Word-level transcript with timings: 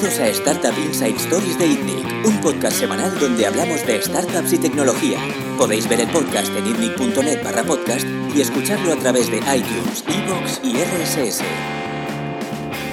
Bienvenidos 0.00 0.44
a 0.44 0.52
Startup 0.54 0.78
Inside 0.82 1.16
Stories 1.16 1.58
de 1.58 1.66
ITNIC, 1.66 2.26
un 2.26 2.40
podcast 2.40 2.78
semanal 2.78 3.18
donde 3.20 3.44
hablamos 3.44 3.86
de 3.86 4.00
startups 4.00 4.54
y 4.54 4.58
tecnología. 4.58 5.18
Podéis 5.58 5.86
ver 5.90 6.00
el 6.00 6.08
podcast 6.08 6.48
en 6.56 6.68
itnic.net 6.68 7.44
barra 7.44 7.64
podcast 7.64 8.06
y 8.34 8.40
escucharlo 8.40 8.94
a 8.94 8.96
través 8.96 9.30
de 9.30 9.36
iTunes, 9.36 10.02
Evox 10.08 10.62
y 10.64 10.72
RSS. 10.72 11.42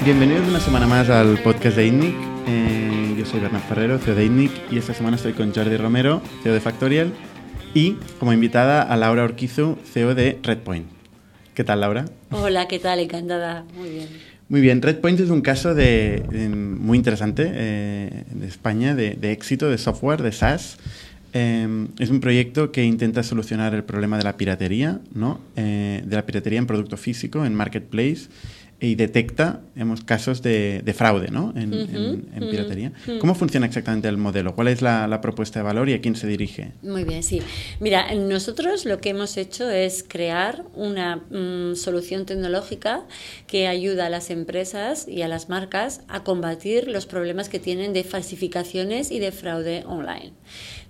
Bienvenidos 0.04 0.50
una 0.50 0.60
semana 0.60 0.86
más 0.86 1.10
al 1.10 1.42
podcast 1.44 1.78
de 1.78 1.88
ITNIC. 1.88 2.16
Eh, 2.46 3.16
yo 3.18 3.26
soy 3.26 3.40
Bernard 3.40 3.64
Ferrero, 3.64 4.00
CEO 4.00 4.16
de 4.16 4.26
ITNIC, 4.26 4.52
y 4.72 4.78
esta 4.78 4.94
semana 4.94 5.16
estoy 5.16 5.32
con 5.32 5.56
Jordi 5.56 5.78
Romero, 5.78 6.22
CEO 6.44 6.54
de 6.54 6.60
Factorial, 6.60 7.14
y 7.74 7.94
como 8.20 8.34
invitada 8.34 8.82
a 8.82 8.98
Laura 8.98 9.24
Orquizu, 9.24 9.78
CEO 9.94 10.14
de 10.14 10.40
Redpoint. 10.44 10.88
¿Qué 11.54 11.64
tal, 11.64 11.80
Laura? 11.80 12.04
Hola, 12.32 12.68
¿qué 12.68 12.80
tal? 12.80 13.00
Encantada. 13.00 13.64
Muy 13.78 13.92
bien. 13.92 14.37
Muy 14.50 14.62
bien, 14.62 14.82
Redpoint 14.82 15.20
es 15.20 15.30
un 15.30 15.42
caso 15.42 15.76
de, 15.76 16.24
muy 16.50 16.98
interesante 16.98 17.52
eh, 17.54 18.24
de 18.32 18.48
España, 18.48 18.96
de, 18.96 19.32
éxito 19.34 19.70
de 19.70 19.78
software, 19.78 20.22
de 20.22 20.32
SaaS. 20.32 20.78
Eh, 21.34 21.88
es 22.00 22.10
un 22.10 22.22
proyecto 22.22 22.72
que 22.72 22.86
intenta 22.86 23.24
solucionar 23.24 23.74
el 23.76 23.84
problema 23.84 24.18
de 24.18 24.24
la 24.24 24.38
piratería, 24.38 25.02
¿no? 25.14 25.42
Eh, 25.58 26.02
de 26.06 26.16
la 26.16 26.26
piratería 26.26 26.60
en 26.60 26.66
producto 26.66 26.96
físico, 26.96 27.44
en 27.44 27.56
marketplace, 27.56 28.30
y 28.80 28.96
detecta 28.96 29.62
hemos, 29.76 30.04
casos 30.04 30.42
de, 30.44 30.94
fraude 30.96 31.30
¿no? 31.32 31.54
en, 31.56 31.72
piratería. 32.50 32.92
¿Cómo 33.20 33.34
funciona 33.34 33.66
exactamente 33.66 34.08
el 34.08 34.18
modelo? 34.18 34.54
¿Cuál 34.56 34.68
es 34.68 34.82
la, 34.82 35.20
propuesta 35.22 35.60
de 35.60 35.64
valor 35.64 35.90
y 35.90 35.94
a 35.94 36.02
quién 36.02 36.16
se 36.16 36.28
dirige? 36.28 36.74
Muy 36.84 37.04
bien, 37.04 37.24
sí. 37.24 37.42
Mira, 37.80 38.14
nosotros 38.14 38.86
lo 38.86 39.00
que 39.00 39.10
hemos 39.10 39.38
hecho 39.38 39.70
es 39.70 40.06
crear 40.08 40.64
una 40.76 41.18
mm, 41.18 41.76
solución 41.76 42.26
tecnológica 42.26 43.06
que 43.48 43.68
ayuda 43.68 44.06
a 44.06 44.10
las 44.10 44.30
empresas 44.30 45.08
y 45.08 45.24
a 45.24 45.28
las 45.28 45.50
marcas 45.50 46.02
a 46.08 46.24
combatir 46.24 46.88
los 46.88 47.08
problemas 47.08 47.50
que 47.50 47.60
tienen 47.60 47.94
de 47.94 48.04
falsificaciones 48.04 49.12
y 49.12 49.20
de 49.20 49.32
fraude 49.32 49.84
online. 49.88 50.34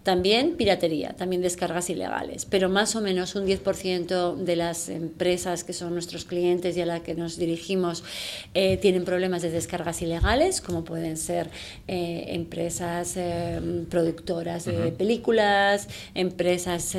También 0.08 0.55
piratería, 0.55 1.09
también 1.17 1.41
descargas 1.41 1.89
ilegales, 1.89 2.45
pero 2.45 2.69
más 2.69 2.95
o 2.95 3.02
menos 3.02 3.36
un 3.36 3.45
10% 3.45 4.38
de 4.38 4.55
las 4.55 4.88
empresas 4.88 5.66
que 5.66 5.73
son 5.73 5.91
nuestros 5.91 6.23
clientes 6.23 6.77
y 6.77 6.81
a 6.81 6.86
las 6.86 7.02
que 7.02 7.13
nos 7.13 7.38
dirigimos 7.38 8.05
eh, 8.53 8.78
tienen 8.78 9.03
problemas 9.03 9.41
de 9.41 9.52
descargas 9.52 10.02
ilegales, 10.02 10.61
como 10.61 10.85
pueden 10.85 11.17
ser 11.17 11.50
eh, 11.89 12.23
empresas 12.30 13.17
eh, 13.17 13.59
productoras 13.89 14.63
de 14.63 14.94
películas, 14.94 15.89
empresas 16.16 16.95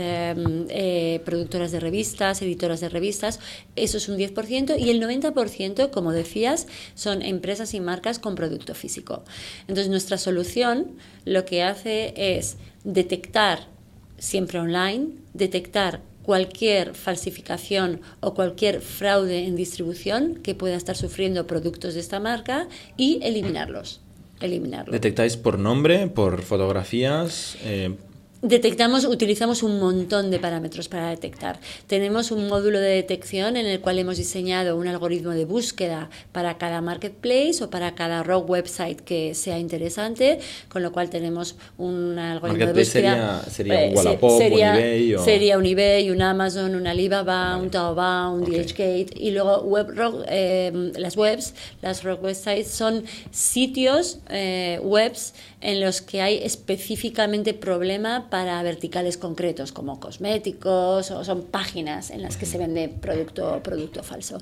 productoras 1.24 1.72
de 1.72 1.80
revistas, 1.80 2.42
editoras 2.42 2.80
de 2.80 2.90
revistas. 2.90 3.40
Eso 3.74 3.96
es 3.96 4.10
un 4.10 4.18
10% 4.18 4.78
y 4.78 4.90
el 4.90 5.02
90%, 5.02 5.88
como 5.88 6.12
decías, 6.12 6.66
son 6.94 7.22
empresas 7.22 7.72
y 7.72 7.80
marcas 7.80 8.18
con 8.18 8.34
producto 8.34 8.74
físico. 8.74 9.24
Entonces, 9.62 9.88
nuestra 9.88 10.18
solución 10.18 10.98
lo 11.24 11.46
que 11.46 11.62
hace 11.62 12.12
es 12.16 12.58
detectar, 12.89 13.69
siempre 14.17 14.58
online, 14.58 15.11
detectar 15.34 16.00
cualquier 16.22 16.94
falsificación 16.94 18.00
o 18.20 18.34
cualquier 18.34 18.81
fraude 18.81 19.47
en 19.47 19.56
distribución 19.56 20.41
que 20.42 20.55
pueda 20.55 20.77
estar 20.77 20.97
sufriendo 20.97 21.47
productos 21.47 21.94
de 21.94 22.00
esta 22.00 22.19
marca 22.19 22.66
y 22.97 23.20
eliminarlos. 23.22 24.00
eliminarlos. 24.41 24.92
¿Detectáis 24.92 25.36
por 25.36 25.59
nombre, 25.59 26.06
por 26.06 26.42
fotografías? 26.42 27.56
Eh, 27.64 27.97
Detectamos, 28.41 29.05
utilizamos 29.05 29.64
un 29.64 29.81
montón 29.81 30.31
de 30.31 30.39
parámetros 30.39 30.86
para 30.89 31.11
detectar. 31.11 31.58
Tenemos 31.89 32.31
un 32.31 32.47
módulo 32.47 32.78
de 32.78 32.91
detección 32.91 33.56
en 33.56 33.67
el 33.67 33.81
cual 33.81 33.98
hemos 33.98 34.17
diseñado 34.17 34.77
un 34.77 34.86
algoritmo 34.86 35.33
de 35.33 35.44
búsqueda 35.44 36.08
para 36.31 36.56
cada 36.56 36.81
marketplace 36.81 37.64
o 37.64 37.69
para 37.69 37.97
cada 37.97 38.22
rock 38.22 38.48
website 38.48 39.00
que 39.00 39.34
sea 39.34 39.59
interesante, 39.59 40.38
con 40.69 40.84
lo 40.84 40.93
cual 40.93 41.10
tenemos 41.10 41.56
un 41.78 42.16
algoritmo 42.16 42.66
de 42.66 42.72
búsqueda. 42.75 43.43
Sería, 43.50 43.77
sería 43.77 43.88
un 43.88 43.97
Wallapop, 43.97 44.38
sería, 44.38 44.71
un 44.71 44.78
eBay. 44.78 45.19
Sería 45.25 45.59
un 45.59 45.66
eBay, 45.66 46.10
un 46.10 46.22
Amazon, 46.22 46.77
un 46.77 46.87
Alibaba, 46.87 47.56
un 47.56 47.71
Taobao, 47.71 48.34
un 48.34 48.44
DHgate. 48.44 49.09
Y 49.16 49.32
luego 49.32 49.62
web 49.62 49.88
rock, 49.97 50.25
eh, 50.28 50.93
las 50.97 51.16
webs, 51.16 51.54
las 51.82 52.04
rock 52.04 52.22
websites 52.22 52.69
son 52.69 53.03
sitios 53.32 54.21
eh, 54.31 54.78
webs 54.81 55.34
en 55.60 55.80
los 55.80 56.02
que 56.02 56.22
hay 56.22 56.36
específicamente 56.36 57.52
problema 57.52 58.30
para 58.30 58.62
verticales 58.62 59.16
concretos 59.16 59.72
como 59.72 59.98
cosméticos 59.98 61.10
o 61.10 61.24
son 61.24 61.42
páginas 61.42 62.10
en 62.10 62.22
las 62.22 62.36
que 62.36 62.46
se 62.46 62.58
vende 62.58 62.88
producto, 62.88 63.60
producto 63.62 64.02
falso. 64.04 64.38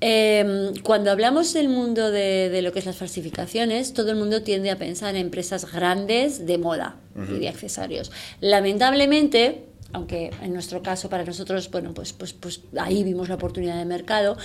Em, 0.00 0.74
cuando 0.82 1.10
hablamos 1.10 1.52
del 1.54 1.68
mundo 1.68 2.10
de, 2.10 2.60
lo 2.62 2.72
que 2.72 2.78
es 2.78 2.86
las 2.86 2.96
falsificaciones, 2.96 3.94
todo 3.94 4.10
el 4.10 4.16
mundo 4.16 4.42
tiende 4.42 4.70
a 4.70 4.78
pensar 4.78 5.16
en 5.16 5.22
empresas 5.22 5.70
grandes 5.72 6.46
de 6.46 6.58
moda 6.58 6.96
y 7.16 7.38
de 7.38 7.48
accesorios. 7.48 8.12
Lamentablemente, 8.40 9.64
aunque 9.92 10.30
en 10.42 10.52
nuestro 10.52 10.82
caso 10.82 11.08
para 11.08 11.24
nosotros, 11.24 11.68
bueno, 11.70 11.94
pues, 11.94 12.12
pues, 12.12 12.32
pues 12.32 12.60
ahí 12.76 13.02
vimos 13.02 13.28
la 13.28 13.36
oportunidad 13.36 13.76
de 13.76 13.84
mercado, 13.84 14.36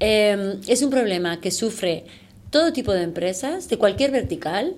em, 0.00 0.60
es 0.66 0.82
un 0.82 0.90
problema 0.90 1.40
que 1.40 1.52
sufre 1.52 2.04
todo 2.50 2.72
tipo 2.72 2.92
de 2.92 3.02
empresas, 3.02 3.68
de 3.68 3.76
cualquier 3.76 4.10
vertical, 4.10 4.74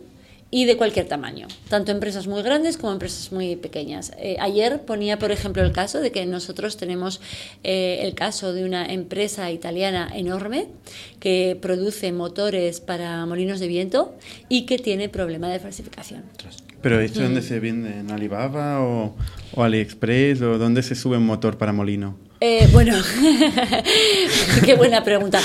y 0.50 0.64
de 0.64 0.76
cualquier 0.76 1.06
tamaño, 1.06 1.46
tanto 1.68 1.92
empresas 1.92 2.26
muy 2.26 2.42
grandes 2.42 2.78
como 2.78 2.92
empresas 2.92 3.32
muy 3.32 3.56
pequeñas. 3.56 4.12
Eh, 4.18 4.36
ayer 4.40 4.80
ponía, 4.82 5.18
por 5.18 5.30
ejemplo, 5.30 5.62
el 5.62 5.72
caso 5.72 6.00
de 6.00 6.10
que 6.10 6.24
nosotros 6.24 6.76
tenemos 6.76 7.20
eh, 7.64 8.00
el 8.02 8.14
caso 8.14 8.54
de 8.54 8.64
una 8.64 8.86
empresa 8.86 9.50
italiana 9.50 10.10
enorme 10.14 10.68
que 11.20 11.58
produce 11.60 12.12
motores 12.12 12.80
para 12.80 13.24
molinos 13.26 13.60
de 13.60 13.68
viento 13.68 14.16
y 14.48 14.64
que 14.64 14.78
tiene 14.78 15.08
problema 15.08 15.48
de 15.48 15.58
falsificación. 15.58 16.22
¿Pero 16.80 17.00
esto 17.00 17.20
dónde 17.20 17.40
mm. 17.40 17.44
se 17.44 17.60
vende? 17.60 17.98
¿En 17.98 18.10
Alibaba 18.10 18.80
o, 18.80 19.16
o 19.54 19.62
AliExpress? 19.62 20.40
¿O 20.42 20.58
dónde 20.58 20.82
se 20.82 20.94
sube 20.94 21.18
un 21.18 21.26
motor 21.26 21.58
para 21.58 21.72
molino? 21.72 22.27
Eh, 22.40 22.68
bueno, 22.72 22.94
qué 24.64 24.74
buena 24.74 25.02
pregunta. 25.02 25.40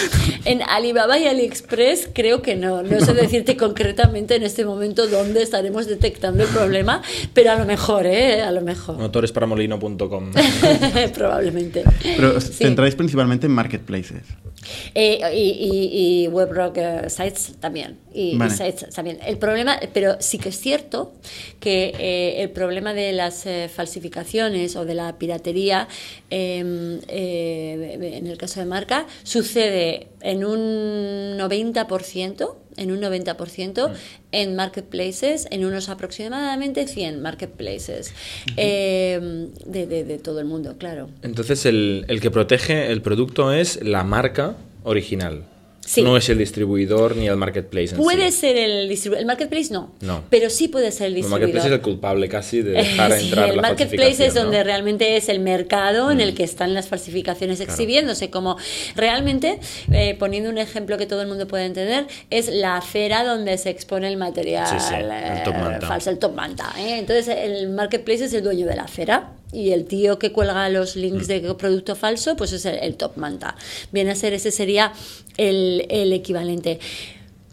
En 0.45 0.61
Alibaba 0.61 1.17
y 1.17 1.25
AliExpress 1.25 2.09
creo 2.13 2.43
que 2.43 2.55
no. 2.55 2.83
No 2.83 2.99
sé 2.99 3.13
decirte 3.15 3.57
concretamente 3.57 4.35
en 4.35 4.43
este 4.43 4.63
momento 4.63 5.07
dónde 5.07 5.41
estaremos 5.41 5.87
detectando 5.87 6.43
el 6.43 6.49
problema, 6.49 7.01
pero 7.33 7.51
a 7.51 7.55
lo 7.55 7.65
mejor, 7.65 8.05
¿eh? 8.05 8.41
A 8.41 8.51
lo 8.51 8.61
mejor. 8.61 8.97
Motoresparamolino.com. 8.97 10.31
Probablemente. 11.15 11.83
Pero 12.03 12.37
os 12.37 12.43
centráis 12.43 12.93
principalmente 12.93 13.47
en 13.47 13.53
marketplaces. 13.53 14.23
Eh, 14.93 15.19
y, 15.33 16.25
y, 16.25 16.27
web 16.27 16.51
rock 16.51 16.77
eh, 16.77 17.09
sites 17.09 17.53
también. 17.59 17.97
Y, 18.13 18.37
también. 18.95 19.19
El 19.25 19.37
problema, 19.37 19.79
pero 19.93 20.17
sí 20.19 20.37
que 20.37 20.49
es 20.49 20.59
cierto 20.59 21.13
que 21.59 21.93
eh, 21.97 22.43
el 22.43 22.49
problema 22.51 22.93
de 22.93 23.11
las 23.11 23.45
falsificaciones 23.73 24.75
o 24.75 24.85
de 24.85 24.93
la 24.93 25.17
piratería, 25.17 25.87
em, 26.29 26.99
en 27.07 28.27
el 28.27 28.37
caso 28.37 28.59
de 28.59 28.65
marca, 28.65 29.07
sucede 29.23 30.07
en 30.21 30.45
un 30.45 31.37
90% 31.37 32.57
en 32.77 32.91
un 32.91 33.01
90% 33.01 33.89
mm. 33.89 33.93
en 34.31 34.55
marketplaces, 34.55 35.47
en 35.51 35.65
unos 35.65 35.89
aproximadamente 35.89 36.87
100 36.87 37.21
marketplaces 37.21 38.13
em, 38.57 39.49
de, 39.65 39.85
de, 39.85 40.17
todo 40.17 40.39
el 40.39 40.45
mundo, 40.45 40.75
claro. 40.77 41.09
Entonces 41.21 41.65
el, 41.65 42.05
el 42.07 42.21
que 42.21 42.31
protege 42.31 42.91
el 42.91 43.01
producto 43.01 43.51
es 43.51 43.83
la 43.83 44.03
marca 44.03 44.55
original. 44.83 45.43
No 46.01 46.15
es 46.17 46.29
el 46.29 46.37
distribuidor 46.37 47.15
ni 47.15 47.27
el 47.27 47.35
marketplace. 47.35 47.95
puede 47.95 48.31
ser 48.31 48.55
el 48.57 48.87
distribuidor. 48.87 49.21
El 49.21 49.27
marketplace 49.27 49.73
no, 49.73 49.91
no. 50.01 50.23
Pero 50.29 50.49
sí 50.49 50.67
puede 50.67 50.91
ser 50.91 51.07
el 51.07 51.15
distribuidor. 51.15 51.49
El 51.49 51.53
marketplace 51.53 51.67
es 51.67 51.73
el 51.73 51.81
culpable 51.81 52.29
casi 52.29 52.61
de 52.61 52.71
dejar 52.83 53.11
entrar 53.11 53.49
El 53.49 53.61
marketplace 53.61 54.25
es 54.25 54.33
donde 54.33 54.63
realmente 54.63 55.17
es 55.17 55.29
el 55.29 55.39
mercado 55.39 56.09
en 56.11 56.21
el 56.21 56.31
mm. 56.31 56.35
que 56.35 56.43
están 56.43 56.73
las 56.73 56.87
falsificaciones 56.87 57.59
exhibiéndose. 57.59 58.29
Como 58.29 58.57
realmente, 58.95 59.59
eh, 59.91 60.15
poniendo 60.17 60.49
un 60.49 60.57
ejemplo 60.57 60.97
que 60.97 61.05
todo 61.05 61.21
el 61.21 61.27
mundo 61.27 61.47
puede 61.47 61.65
entender, 61.65 62.07
es 62.29 62.47
la 62.47 62.77
acera 62.77 63.23
donde 63.23 63.57
se 63.57 63.69
expone 63.69 64.07
el 64.07 64.17
material 64.17 64.67
el 64.73 65.43
top 65.43 65.55
eh, 65.55 65.85
falso, 65.85 66.09
el 66.09 66.17
top 66.17 66.33
manta. 66.33 66.73
¿eh? 66.77 66.97
Entonces, 66.97 67.27
el 67.27 67.69
marketplace 67.69 68.25
es 68.25 68.33
el 68.33 68.43
dueño 68.43 68.65
de 68.65 68.75
la 68.75 68.83
acera 68.83 69.31
y 69.53 69.71
el 69.71 69.85
tío 69.85 70.19
que 70.19 70.31
cuelga 70.31 70.67
los 70.69 70.95
links 70.95 71.27
de 71.27 71.41
producto 71.53 71.95
falso, 71.95 72.35
pues 72.35 72.51
es 72.51 72.65
el, 72.65 72.95
top 72.95 73.17
manta. 73.17 73.55
Viene 73.91 74.11
a 74.11 74.15
ser, 74.15 74.33
ese 74.33 74.51
sería 74.51 74.93
el, 75.37 75.85
equivalente. 76.13 76.79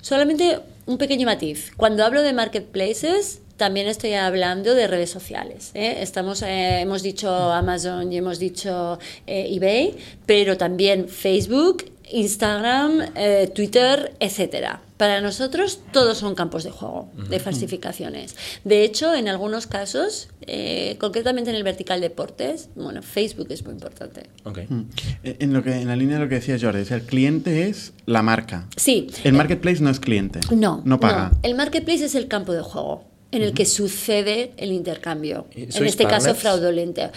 Solamente 0.00 0.60
un 0.86 0.98
pequeño 0.98 1.26
matiz. 1.26 1.72
Cuando 1.76 2.04
hablo 2.04 2.22
de 2.22 2.32
marketplaces, 2.32 3.40
también 3.56 3.86
estoy 3.86 4.14
hablando 4.14 4.74
de 4.74 4.86
redes 4.86 5.10
sociales. 5.10 5.70
¿eh? 5.74 5.98
Estamos, 6.00 6.42
eh, 6.42 6.80
hemos 6.80 7.02
dicho 7.02 7.30
Amazon 7.30 8.10
y 8.12 8.16
hemos 8.16 8.38
dicho 8.38 8.98
eh, 9.26 9.54
eBay, 9.54 9.94
pero 10.24 10.56
también 10.56 11.08
Facebook 11.08 11.84
Instagram, 12.12 13.12
eh, 13.14 13.50
Twitter, 13.54 14.14
etcétera. 14.20 14.82
Para 14.96 15.22
nosotros 15.22 15.80
todos 15.92 16.18
son 16.18 16.34
campos 16.34 16.62
de 16.62 16.70
juego 16.70 17.08
de 17.30 17.40
falsificaciones. 17.40 18.36
De 18.64 18.84
hecho, 18.84 19.14
en 19.14 19.28
algunos 19.28 19.66
casos, 19.66 20.28
eh, 20.42 20.96
concretamente 21.00 21.48
en 21.48 21.56
el 21.56 21.62
vertical 21.62 22.02
deportes, 22.02 22.68
bueno, 22.74 23.00
Facebook 23.00 23.46
es 23.48 23.64
muy 23.64 23.72
importante. 23.72 24.24
Mm. 24.44 24.80
Eh, 25.24 25.36
en, 25.40 25.54
lo 25.54 25.62
que, 25.62 25.72
en 25.72 25.88
la 25.88 25.96
línea 25.96 26.18
de 26.18 26.24
lo 26.24 26.28
que 26.28 26.34
decía 26.34 26.58
Jordi, 26.60 26.84
el 26.92 27.02
cliente 27.02 27.68
es 27.68 27.94
la 28.04 28.20
marca. 28.22 28.66
Sí. 28.76 29.06
El 29.24 29.32
marketplace 29.32 29.82
no 29.82 29.88
es 29.88 30.00
cliente. 30.00 30.40
No. 30.50 30.82
No 30.84 31.00
paga. 31.00 31.32
El 31.42 31.54
marketplace 31.54 32.04
es 32.04 32.14
el 32.14 32.28
campo 32.28 32.52
de 32.52 32.60
juego 32.60 33.09
en 33.32 33.42
el 33.42 33.54
que 33.54 33.64
sucede 33.64 34.52
el 34.56 34.72
intercambio. 34.72 35.46
En 35.54 35.86
este 35.86 36.04
caso, 36.06 36.34
fraudulento. 36.34 37.10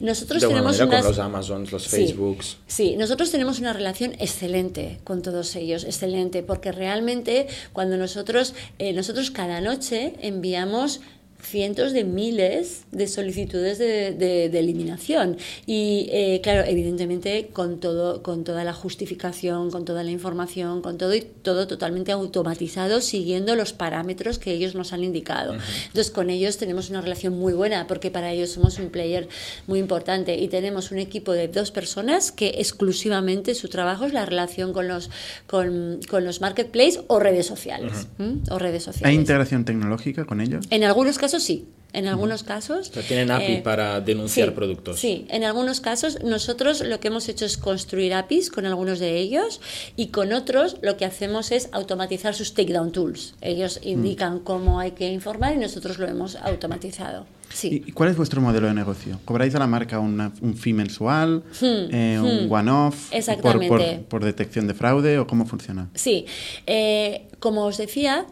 Nosotros 0.00 0.40
tenemos 0.40 0.78
con 0.78 0.90
los 0.90 1.18
Amazons, 1.18 1.72
los 1.72 1.86
Facebooks. 1.86 2.56
Sí, 2.66 2.96
nosotros 2.96 3.30
tenemos 3.30 3.58
una 3.60 3.72
relación 3.72 4.14
excelente 4.18 4.98
con 5.04 5.22
todos 5.22 5.54
ellos, 5.56 5.84
excelente, 5.84 6.42
porque 6.42 6.72
realmente 6.72 7.46
cuando 7.72 7.96
nosotros, 7.96 8.54
eh, 8.78 8.92
nosotros 8.92 9.30
cada 9.30 9.60
noche 9.60 10.14
enviamos 10.20 11.00
cientos 11.42 11.92
de 11.92 12.04
miles 12.04 12.84
de 12.92 13.06
solicitudes 13.06 13.78
de, 13.78 14.46
eliminación. 14.60 15.38
Y 15.66 16.08
eh, 16.10 16.40
claro, 16.42 16.64
evidentemente 16.66 17.48
con 17.52 17.80
todo, 17.80 18.22
con 18.22 18.44
toda 18.44 18.64
la 18.64 18.72
justificación, 18.72 19.70
con 19.70 19.84
toda 19.84 20.02
la 20.02 20.10
información, 20.10 20.82
con 20.82 20.98
todo 20.98 21.14
y 21.14 21.22
todo 21.22 21.66
totalmente 21.66 22.12
automatizado, 22.12 23.00
siguiendo 23.00 23.56
los 23.56 23.72
parámetros 23.72 24.38
que 24.38 24.52
ellos 24.52 24.74
nos 24.74 24.92
han 24.92 25.04
indicado. 25.04 25.54
Entonces, 25.86 26.10
con 26.10 26.30
ellos 26.30 26.58
tenemos 26.58 26.90
una 26.90 27.00
relación 27.00 27.38
muy 27.38 27.52
buena, 27.52 27.86
porque 27.86 28.10
para 28.10 28.32
ellos 28.32 28.50
somos 28.50 28.78
un 28.78 28.90
player 28.90 29.28
muy 29.66 29.78
importante 29.78 30.36
y 30.36 30.48
tenemos 30.48 30.90
un 30.90 30.98
equipo 30.98 31.32
de 31.32 31.48
dos 31.48 31.70
personas 31.70 32.32
que 32.32 32.48
exclusivamente 32.58 33.54
su 33.54 33.68
trabajo 33.68 34.04
es 34.04 34.12
la 34.12 34.26
relación 34.26 34.72
con 34.72 34.88
los 34.88 35.10
con, 35.46 36.00
con 36.08 36.24
los 36.24 36.40
marketplaces 36.40 37.00
o 37.06 37.18
redes 37.18 37.46
sociales. 37.46 38.08
O 38.50 38.58
redes 38.58 38.82
sociales. 38.82 39.08
¿Hay 39.08 39.14
integración 39.14 39.64
tecnológica 39.64 40.24
con 40.24 40.40
ellos? 40.40 40.66
En 40.70 40.84
algunos 40.84 41.18
casos 41.18 41.29
sí. 41.38 41.68
En 41.92 42.06
algunos 42.06 42.44
casos. 42.44 42.92
O 42.96 43.00
tienen 43.00 43.30
API 43.30 43.52
eh, 43.54 43.60
para 43.62 44.00
denunciar 44.00 44.54
productos. 44.54 45.00
Sí, 45.00 45.26
en 45.28 45.44
algunos 45.44 45.80
casos 45.80 46.22
nosotros 46.22 46.82
lo 46.82 47.00
que 47.00 47.08
hemos 47.08 47.28
hecho 47.28 47.44
es 47.44 47.56
construir 47.56 48.14
APIs 48.14 48.50
con 48.50 48.66
algunos 48.66 48.98
de 48.98 49.18
ellos 49.18 49.60
y 49.96 50.08
con 50.08 50.32
otros 50.32 50.76
lo 50.82 50.96
que 50.96 51.04
hacemos 51.04 51.50
es 51.50 51.68
automatizar 51.72 52.34
sus 52.34 52.54
takedown 52.54 52.92
tools. 52.92 53.34
Ellos 53.40 53.80
mm. 53.82 53.88
indican 53.88 54.40
cómo 54.40 54.78
hay 54.78 54.92
que 54.92 55.10
informar 55.10 55.54
y 55.54 55.58
nosotros 55.58 55.98
lo 55.98 56.06
hemos 56.06 56.36
automatizado. 56.36 57.26
Sí. 57.52 57.82
¿Y 57.84 57.90
cuál 57.90 58.10
es 58.10 58.16
vuestro 58.16 58.40
modelo 58.40 58.68
de 58.68 58.74
negocio? 58.74 59.18
¿Cobráis 59.24 59.52
a 59.56 59.58
la 59.58 59.66
marca 59.66 59.98
un 59.98 60.54
fee 60.56 60.72
mensual, 60.72 61.42
hmm, 61.60 61.92
eh, 61.92 62.20
un 62.20 62.46
hmm. 62.46 62.52
one-off 62.52 63.10
por, 63.42 64.04
por, 64.04 64.24
detección 64.24 64.68
de 64.68 64.74
fraude 64.74 65.18
o 65.18 65.26
cómo 65.26 65.46
funciona? 65.46 65.88
Sí, 65.94 66.26
eh, 66.68 67.26
como 67.40 67.64
os 67.64 67.76
decía, 67.76 68.26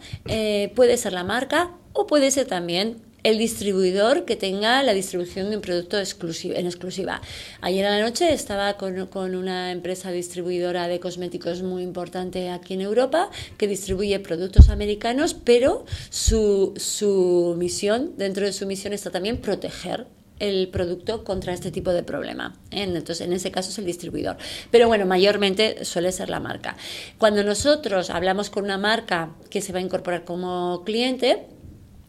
puede 0.77 0.97
ser 0.97 1.15
la 1.15 1.25
marca 1.25 1.73
o 1.93 2.07
puede 2.07 2.31
ser 2.31 2.47
también 2.47 3.08
el 3.29 3.37
distribuidor 3.37 4.25
que 4.25 4.37
tenga 4.37 4.83
la 4.83 4.95
distribución 4.95 5.51
de 5.51 5.57
un 5.57 5.63
producto 5.63 5.99
exclusivo, 5.99 6.55
en 6.55 6.65
exclusiva. 6.65 7.21
Ayer 7.61 7.85
a 7.85 7.99
la 7.99 8.03
noche 8.03 8.33
estaba 8.33 8.79
con, 8.79 9.07
con, 9.09 9.35
una 9.35 9.71
empresa 9.71 10.11
distribuidora 10.11 10.89
de 10.89 10.99
cosméticos 10.99 11.63
muy 11.63 11.83
importante 11.83 12.49
aquí 12.49 12.73
en 12.73 12.81
Europa 12.81 13.29
que 13.59 13.67
distribuye 13.69 14.19
productos 14.21 14.71
americanos, 14.71 15.35
pero 15.35 15.85
su, 16.09 16.73
su 16.77 17.55
misión, 17.59 18.15
dentro 18.17 18.47
de 18.47 18.53
su 18.55 18.67
misión 18.67 18.95
está 18.95 19.11
también 19.11 19.43
proteger 19.43 20.07
el 20.39 20.69
producto 20.69 21.23
contra 21.23 21.53
este 21.53 21.71
tipo 21.71 21.93
de 21.93 22.03
problema. 22.03 22.57
Entonces, 22.71 23.21
en 23.21 23.35
ese 23.35 23.51
caso 23.51 23.71
es 23.71 23.79
el 23.79 23.85
distribuidor. 23.85 24.39
Pero 24.71 24.89
bueno, 24.89 25.05
mayormente 25.05 25.85
suele 25.85 26.13
ser 26.13 26.31
la 26.31 26.41
marca. 26.41 26.77
Cuando 27.19 27.45
nosotros 27.45 28.09
hablamos 28.09 28.49
con 28.49 28.65
una 28.65 28.79
marca 28.79 29.35
que 29.51 29.61
se 29.61 29.73
va 29.73 29.81
a 29.81 29.83
incorporar 29.83 30.25
como 30.25 30.83
cliente, 30.87 31.47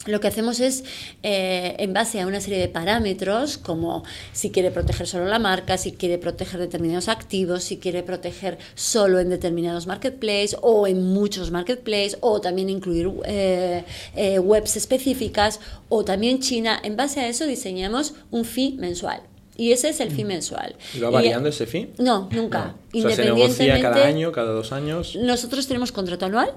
lo 0.05 0.19
que 0.21 0.27
hacemos 0.27 0.59
es, 0.61 0.83
eh, 1.23 1.75
en 1.79 1.93
base 1.93 2.21
a 2.21 2.27
una 2.27 2.39
serie 2.39 2.59
de 2.59 2.69
parámetros, 2.69 3.57
como 3.57 4.03
si 4.31 4.49
quiere 4.49 4.71
proteger 4.71 5.07
solo 5.07 5.25
la 5.25 5.39
marca, 5.39 5.77
si 5.77 5.91
quiere 5.91 6.17
proteger 6.17 6.59
determinados 6.59 7.09
activos, 7.09 7.63
si 7.63 7.77
quiere 7.77 8.01
proteger 8.03 8.57
solo 8.75 9.19
en 9.19 9.29
determinados 9.29 9.87
marketplaces 9.87 10.57
o 10.61 10.87
en 10.87 11.03
muchos 11.03 11.51
marketplaces, 11.51 12.17
o 12.21 12.39
también 12.39 12.69
incluir 12.69 13.11
eh, 13.25 13.83
eh, 14.15 14.39
webs 14.39 14.77
específicas, 14.77 15.59
o 15.89 16.05
también 16.05 16.39
China, 16.39 16.79
en 16.81 16.95
base 16.95 17.19
a 17.19 17.27
eso 17.27 17.45
diseñamos 17.45 18.13
un 18.31 18.45
fee 18.45 18.75
mensual. 18.79 19.21
Y 19.57 19.73
ese 19.73 19.89
es 19.89 19.99
el 19.99 20.11
fee 20.11 20.23
mm. 20.23 20.27
mensual. 20.27 20.75
¿Y 20.93 20.99
va 21.01 21.09
variando 21.09 21.49
ese 21.49 21.65
fee? 21.65 21.89
No, 21.97 22.29
nunca. 22.31 22.75
Independientemente, 22.93 23.53
¿se 23.53 23.63
negocia 23.65 23.81
cada 23.81 24.07
año, 24.07 24.31
cada 24.31 24.53
dos 24.53 24.71
años? 24.71 25.17
Nosotros 25.17 25.67
tenemos 25.67 25.91
contrato 25.91 26.25
anual 26.25 26.53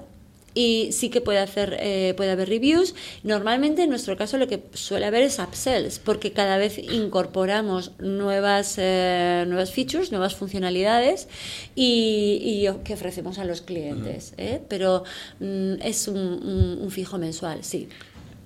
y 0.53 0.89
sí 0.91 1.09
que 1.09 1.21
puede 1.21 1.39
hacer 1.39 1.77
eh, 1.79 2.13
puede 2.15 2.31
haber 2.31 2.49
reviews. 2.49 2.95
Normalmente 3.23 3.83
en 3.83 3.89
nuestro 3.89 4.17
caso 4.17 4.37
lo 4.37 4.47
que 4.47 4.63
suele 4.73 5.05
haber 5.05 5.23
es 5.23 5.39
upsells 5.39 5.99
porque 5.99 6.31
cada 6.31 6.57
vez 6.57 6.77
incorporamos 6.77 7.91
nuevas 7.99 8.75
eh, 8.77 9.45
nuevas 9.47 9.71
features 9.71 10.11
nuevas 10.11 10.35
funcionalidades 10.35 11.27
y, 11.75 12.39
y, 12.41 12.83
que 12.83 12.93
ofrecemos 12.93 13.39
a 13.39 13.45
los 13.45 13.61
clientes 13.61 14.33
¿eh? 14.37 14.61
pero 14.67 15.03
mm, 15.39 15.73
es 15.81 16.07
un, 16.07 16.79
un, 16.81 16.91
fijo 16.91 17.17
mensual 17.17 17.63
sí. 17.63 17.87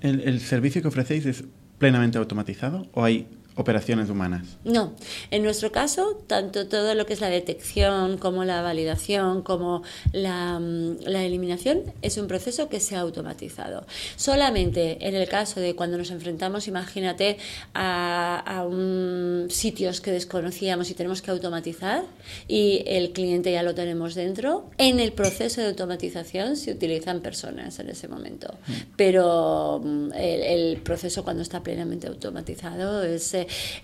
¿El, 0.01 0.21
¿El 0.21 0.39
servicio 0.39 0.81
que 0.81 0.88
ofrecéis 0.88 1.25
es 1.25 1.44
plenamente 1.77 2.18
automatizado 2.18 2.88
o 2.94 3.04
hay 3.04 3.27
operaciones 3.57 4.09
humanas. 4.09 4.45
No, 4.63 4.94
en 5.31 5.44
nuestro 5.44 5.71
caso, 5.71 6.24
tanto 6.27 6.68
todo 6.68 6.94
lo 6.94 7.06
que 7.06 7.13
es 7.13 7.21
la 7.21 7.30
detección 7.30 8.18
como 8.18 8.45
la 8.45 8.62
validación, 8.62 9.42
como 9.42 9.83
la, 10.13 10.59
mm, 10.59 11.00
la, 11.06 11.24
eliminación, 11.24 11.81
es 12.04 12.18
un 12.18 12.27
proceso 12.27 12.69
que 12.69 12.80
se 12.80 12.95
ha 12.95 13.00
automatizado. 13.00 13.86
Solamente 14.15 15.07
en 15.07 15.15
el 15.15 15.27
caso 15.27 15.59
de 15.59 15.75
cuando 15.75 15.98
nos 15.98 16.12
enfrentamos, 16.12 16.68
imagínate, 16.68 17.38
a, 17.74 18.44
a 18.45 18.65
un, 18.65 19.48
sitios 19.50 20.01
que 20.01 20.12
desconocíamos 20.12 20.92
y 20.92 20.94
tenemos 20.94 21.24
que 21.24 21.31
automatizar 21.31 22.04
y 22.48 22.83
el 22.86 23.12
cliente 23.12 23.51
ya 23.51 23.63
lo 23.63 23.74
tenemos 23.74 24.13
dentro, 24.13 24.69
en 24.77 25.00
el 25.00 25.13
proceso 25.13 25.62
de 25.62 25.68
automatización 25.68 26.57
se 26.57 26.71
utilizan 26.71 27.21
personas 27.21 27.80
en 27.80 27.89
ese 27.89 28.07
momento. 28.07 28.54
Mm. 28.68 28.74
Pero 28.95 29.81
mm, 29.83 30.13
el, 30.13 30.44
el 30.44 30.77
proceso 30.77 31.24
cuando 31.24 31.42
está 31.42 31.63
plenamente 31.63 32.07
automatizado 32.07 33.04
es 33.04 33.33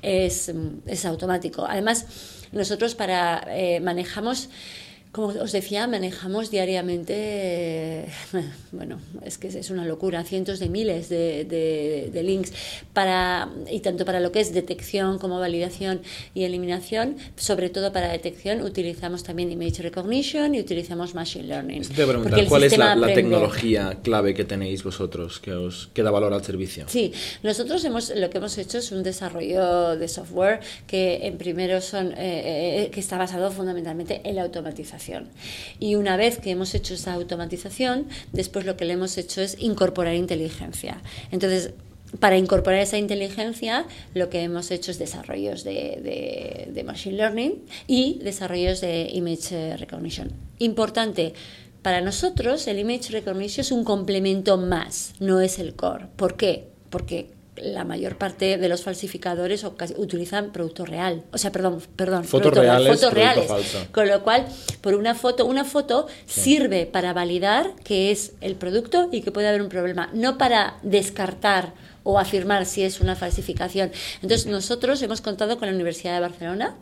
eh, 0.01 0.25
es, 0.85 1.05
automático. 1.05 1.65
Además, 1.67 2.05
nosotros 2.51 2.95
para 2.95 3.43
eh, 3.49 3.79
manejamos 3.79 4.49
como 5.13 5.27
os 5.27 5.51
decía, 5.51 5.85
manejamos 5.85 6.49
diariamente, 6.49 8.07
bueno, 8.71 8.99
es 9.23 9.37
que 9.37 9.47
es 9.47 9.69
una 9.69 9.85
locura, 9.85 10.23
cientos 10.23 10.57
de 10.57 10.69
miles 10.69 11.07
de, 11.07 12.19
links 12.25 12.51
para, 12.93 13.47
y 13.69 13.81
tanto 13.81 14.05
para 14.05 14.19
lo 14.19 14.31
que 14.31 14.39
es 14.39 14.55
detección 14.55 15.19
como 15.19 15.39
validación 15.39 16.01
y 16.33 16.45
eliminación, 16.45 17.17
sobre 17.35 17.69
todo 17.69 17.93
para 17.93 18.11
detección 18.11 18.63
utilizamos 18.63 19.23
también 19.23 19.51
image 19.51 19.83
recognition 19.83 20.55
y 20.55 20.59
utilizamos 20.59 21.13
machine 21.13 21.45
learning. 21.45 21.83
¿cuál 22.49 22.63
es 22.63 22.75
la, 22.75 22.95
tecnología 23.13 23.99
clave 24.01 24.33
que 24.33 24.45
tenéis 24.45 24.83
vosotros 24.83 25.39
que 25.39 25.53
os 25.53 25.91
que 25.93 26.01
da 26.01 26.09
valor 26.09 26.33
al 26.33 26.43
servicio? 26.43 26.85
Sí, 26.87 27.13
nosotros 27.43 27.85
hemos, 27.85 28.11
lo 28.15 28.31
que 28.31 28.39
hemos 28.39 28.57
hecho 28.57 28.79
es 28.79 28.91
un 28.91 29.03
desarrollo 29.03 29.95
de 29.95 30.07
software 30.07 30.61
que 30.87 31.27
en 31.27 31.37
primero 31.37 31.81
son, 31.81 32.13
eh, 32.13 32.85
eh, 32.85 32.89
que 32.89 32.99
está 32.99 33.19
basado 33.19 33.51
fundamentalmente 33.51 34.19
en 34.23 34.37
la 34.37 34.41
automatización 34.41 35.02
y 35.79 35.95
una 35.95 36.17
vez 36.17 36.39
que 36.39 36.51
hemos 36.51 36.73
hecho 36.75 36.93
esa 36.93 37.13
automatización, 37.13 38.07
después 38.31 38.65
lo 38.65 38.77
que 38.77 38.85
le 38.85 38.93
hemos 38.93 39.17
hecho 39.17 39.41
es 39.41 39.57
incorporar 39.59 40.15
inteligencia. 40.15 41.01
Entonces, 41.31 41.73
para 42.19 42.37
incorporar 42.37 42.79
esa 42.79 42.97
inteligencia, 42.97 43.85
lo 44.13 44.29
que 44.29 44.41
hemos 44.41 44.69
hecho 44.71 44.91
es 44.91 44.99
desarrollos 44.99 45.63
de, 45.63 46.69
de, 46.71 46.83
Machine 46.83 47.15
Learning 47.15 47.63
y 47.87 48.19
desarrollos 48.23 48.81
de 48.81 49.09
Image 49.11 49.77
Recognition. 49.77 50.31
Importante, 50.59 51.33
para 51.81 52.01
nosotros 52.01 52.67
el 52.67 52.79
Image 52.79 53.11
Recognition 53.11 53.61
es 53.61 53.71
un 53.71 53.83
complemento 53.83 54.57
más, 54.57 55.13
no 55.19 55.41
es 55.41 55.59
el 55.59 55.75
core. 55.75 56.07
¿Por 56.15 56.35
qué? 56.35 56.67
Porque 56.89 57.31
la 57.55 57.83
mayor 57.83 58.17
parte 58.17 58.57
de 58.57 58.69
los 58.69 58.83
falsificadores 58.83 59.65
utilizan 59.97 60.51
producto 60.51 60.85
real, 60.85 61.23
o 61.31 61.37
sea, 61.37 61.51
perdón, 61.51 61.81
perdón, 61.95 62.23
fotos 62.23 62.53
reales, 62.53 62.99
fotos 62.99 63.13
reales. 63.13 63.51
Con 63.91 64.07
lo 64.07 64.23
cual, 64.23 64.47
por 64.81 64.95
una 64.95 65.15
foto, 65.15 65.45
una 65.45 65.63
foto 65.63 66.07
sirve 66.25 66.85
para 66.85 67.13
validar 67.13 67.71
que 67.83 68.11
es 68.11 68.33
el 68.41 68.55
producto 68.55 69.09
y 69.11 69.21
que 69.21 69.31
puede 69.31 69.47
haber 69.47 69.61
un 69.61 69.69
problema, 69.69 70.09
no 70.13 70.37
para 70.37 70.77
descartar 70.81 71.73
o 72.03 72.19
afirmar 72.19 72.65
si 72.65 72.83
es 72.83 72.99
una 72.99 73.15
falsificación. 73.15 73.91
Entonces, 74.21 74.45
nosotros 74.45 75.01
hemos 75.01 75.21
contado 75.21 75.57
con 75.57 75.67
la 75.67 75.73
Universidad 75.73 76.13
de 76.13 76.19
Barcelona 76.19 76.75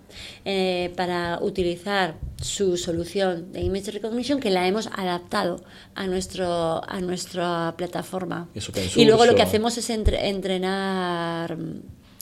eh, 0.45 0.91
para 0.95 1.39
utilizar 1.41 2.15
su 2.41 2.77
solución 2.77 3.51
de 3.51 3.61
Image 3.61 3.91
Recognition 3.91 4.39
que 4.39 4.49
la 4.49 4.67
hemos 4.67 4.87
adaptado 4.87 5.63
a, 5.95 6.07
nuestro, 6.07 6.81
a 6.89 6.99
nuestra 7.01 7.75
plataforma. 7.77 8.49
y 8.95 9.05
luego 9.05 9.25
lo 9.25 9.35
que 9.35 9.43
hacemos 9.43 9.77
es 9.77 9.89
entrenar 9.89 11.57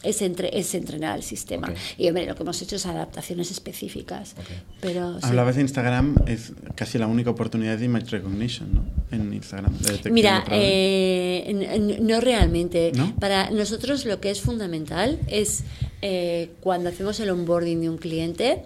es, 0.04 0.22
entre, 0.22 0.58
es 0.58 0.74
entrenar 0.76 1.18
el 1.18 1.24
sistema. 1.24 1.74
Y 1.98 2.08
hombre, 2.08 2.26
lo 2.26 2.36
que 2.36 2.44
hemos 2.44 2.62
hecho 2.62 2.76
es 2.76 2.86
adaptaciones 2.86 3.52
específicas. 3.52 4.36
Pero, 4.82 5.18
Hablabas 5.22 5.56
de 5.56 5.62
Instagram, 5.62 6.16
es 6.28 6.54
casi 6.76 6.98
la 6.98 7.08
única 7.08 7.30
oportunidad 7.30 7.78
de 7.78 7.86
image 7.86 8.10
recognition, 8.12 8.74
¿no? 8.74 8.84
En 9.12 9.34
Instagram. 9.34 9.74
Mira, 10.12 10.44
eh, 10.52 11.98
no 12.02 12.22
realmente. 12.22 12.92
Para 13.20 13.50
nosotros 13.52 14.06
lo 14.06 14.20
que 14.20 14.32
es 14.32 14.42
fundamental 14.42 15.20
es 15.28 15.64
eh, 16.02 16.52
cuando 16.62 16.90
hacemos 16.90 17.20
el 17.20 17.30
onboarding 17.30 17.82
de 17.82 17.90
un 17.90 17.98
cliente, 17.98 18.64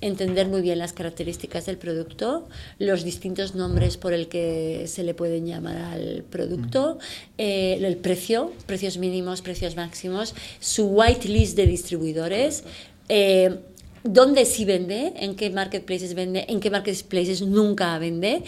entender 0.00 0.46
muy 0.46 0.62
bien 0.62 0.78
las 0.78 0.92
características 0.92 1.66
del 1.66 1.78
producto, 1.78 2.46
los 2.78 3.02
distintos 3.02 3.54
nombres 3.54 3.96
por 3.96 4.12
el 4.12 4.28
que 4.28 4.84
se 4.86 5.02
le 5.02 5.14
pueden 5.14 5.46
llamar 5.46 5.76
al 5.76 6.24
producto, 6.30 6.98
eh, 7.38 7.78
el 7.80 7.96
precio, 7.96 8.52
precios 8.66 8.98
mínimos, 8.98 9.42
precios 9.42 9.74
máximos, 9.74 10.34
su 10.76 10.86
white 10.86 11.28
list 11.28 11.56
de 11.56 11.66
distribuidores. 11.66 12.64
Eh, 13.08 13.60
dónde 14.04 14.44
sí 14.44 14.64
vende, 14.64 15.14
en 15.16 15.34
qué 15.34 15.50
marketplaces 15.50 16.14
vende, 16.14 16.44
en 16.48 16.60
qué 16.60 16.70
marketplaces 16.70 17.42
nunca 17.42 17.98
vende 17.98 18.44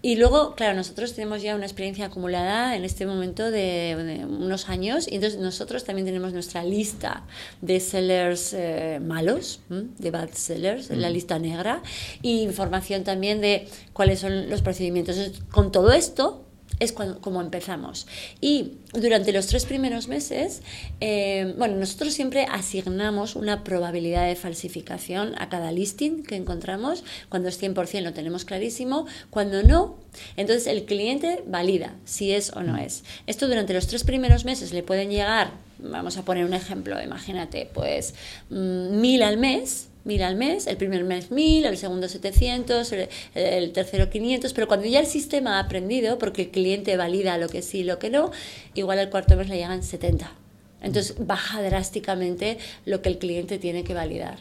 y 0.00 0.14
luego, 0.14 0.54
claro, 0.54 0.76
nosotros 0.76 1.14
tenemos 1.14 1.42
ya 1.42 1.56
una 1.56 1.64
experiencia 1.64 2.06
acumulada 2.06 2.76
en 2.76 2.84
este 2.84 3.04
momento 3.04 3.50
de, 3.50 4.24
unos 4.28 4.68
años 4.68 5.08
y 5.10 5.16
entonces 5.16 5.40
nosotros 5.40 5.82
también 5.82 6.06
tenemos 6.06 6.32
nuestra 6.32 6.62
lista 6.62 7.24
de 7.62 7.80
sellers 7.80 8.52
eh, 8.52 9.00
malos, 9.02 9.60
de 9.68 10.10
bad 10.12 10.30
sellers, 10.34 10.90
la 10.90 11.10
lista 11.10 11.40
negra, 11.40 11.82
y 12.22 12.42
información 12.42 13.02
también 13.02 13.40
de 13.40 13.66
cuáles 13.92 14.20
son 14.20 14.48
los 14.48 14.62
procedimientos. 14.62 15.16
con 15.50 15.72
todo 15.72 15.92
esto, 15.92 16.44
es 16.80 16.92
cuando, 16.92 17.20
como 17.20 17.40
empezamos. 17.40 18.06
Y 18.40 18.74
durante 18.92 19.32
los 19.32 19.46
tres 19.46 19.64
primeros 19.64 20.08
meses, 20.08 20.62
eh, 21.00 21.54
bueno, 21.58 21.76
nosotros 21.76 22.14
siempre 22.14 22.46
asignamos 22.50 23.36
una 23.36 23.64
probabilidad 23.64 24.26
de 24.26 24.36
falsificación 24.36 25.34
a 25.38 25.48
cada 25.48 25.72
listing 25.72 26.22
que 26.22 26.36
encontramos. 26.36 27.04
Cuando 27.28 27.48
es 27.48 27.60
100% 27.60 28.02
lo 28.02 28.12
tenemos 28.12 28.44
clarísimo. 28.44 29.06
Cuando 29.30 29.62
no, 29.62 29.96
entonces 30.36 30.66
el 30.66 30.84
cliente 30.84 31.42
valida 31.46 31.94
si 32.04 32.32
es 32.32 32.52
o 32.52 32.62
no 32.62 32.76
es. 32.76 33.04
Esto 33.26 33.48
durante 33.48 33.74
los 33.74 33.86
tres 33.86 34.04
primeros 34.04 34.44
meses 34.44 34.72
le 34.72 34.82
pueden 34.82 35.10
llegar, 35.10 35.52
vamos 35.78 36.16
a 36.16 36.24
poner 36.24 36.44
un 36.44 36.54
ejemplo, 36.54 37.00
imagínate, 37.02 37.68
pues 37.72 38.14
mm, 38.50 39.00
mil 39.00 39.22
al 39.22 39.36
mes 39.36 39.87
mil 40.08 40.22
al 40.24 40.34
mes, 40.34 40.66
el 40.66 40.76
primer 40.76 41.04
mes 41.04 41.30
mil, 41.30 41.64
el 41.64 41.76
segundo 41.76 42.08
700, 42.08 42.92
el, 43.34 43.72
tercero 43.72 44.10
500, 44.10 44.52
pero 44.52 44.66
cuando 44.66 44.86
ya 44.86 44.98
el 44.98 45.06
sistema 45.06 45.58
ha 45.58 45.60
aprendido, 45.60 46.18
porque 46.18 46.42
el 46.42 46.50
cliente 46.50 46.96
valida 46.96 47.38
lo 47.38 47.48
que 47.48 47.62
sí 47.62 47.80
y 47.80 47.84
lo 47.84 48.00
que 48.00 48.10
no, 48.10 48.32
igual 48.74 48.98
al 48.98 49.10
cuarto 49.10 49.36
mes 49.36 49.48
le 49.48 49.56
llegan 49.56 49.84
70. 49.84 50.32
Entonces 50.80 51.14
baja 51.24 51.62
drásticamente 51.62 52.58
lo 52.84 53.02
que 53.02 53.10
el 53.10 53.18
cliente 53.18 53.58
tiene 53.58 53.84
que 53.84 53.94
validar. 53.94 54.38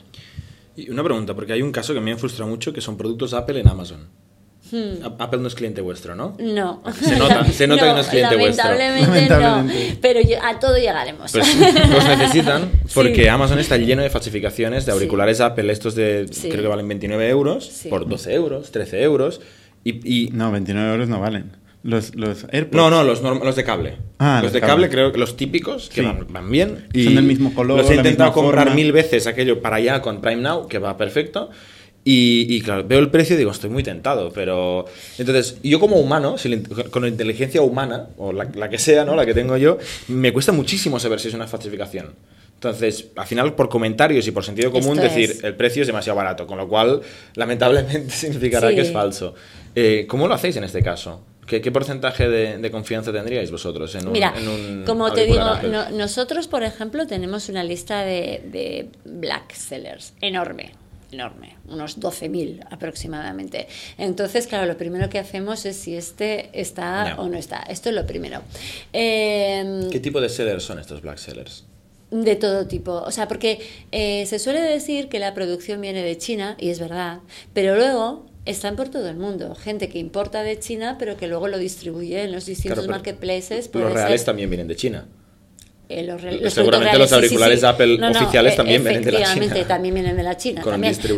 Y 0.76 0.90
una 0.90 1.04
pregunta, 1.04 1.36
porque 1.36 1.54
hay 1.54 1.62
un 1.62 1.72
caso 1.72 1.94
que 1.94 2.00
me 2.00 2.16
frustra 2.16 2.46
mucho, 2.46 2.74
que 2.74 2.82
son 2.82 2.98
productos 2.98 3.34
Apple 3.34 3.60
en 3.60 3.68
Amazon. 3.68 4.08
Hmm. 4.72 5.06
Apple 5.20 5.40
no 5.40 5.48
es 5.48 5.56
cliente 5.56 5.82
vuestro, 5.82 6.16
¿no? 6.16 6.36
No. 6.40 6.82
Se 7.02 7.16
nota, 7.16 7.46
se 7.46 7.68
nota 7.68 7.86
que 7.86 7.94
no 7.94 8.00
es 8.00 8.08
cliente 8.08 8.38
vuestro. 8.38 8.70
Lamentablemente 8.70 9.36
no, 9.36 9.98
pero 10.02 10.20
a 10.44 10.60
todo 10.60 10.78
llegaremos. 10.78 11.32
Pues 11.32 11.56
los 11.90 12.06
necesitan 12.06 12.70
porque 12.94 13.30
Amazon 13.30 13.60
está 13.60 13.78
lleno 13.78 14.02
de 14.02 14.10
falsificaciones 14.10 14.86
de 14.86 14.92
auriculares 14.92 15.42
Apple, 15.42 15.72
estos 15.72 15.96
de 15.96 16.26
creo 16.42 16.62
que 16.62 16.68
valen 16.68 16.88
29 16.88 17.30
euros, 17.30 17.84
por 17.90 18.08
12 18.08 18.34
euros, 18.34 18.72
13 18.72 19.04
euros. 19.04 19.42
Y, 19.84 20.30
No, 20.34 20.52
29 20.52 20.92
euros 20.92 21.08
no 21.08 21.20
valen. 21.20 21.52
Los, 21.84 22.16
los 22.16 22.46
AirPods. 22.52 22.76
No, 22.76 22.90
no, 22.90 23.04
los, 23.04 23.22
los 23.22 23.56
de 23.56 23.64
cable. 23.64 23.98
Ah, 24.20 24.42
los 24.44 24.52
de 24.52 24.60
cable, 24.60 24.90
creo 24.90 25.14
que 25.14 25.18
los 25.20 25.38
típicos, 25.38 25.90
que 25.90 26.02
van, 26.02 26.52
bien. 26.52 26.88
Y 26.92 27.06
Son 27.06 27.16
del 27.16 27.24
mismo 27.24 27.54
color. 27.54 27.78
Los 27.78 27.90
he 27.90 27.96
intentado 27.96 28.34
comprar 28.34 28.76
mil 28.76 28.92
veces 28.92 29.28
aquello 29.28 29.62
para 29.62 29.78
allá 29.78 30.02
con 30.02 30.20
Prime 30.20 30.42
Now, 30.42 30.68
que 30.68 30.80
va 30.80 30.98
perfecto. 30.98 31.50
Y, 32.10 32.62
claro, 32.62 32.86
veo 32.88 33.00
el 33.00 33.10
precio 33.10 33.36
y 33.36 33.38
digo, 33.38 33.52
estoy 33.52 33.70
muy 33.70 33.84
tentado, 33.84 34.32
pero... 34.32 34.86
Entonces, 35.18 35.58
yo 35.62 35.78
como 35.78 35.98
humano, 35.98 36.38
con 36.90 37.02
la 37.02 37.10
inteligencia 37.10 37.62
humana, 37.62 38.08
o 38.18 38.32
la, 38.32 38.70
que 38.70 38.80
sea, 38.80 39.04
¿no? 39.04 39.14
La 39.14 39.26
que 39.26 39.34
tengo 39.34 39.58
yo, 39.58 39.78
me 40.08 40.32
cuesta 40.32 40.54
muchísimo 40.54 41.02
saber 41.02 41.20
si 41.20 41.28
es 41.28 41.34
una 41.34 41.48
falsificación. 41.48 42.14
Entonces, 42.54 43.10
al 43.18 43.28
final, 43.28 43.56
por 43.56 43.68
comentarios 43.68 44.26
y 44.26 44.32
por 44.32 44.46
sentido 44.46 44.72
común, 44.72 44.96
decir, 44.96 45.38
el 45.44 45.56
precio 45.56 45.82
es 45.82 45.88
demasiado 45.88 46.16
barato, 46.16 46.48
con 46.48 46.58
lo 46.58 46.70
cual, 46.70 47.02
lamentablemente, 47.36 48.10
significará 48.10 48.70
que 48.70 48.82
es 48.82 48.92
falso. 48.94 49.36
Eh, 49.76 50.06
¿Cómo 50.08 50.30
lo 50.30 50.34
hacéis 50.34 50.56
en 50.56 50.64
este 50.64 50.82
caso? 50.82 51.26
¿Qué, 51.46 51.60
porcentaje 51.74 52.30
de, 52.30 52.72
confianza 52.72 53.12
tendríais 53.12 53.52
vosotros 53.52 53.94
en 53.96 54.08
un 54.08 54.14
Mira, 54.14 54.34
como 54.86 55.12
te 55.12 55.26
digo, 55.26 55.44
nosotros, 55.92 56.48
por 56.48 56.64
ejemplo, 56.64 57.06
tenemos 57.06 57.50
una 57.50 57.66
lista 57.66 58.06
de, 58.06 58.44
de 58.46 58.88
black 59.04 59.54
sellers 59.54 60.14
enorme 60.22 60.72
enorme, 61.12 61.56
unos 61.68 62.00
12.000 62.00 62.66
aproximadamente. 62.70 63.68
Entonces, 63.98 64.48
claro, 64.48 64.66
lo 64.66 64.78
primero 64.78 65.10
que 65.10 65.20
hacemos 65.20 65.66
es 65.66 65.78
si 65.78 65.96
este 65.96 66.50
está 66.54 67.16
o 67.18 67.28
no 67.28 67.38
está. 67.38 67.60
Esto 67.70 67.90
es 67.90 67.96
lo 67.96 68.06
primero. 68.06 68.42
Em, 68.94 69.90
¿Qué 69.90 70.00
tipo 70.00 70.22
de 70.22 70.30
sellers 70.30 70.64
son 70.64 70.80
estos 70.80 71.02
black 71.02 71.18
sellers? 71.18 71.66
De 72.12 72.36
todo 72.36 72.68
tipo. 72.68 72.94
O 72.94 73.12
sea, 73.12 73.28
porque 73.28 73.60
eh, 73.92 74.26
se 74.26 74.40
suele 74.40 74.62
decir 74.62 75.10
que 75.10 75.20
la 75.20 75.34
producción 75.34 75.82
viene 75.82 76.04
de 76.04 76.18
China, 76.18 76.56
y 76.60 76.70
es 76.70 76.80
verdad, 76.80 77.20
pero 77.54 77.76
luego 77.76 78.26
están 78.46 78.76
por 78.76 78.90
todo 78.90 79.10
el 79.10 79.18
mundo. 79.18 79.56
Gente 79.56 79.90
que 79.90 80.00
importa 80.00 80.44
de 80.44 80.58
China, 80.60 80.96
pero 80.98 81.18
que 81.18 81.28
luego 81.28 81.48
lo 81.48 81.58
distribuye 81.58 82.24
en 82.24 82.32
los 82.32 82.46
distintos 82.46 82.88
marketplaces. 82.88 83.70
Los 83.74 83.94
reales 83.94 84.24
también 84.24 84.50
vienen 84.50 84.68
de 84.68 84.76
China. 84.76 85.08
Eh, 85.90 86.04
los, 86.04 86.22
Seguramente 86.54 86.98
los 86.98 87.14
auriculares 87.14 87.64
Apple 87.64 87.98
oficiales 88.04 88.54
eh, 88.54 88.58
también 88.58 88.84
vienen 88.84 89.04
de 89.04 89.12
la 89.14 89.34
China. 89.34 89.68
también 89.68 89.94
vienen 89.94 90.18
de 90.18 90.24
la 90.24 90.36
China. 90.36 90.62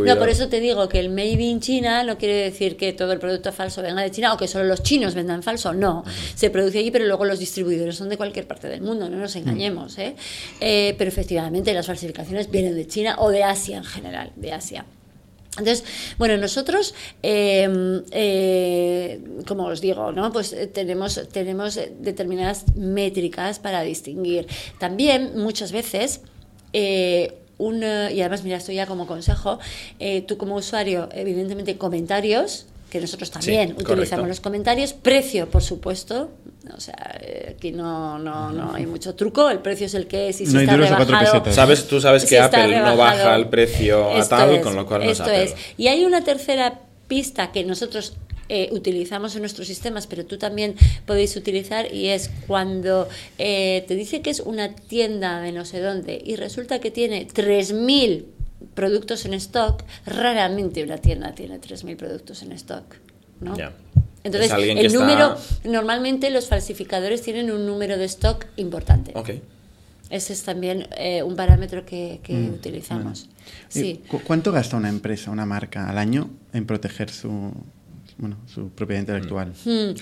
No, 0.05 0.17
por 0.17 0.29
eso 0.29 0.47
te 0.47 0.59
digo 0.59 0.87
que 0.87 0.99
el 0.99 1.09
Made 1.09 1.41
in 1.41 1.59
China 1.59 2.03
no 2.03 2.17
quiere 2.17 2.35
decir 2.35 2.77
que 2.77 2.93
todo 2.93 3.11
el 3.11 3.19
producto 3.19 3.51
falso 3.51 3.81
venga 3.81 4.01
de 4.01 4.11
China 4.11 4.33
o 4.33 4.37
que 4.37 4.47
solo 4.47 4.65
los 4.65 4.83
chinos 4.83 5.15
vendan 5.15 5.41
falso. 5.41 5.73
No, 5.73 6.03
se 6.35 6.49
produce 6.49 6.79
allí, 6.79 6.91
pero 6.91 7.05
luego 7.05 7.25
los 7.25 7.39
distribuidores 7.39 7.95
son 7.95 8.09
de 8.09 8.17
cualquier 8.17 8.45
parte 8.47 8.67
del 8.67 8.81
mundo, 8.81 9.09
no 9.09 9.17
nos 9.17 9.35
engañemos. 9.35 9.97
¿eh? 9.97 10.15
pero 10.59 11.09
efectivamente 11.09 11.73
las 11.73 11.87
falsificaciones 11.87 12.51
vienen 12.51 12.75
de 12.75 12.85
China 12.85 13.15
o 13.19 13.29
de 13.31 13.43
Asia 13.43 13.77
en 13.77 13.85
general, 13.85 14.31
de 14.35 14.53
Asia. 14.53 14.85
Entonces, 15.57 15.83
bueno, 16.17 16.37
nosotros, 16.37 16.93
em, 17.21 18.03
eh, 18.11 19.19
como 19.47 19.65
os 19.65 19.81
digo, 19.81 20.11
¿no? 20.11 20.31
pues 20.31 20.53
eh, 20.53 20.67
tenemos, 20.67 21.19
tenemos 21.31 21.79
determinadas 21.99 22.65
métricas 22.75 23.59
para 23.59 23.81
distinguir. 23.81 24.47
También 24.77 25.37
muchas 25.37 25.71
veces... 25.71 26.21
Eh, 26.73 27.35
un, 27.57 27.83
y 27.83 28.21
además, 28.21 28.45
mira, 28.45 28.55
esto 28.55 28.71
ya 28.71 28.85
como 28.85 29.05
consejo, 29.05 29.59
tú 30.27 30.37
como 30.37 30.55
usuario, 30.55 31.09
evidentemente 31.11 31.77
comentarios, 31.77 32.67
que 32.89 33.01
nosotros 33.01 33.31
también 33.31 33.75
utilizamos 33.77 34.29
los 34.29 34.39
comentarios. 34.39 34.93
Precio, 34.93 35.49
por 35.49 35.61
supuesto. 35.61 36.31
O 36.75 36.79
sea, 36.79 37.17
eh, 37.21 37.55
aquí 37.55 37.71
no, 37.71 38.19
no, 38.19 38.51
no 38.51 38.73
hay 38.73 38.85
mucho 38.85 39.15
truco. 39.15 39.49
El 39.49 39.59
precio 39.59 39.85
es 39.85 39.93
el 39.93 40.07
que 40.07 40.29
es 40.29 40.41
y 40.41 40.45
si 40.45 40.57
está 40.57 40.75
rebajado. 40.75 41.51
¿Sabes, 41.51 41.87
tú 41.87 42.01
sabes 42.01 42.25
que 42.25 42.39
Apple 42.39 42.79
no 42.81 42.97
baja 42.97 43.35
el 43.35 43.47
precio 43.47 44.11
a 44.11 44.27
tal, 44.27 44.61
con 44.61 44.75
lo 44.75 44.85
cual 44.85 45.05
no 45.05 45.11
esto 45.11 45.29
es. 45.29 45.55
Y 45.77 45.87
hay 45.87 46.03
una 46.05 46.23
tercera 46.23 46.81
pista 47.07 47.51
que 47.51 47.63
nosotros 47.63 48.17
eh, 48.49 48.69
utilizamos 48.71 49.35
en 49.35 49.41
nuestros 49.41 49.67
sistemas, 49.67 50.07
pero 50.07 50.25
tú 50.25 50.37
también 50.37 50.75
podéis 51.05 51.35
utilizar 51.35 51.93
y 51.93 52.07
es 52.07 52.31
cuando 52.47 53.07
eh, 53.37 53.85
te 53.87 53.95
dice 53.95 54.21
que 54.21 54.31
es 54.31 54.39
una 54.39 54.75
tienda 54.75 55.39
de 55.39 55.51
no 55.51 55.65
sé 55.65 55.79
dónde 55.79 56.19
y 56.23 56.35
resulta 56.35 56.79
que 56.79 56.89
tiene 56.89 57.27
3.000 57.27 58.25
productos 58.73 59.25
en 59.25 59.35
stock, 59.35 59.83
raramente 60.05 60.83
una 60.83 60.97
tienda 60.97 61.31
tiene 61.33 61.61
3.000 61.61 61.95
productos 61.95 62.41
en 62.41 62.51
stock. 62.53 62.95
¿no? 63.39 63.55
Entonces, 64.37 64.51
el 64.51 64.93
número, 64.93 65.37
normalmente 65.63 66.29
los 66.29 66.47
falsificadores 66.47 67.21
tienen 67.21 67.51
un 67.51 67.65
número 67.65 67.97
de 67.97 68.05
stock 68.05 68.45
importante. 68.57 69.11
Okay. 69.15 69.41
Ese 70.09 70.33
es 70.33 70.43
también 70.43 70.87
eh, 70.97 71.21
un 71.21 71.35
parámetro 71.35 71.85
que, 71.85 72.19
mm, 72.27 72.53
utilizamos. 72.53 73.29
Sí. 73.67 74.01
¿Cuánto 74.25 74.51
gasta 74.51 74.75
una 74.75 74.89
empresa, 74.89 75.29
una 75.29 75.45
marca 75.45 75.87
al 75.89 75.97
año 75.97 76.29
en 76.51 76.65
proteger 76.65 77.11
su, 77.11 77.53
bueno, 78.17 78.37
su 78.47 78.69
propiedad 78.69 79.01
intelectual? 79.01 79.53
Mm. 79.65 79.93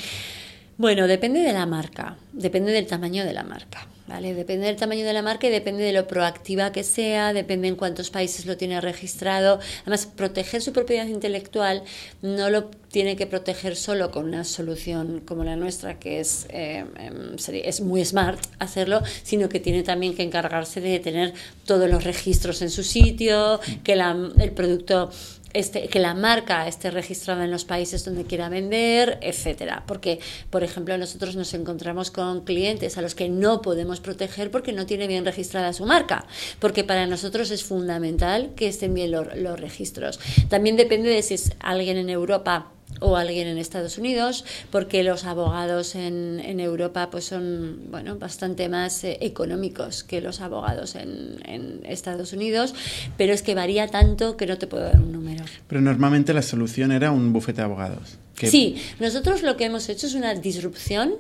Bueno, 0.78 1.08
depende 1.08 1.42
de 1.42 1.54
la 1.54 1.66
marca, 1.66 2.18
depende 2.32 2.72
del 2.72 2.88
tamaño 2.88 3.26
de 3.26 3.34
la 3.34 3.44
marca. 3.44 3.88
¿vale? 4.08 4.34
Depende 4.34 4.68
del 4.68 4.78
tamaño 4.78 5.06
de 5.06 5.14
la 5.14 5.22
marca 5.22 5.48
y 5.48 5.50
depende 5.50 5.84
de 5.84 5.94
lo 5.94 6.08
proactiva 6.08 6.72
que 6.72 6.84
sea, 6.84 7.34
depende 7.34 7.68
en 7.68 7.76
cuántos 7.76 8.10
países 8.10 8.46
lo 8.46 8.58
tiene 8.58 8.80
registrado. 8.82 9.60
Además, 9.82 10.06
proteger 10.06 10.62
su 10.62 10.74
propiedad 10.74 11.06
intelectual 11.08 11.84
no 12.22 12.50
lo 12.50 12.72
tiene 12.98 13.16
que 13.16 13.28
proteger 13.28 13.76
solo 13.76 14.10
con 14.10 14.26
una 14.26 14.44
solución 14.44 15.22
como 15.24 15.44
la 15.44 15.56
nuestra, 15.56 16.00
que 16.00 16.20
es, 16.20 16.48
eh, 16.50 16.84
em, 16.98 17.36
es 17.64 17.80
muy 17.80 18.04
smart 18.04 18.40
hacerlo, 18.58 19.04
sino 19.22 19.50
que 19.50 19.60
tiene 19.60 19.84
también 19.84 20.16
que 20.16 20.24
encargarse 20.24 20.82
de 20.82 20.98
tener 20.98 21.36
todos 21.68 21.88
los 21.92 22.04
registros 22.04 22.64
en 22.64 22.72
su 22.72 22.84
sitio, 22.84 23.60
que 23.84 23.94
el 23.94 24.52
producto 24.54 25.12
este, 25.54 25.90
que 25.90 26.00
la 26.00 26.16
marca 26.16 26.68
esté 26.68 26.90
registrada 26.90 27.46
en 27.46 27.52
los 27.52 27.66
países 27.66 28.04
donde 28.04 28.24
quiera 28.24 28.50
vender, 28.50 29.20
etcétera. 29.22 29.84
Porque, 29.86 30.20
por 30.50 30.64
ejemplo, 30.64 30.98
nosotros 30.98 31.36
nos 31.36 31.54
encontramos 31.54 32.10
con 32.10 32.46
clientes 32.46 32.98
a 32.98 33.04
los 33.04 33.14
que 33.14 33.30
no 33.30 33.62
podemos 33.62 34.00
proteger 34.00 34.50
porque 34.50 34.74
no 34.74 34.88
tiene 34.88 35.06
bien 35.06 35.24
registrada 35.24 35.72
su 35.72 35.86
marca, 35.86 36.26
porque 36.58 36.84
para 36.84 37.06
nosotros 37.06 37.52
es 37.52 37.64
fundamental 37.64 38.54
que 38.56 38.68
estén 38.68 38.96
bien 38.96 39.12
los, 39.12 39.36
los 39.38 39.60
registros. 39.60 40.20
También 40.50 40.78
depende 40.78 41.10
de 41.10 41.22
si 41.22 41.36
es 41.36 41.52
alguien 41.60 41.98
en 41.98 42.10
Europa 42.10 42.72
o 43.00 43.16
alguien 43.16 43.48
en 43.48 43.58
Estados 43.58 43.98
Unidos, 43.98 44.46
porque 44.72 45.04
los 45.04 45.26
abogados 45.26 45.96
en, 45.96 46.40
en 46.44 46.60
Europa 46.60 47.10
pues 47.10 47.26
son 47.26 47.80
bueno 47.90 48.18
bastante 48.18 48.70
más 48.70 49.04
eh, 49.04 49.18
económicos 49.22 50.04
que 50.04 50.22
los 50.22 50.42
abogados 50.42 50.96
en, 50.96 51.40
en, 51.46 51.82
Estados 51.86 52.34
Unidos, 52.34 52.74
pero 53.18 53.34
es 53.34 53.42
que 53.42 53.56
varía 53.56 53.88
tanto 53.88 54.38
que 54.38 54.46
no 54.46 54.58
te 54.58 54.68
puedo 54.68 54.84
dar 54.84 55.00
un 55.00 55.12
número. 55.12 55.46
Pero 55.68 55.82
normalmente 55.82 56.34
la 56.34 56.42
solución 56.42 56.92
era 56.92 57.12
un 57.12 57.34
bufete 57.34 57.62
de 57.62 57.66
abogados. 57.66 58.18
Que... 58.36 58.48
Sí, 58.48 58.78
nosotros 59.00 59.42
lo 59.42 59.58
que 59.58 59.66
hemos 59.66 59.90
hecho 59.90 60.06
es 60.06 60.14
una 60.14 60.36
disrupción 60.36 61.16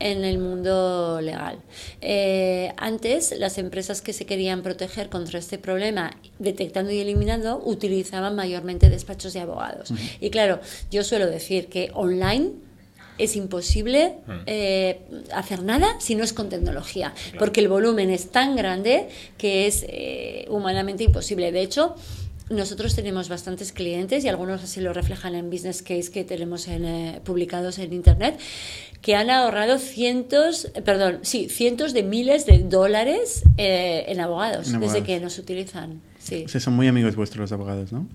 en 0.00 0.24
el 0.24 0.38
mundo 0.38 1.20
legal. 1.20 1.58
Eh, 2.00 2.72
antes, 2.76 3.34
las 3.38 3.58
empresas 3.58 4.02
que 4.02 4.12
se 4.12 4.26
querían 4.26 4.62
proteger 4.62 5.08
contra 5.08 5.38
este 5.38 5.58
problema, 5.58 6.16
detectando 6.38 6.90
y 6.92 7.00
eliminando, 7.00 7.60
utilizaban 7.64 8.36
mayormente 8.36 8.90
despachos 8.90 9.32
de 9.32 9.40
abogados. 9.40 9.90
Uh 9.90 9.94
-huh. 9.94 10.16
Y 10.20 10.30
claro, 10.30 10.60
yo 10.90 11.04
suelo 11.04 11.26
decir 11.26 11.68
que 11.68 11.90
online 11.94 12.52
es 13.18 13.36
imposible 13.36 14.14
eh, 14.46 15.00
hacer 15.34 15.62
nada 15.62 15.88
si 16.00 16.14
no 16.14 16.24
es 16.24 16.32
con 16.32 16.48
tecnología, 16.48 17.12
porque 17.38 17.60
el 17.60 17.68
volumen 17.68 18.10
es 18.10 18.30
tan 18.30 18.56
grande 18.56 19.08
que 19.36 19.66
es 19.66 19.84
eh, 19.88 20.46
humanamente 20.48 21.04
imposible. 21.04 21.50
De 21.52 21.60
hecho, 21.60 21.96
nosotros 22.50 22.94
tenemos 22.94 23.28
bastantes 23.28 23.72
clientes 23.72 24.24
y 24.24 24.28
algunos 24.28 24.62
así 24.62 24.80
lo 24.80 24.92
reflejan 24.92 25.34
en 25.34 25.50
business 25.50 25.82
case 25.82 26.10
que 26.10 26.24
tenemos 26.24 26.68
en, 26.68 26.84
eh, 26.84 27.20
publicados 27.24 27.78
en 27.78 27.92
internet 27.92 28.38
que 29.02 29.14
han 29.14 29.30
ahorrado 29.30 29.78
cientos, 29.78 30.70
perdón, 30.84 31.20
sí, 31.22 31.48
cientos 31.48 31.92
de 31.92 32.02
miles 32.02 32.46
de 32.46 32.58
dólares 32.60 33.44
eh, 33.56 34.06
en, 34.08 34.20
abogados, 34.20 34.68
en, 34.68 34.76
abogados 34.76 34.94
desde 34.94 35.06
que 35.06 35.20
nos 35.20 35.38
utilizan. 35.38 36.00
Sí. 36.18 36.44
O 36.46 36.48
sea, 36.48 36.60
son 36.60 36.74
muy 36.74 36.88
amigos 36.88 37.14
vuestros 37.14 37.42
los 37.42 37.52
abogados, 37.52 37.92
¿no? 37.92 38.08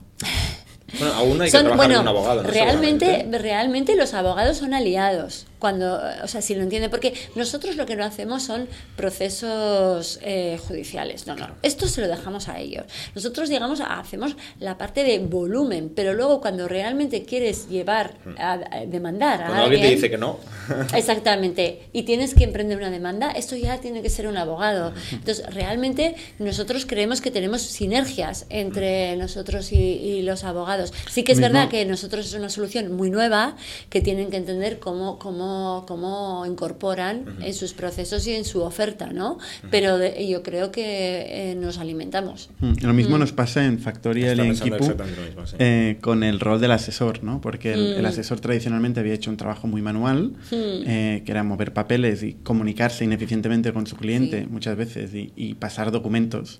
Bueno, 0.99 1.13
aún 1.13 1.41
hay 1.41 1.47
que 1.47 1.51
son, 1.51 1.65
trabajar 1.65 1.87
bueno, 1.87 1.93
con 1.95 2.01
un 2.01 2.07
abogado. 2.07 2.43
¿no? 2.43 2.49
Realmente, 2.49 3.27
realmente 3.31 3.95
los 3.95 4.13
abogados 4.13 4.57
son 4.57 4.73
aliados 4.73 5.47
cuando, 5.63 5.97
o 6.21 6.27
sea, 6.27 6.41
si 6.41 6.55
lo 6.55 6.61
entiende, 6.61 6.89
porque 6.89 7.13
nosotros 7.35 7.77
lo 7.77 7.85
que 7.85 7.95
no 7.95 8.03
hacemos 8.03 8.43
son 8.43 8.67
procesos 8.97 10.19
eh, 10.21 10.59
judiciales, 10.67 11.25
no, 11.25 11.37
no, 11.37 11.51
esto 11.61 11.87
se 11.87 12.01
lo 12.01 12.09
dejamos 12.09 12.49
a 12.49 12.59
ellos. 12.59 12.83
Nosotros, 13.15 13.47
digamos, 13.47 13.79
hacemos 13.79 14.35
la 14.59 14.77
parte 14.77 15.05
de 15.05 15.19
volumen, 15.19 15.89
pero 15.95 16.13
luego 16.15 16.41
cuando 16.41 16.67
realmente 16.67 17.23
quieres 17.23 17.69
llevar 17.69 18.15
a, 18.37 18.59
a 18.71 18.85
demandar 18.85 19.41
a 19.41 19.45
cuando 19.45 19.63
alguien, 19.63 19.83
alguien 19.83 19.89
te 19.89 19.95
dice 19.95 20.09
que 20.09 20.17
no. 20.17 20.37
exactamente, 20.97 21.87
y 21.93 22.03
tienes 22.03 22.35
que 22.35 22.43
emprender 22.43 22.77
una 22.77 22.89
demanda, 22.89 23.31
esto 23.31 23.55
ya 23.55 23.77
tiene 23.77 24.01
que 24.01 24.09
ser 24.09 24.27
un 24.27 24.35
abogado. 24.35 24.91
Entonces, 25.13 25.45
realmente 25.45 26.15
nosotros 26.39 26.85
creemos 26.85 27.21
que 27.21 27.31
tenemos 27.31 27.61
sinergias 27.61 28.47
entre 28.49 29.15
nosotros 29.15 29.71
y, 29.71 29.77
y 29.77 30.23
los 30.23 30.43
abogados. 30.43 30.91
Sí 31.09 31.23
que 31.23 31.31
es 31.31 31.37
Mismo. 31.37 31.53
verdad 31.53 31.69
que 31.69 31.85
nosotros 31.85 32.25
es 32.25 32.33
una 32.33 32.49
solución 32.49 32.91
muy 32.91 33.09
nueva 33.09 33.55
que 33.89 34.01
tienen 34.01 34.29
que 34.29 34.35
entender 34.35 34.79
cómo, 34.79 35.17
cómo 35.19 35.52
cómo, 35.87 36.45
incorporan 36.45 37.17
uh 37.19 37.25
-huh. 37.25 37.45
en 37.47 37.53
sus 37.53 37.73
procesos 37.73 38.25
y 38.27 38.33
en 38.33 38.45
su 38.45 38.61
oferta, 38.61 39.11
¿no? 39.11 39.33
Uh 39.33 39.37
-huh. 39.37 39.67
Pero 39.71 39.97
de, 39.97 40.27
yo 40.27 40.43
creo 40.43 40.71
que 40.71 41.51
eh, 41.51 41.55
nos 41.55 41.77
alimentamos. 41.77 42.49
Mm. 42.59 42.73
Lo 42.81 42.93
mismo 42.93 43.17
mm. 43.17 43.19
nos 43.19 43.31
pasa 43.31 43.65
en 43.65 43.79
Factorial 43.79 44.37
y 44.37 44.41
en 44.41 44.59
Kipu 44.59 44.85
sí. 44.85 45.55
eh, 45.59 45.97
con 46.01 46.23
el 46.23 46.39
rol 46.39 46.59
del 46.59 46.71
asesor, 46.71 47.23
¿no? 47.23 47.41
Porque 47.41 47.73
el, 47.73 47.95
mm. 47.95 47.99
el, 47.99 48.05
asesor 48.05 48.39
tradicionalmente 48.39 48.99
había 48.99 49.13
hecho 49.13 49.29
un 49.31 49.37
trabajo 49.37 49.67
muy 49.67 49.81
manual, 49.81 50.33
eh, 50.51 51.23
que 51.25 51.31
era 51.31 51.43
mover 51.43 51.73
papeles 51.73 52.23
y 52.23 52.33
comunicarse 52.33 53.03
ineficientemente 53.03 53.73
con 53.73 53.87
su 53.87 53.95
cliente 53.95 54.41
sí. 54.41 54.47
muchas 54.49 54.77
veces 54.77 55.13
y, 55.13 55.31
y 55.35 55.55
pasar 55.55 55.91
documentos. 55.91 56.59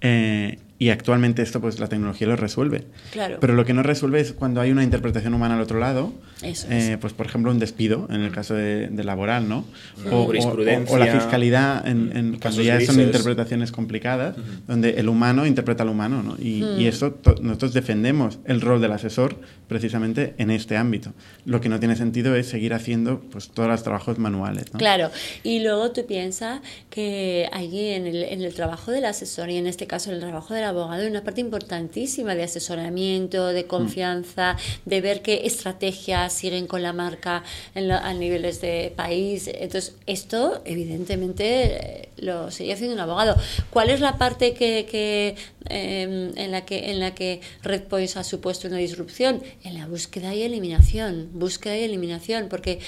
Eh, 0.00 0.58
y 0.78 0.90
actualmente 0.90 1.42
esto 1.42 1.60
pues 1.60 1.78
la 1.80 1.88
tecnología 1.88 2.26
lo 2.26 2.36
resuelve. 2.36 2.84
Claro. 3.12 3.38
Pero 3.40 3.54
lo 3.54 3.64
que 3.64 3.72
no 3.72 3.82
resuelve 3.82 4.20
es 4.20 4.32
cuando 4.32 4.60
hay 4.60 4.70
una 4.70 4.84
interpretación 4.84 5.32
humana 5.34 5.54
al 5.54 5.60
otro 5.62 5.78
lado, 5.78 6.12
Eso 6.42 6.66
eh, 6.70 6.92
es. 6.92 6.98
pues 6.98 7.12
por 7.14 7.26
ejemplo 7.26 7.50
un 7.50 7.58
despido 7.58 8.06
en 8.10 8.20
el 8.20 8.30
caso 8.30 8.54
de, 8.54 8.88
de 8.88 9.04
laboral, 9.04 9.48
¿no? 9.48 9.64
O, 10.12 10.24
Jurisprudencia. 10.26 10.92
o, 10.92 10.96
o, 10.96 10.98
la 11.04 11.06
fiscalidad 11.12 11.86
en, 11.86 12.14
en 12.16 12.38
cuando 12.38 12.62
ya 12.62 12.74
grises. 12.76 12.94
son 12.94 13.02
interpretaciones 13.04 13.72
complicadas, 13.72 14.36
donde 14.66 14.90
el 15.00 15.08
humano 15.08 15.46
interpreta 15.46 15.82
al 15.82 15.88
humano, 15.88 16.22
¿no? 16.22 16.36
Y, 16.38 16.62
y 16.78 16.86
esto 16.86 17.12
to- 17.12 17.36
nosotros 17.40 17.72
defendemos 17.72 18.38
el 18.44 18.60
rol 18.60 18.80
del 18.80 18.92
asesor 18.92 19.36
precisamente 19.68 20.34
en 20.38 20.50
este 20.50 20.76
ámbito. 20.76 21.12
Lo 21.44 21.60
que 21.60 21.68
no 21.68 21.78
tiene 21.80 21.96
sentido 21.96 22.36
es 22.36 22.48
seguir 22.48 22.72
haciendo 22.74 23.20
pues 23.20 23.48
todos 23.48 23.68
los 23.68 23.82
trabajos 23.82 24.18
manuales, 24.18 24.72
¿no? 24.72 24.78
Claro, 24.78 25.10
y 25.42 25.60
luego 25.60 25.90
tú 25.92 26.06
piensas 26.06 26.60
que 26.90 27.48
allí 27.52 27.88
en 27.90 28.06
el, 28.06 28.22
en 28.24 28.42
el 28.42 28.54
trabajo 28.54 28.90
del 28.92 29.04
asesor 29.04 29.50
y 29.50 29.56
en 29.56 29.66
este 29.66 29.86
caso 29.86 30.10
en 30.10 30.16
el 30.16 30.20
trabajo 30.22 30.54
del 30.54 30.64
abogado 30.64 31.02
hay 31.02 31.08
una 31.08 31.24
parte 31.24 31.40
importantísima 31.40 32.34
de 32.34 32.44
asesoramiento, 32.44 33.48
de 33.48 33.66
confianza, 33.66 34.56
de 34.84 35.00
ver 35.00 35.22
qué 35.22 35.42
estrategias 35.46 36.32
siguen 36.32 36.66
con 36.66 36.82
la 36.82 36.92
marca 36.92 37.42
en 37.74 37.88
lo- 37.88 37.94
a 37.96 38.12
niveles 38.14 38.60
de 38.60 38.92
país. 38.96 39.48
Entonces, 39.52 39.94
esto 40.06 40.62
evidentemente 40.64 42.02
eh, 42.02 42.08
lo 42.18 42.50
sigue 42.50 42.72
haciendo 42.72 42.94
un 42.94 43.00
abogado. 43.00 43.36
¿Cuál 43.70 43.90
es 43.90 44.00
la 44.00 44.16
parte 44.18 44.54
que, 44.54 44.86
que, 44.90 45.36
eh, 45.70 46.32
en, 46.36 46.50
la 46.50 46.64
que 46.64 46.90
en 46.90 47.00
la 47.00 47.14
que 47.14 47.40
Redpoint 47.62 48.16
ha 48.16 48.24
supuesto 48.24 48.68
una 48.68 48.76
disrupción? 48.78 49.42
En 49.64 49.74
la 49.74 49.86
búsqueda 49.86 50.34
y 50.34 50.42
eliminación, 50.42 51.28
búsqueda 51.32 51.76
y 51.76 51.82
eliminación, 51.84 52.48
porque 52.48 52.78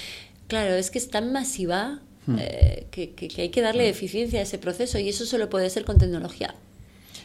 claro, 0.46 0.74
es 0.74 0.90
que 0.90 0.98
es 0.98 1.08
tan 1.10 1.32
masiva 1.32 2.00
eh, 2.38 2.86
que, 2.90 3.10
que- 3.12 3.28
que 3.28 3.42
hay 3.42 3.48
que 3.48 3.62
darle 3.62 3.88
eficiencia 3.88 4.40
a 4.40 4.42
ese 4.42 4.58
proceso 4.58 4.98
y 4.98 5.08
eso 5.08 5.24
solo 5.24 5.48
puede 5.48 5.70
ser 5.70 5.84
con 5.84 5.96
tecnología. 5.98 6.54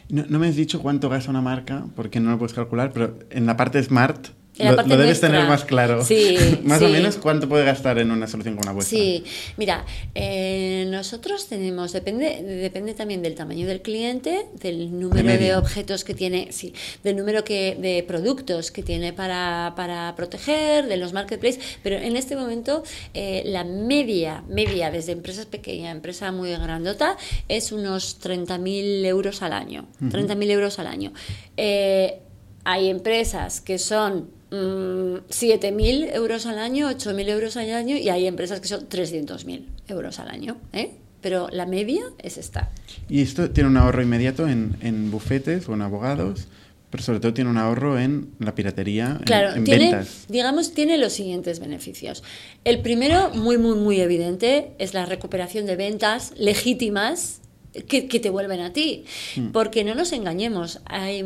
No, 0.08 0.24
no 0.28 0.38
me 0.38 0.48
has 0.48 0.56
dicho 0.56 0.80
cuánto 0.80 1.08
gasta 1.08 1.30
una 1.30 1.40
marca, 1.42 1.86
porque 1.96 2.20
no 2.20 2.30
lo 2.30 2.38
puedes 2.38 2.54
calcular, 2.54 2.90
pero 2.92 3.18
en 3.30 3.46
la 3.46 3.56
parte 3.56 3.82
smart 3.82 4.28
lo, 4.58 4.76
debes 4.82 5.06
nuestra. 5.06 5.28
tener 5.30 5.48
más 5.48 5.64
claro. 5.64 6.04
Sí, 6.04 6.36
más 6.64 6.80
o 6.82 6.88
menos 6.88 7.16
cuánto 7.16 7.48
puede 7.48 7.64
gastar 7.64 7.98
en 7.98 8.10
una 8.10 8.26
solución 8.26 8.56
como 8.56 8.66
la 8.66 8.72
vuestra. 8.72 8.98
Sí, 8.98 9.24
mira, 9.56 9.84
eh, 10.14 10.86
nosotros 10.88 11.48
tenemos, 11.48 11.92
depende, 11.92 12.42
depende 12.42 12.94
también 12.94 13.22
del 13.22 13.34
tamaño 13.34 13.66
del 13.66 13.82
cliente, 13.82 14.46
del 14.60 14.98
número 14.98 15.28
de, 15.28 15.54
objetos 15.56 16.04
que 16.04 16.14
tiene, 16.14 16.48
sí, 16.52 16.74
del 17.02 17.16
número 17.16 17.44
que, 17.44 17.76
de 17.80 18.04
productos 18.06 18.70
que 18.70 18.82
tiene 18.82 19.12
para, 19.12 19.74
para 19.76 20.14
proteger, 20.16 20.86
de 20.86 20.96
los 20.96 21.12
marketplaces, 21.12 21.78
pero 21.82 21.96
en 21.96 22.16
este 22.16 22.36
momento 22.36 22.82
eh, 23.12 23.42
la 23.46 23.64
media, 23.64 24.44
media 24.48 24.90
desde 24.90 25.12
empresas 25.12 25.46
pequeñas 25.46 25.74
a 25.84 25.90
empresa 25.90 26.32
muy 26.32 26.50
grandota 26.50 27.16
es 27.48 27.72
unos 27.72 28.20
30.000 28.20 29.04
euros 29.04 29.42
al 29.42 29.52
año, 29.52 29.86
30.000 30.00 30.50
euros 30.50 30.78
al 30.78 30.86
año. 30.86 31.12
Eh, 31.56 32.20
hay 32.64 32.88
empresas 32.88 33.60
que 33.60 33.78
son 33.78 34.30
mm, 34.54 35.28
7.000 35.30 36.14
euros 36.14 36.46
al 36.46 36.58
año, 36.58 36.88
8.000 36.90 37.28
euros 37.28 37.56
al 37.56 37.72
año 37.72 37.96
y 37.96 38.08
hay 38.08 38.26
empresas 38.26 38.60
que 38.60 38.68
son 38.68 38.88
300.000 38.88 39.64
euros 39.88 40.18
al 40.18 40.28
año. 40.30 40.56
¿eh? 40.72 40.92
Pero 41.20 41.48
la 41.50 41.66
media 41.66 42.02
es 42.18 42.36
esta. 42.38 42.70
Y 43.08 43.22
esto 43.22 43.50
tiene 43.50 43.68
un 43.70 43.76
ahorro 43.76 44.02
inmediato 44.02 44.46
en, 44.48 44.76
en 44.82 45.10
bufetes 45.10 45.68
o 45.68 45.74
en 45.74 45.80
abogados, 45.82 46.48
pero 46.90 47.02
sobre 47.02 47.18
todo 47.20 47.32
tiene 47.34 47.48
un 47.50 47.56
ahorro 47.56 47.98
en 47.98 48.28
la 48.38 48.54
piratería, 48.54 49.16
en- 49.18 49.24
Claro, 49.24 49.54
en, 49.56 49.64
tiene, 49.64 49.84
ventas. 49.90 50.26
digamos, 50.28 50.74
tiene 50.74 50.98
los 50.98 51.12
siguientes 51.14 51.60
beneficios. 51.60 52.22
El 52.64 52.80
primero, 52.82 53.30
muy, 53.34 53.56
muy, 53.58 53.76
muy 53.76 54.00
evidente, 54.00 54.72
es 54.78 54.92
la 54.94 55.06
recuperación 55.06 55.64
de 55.66 55.76
ventas 55.76 56.32
legítimas 56.36 57.40
que, 57.88 58.06
que 58.06 58.20
te 58.20 58.30
vuelven 58.30 58.60
a 58.60 58.72
ti. 58.72 59.04
Mm. 59.36 59.48
Porque 59.48 59.82
no 59.82 59.94
nos 59.94 60.12
engañemos, 60.12 60.80
hay 60.84 61.24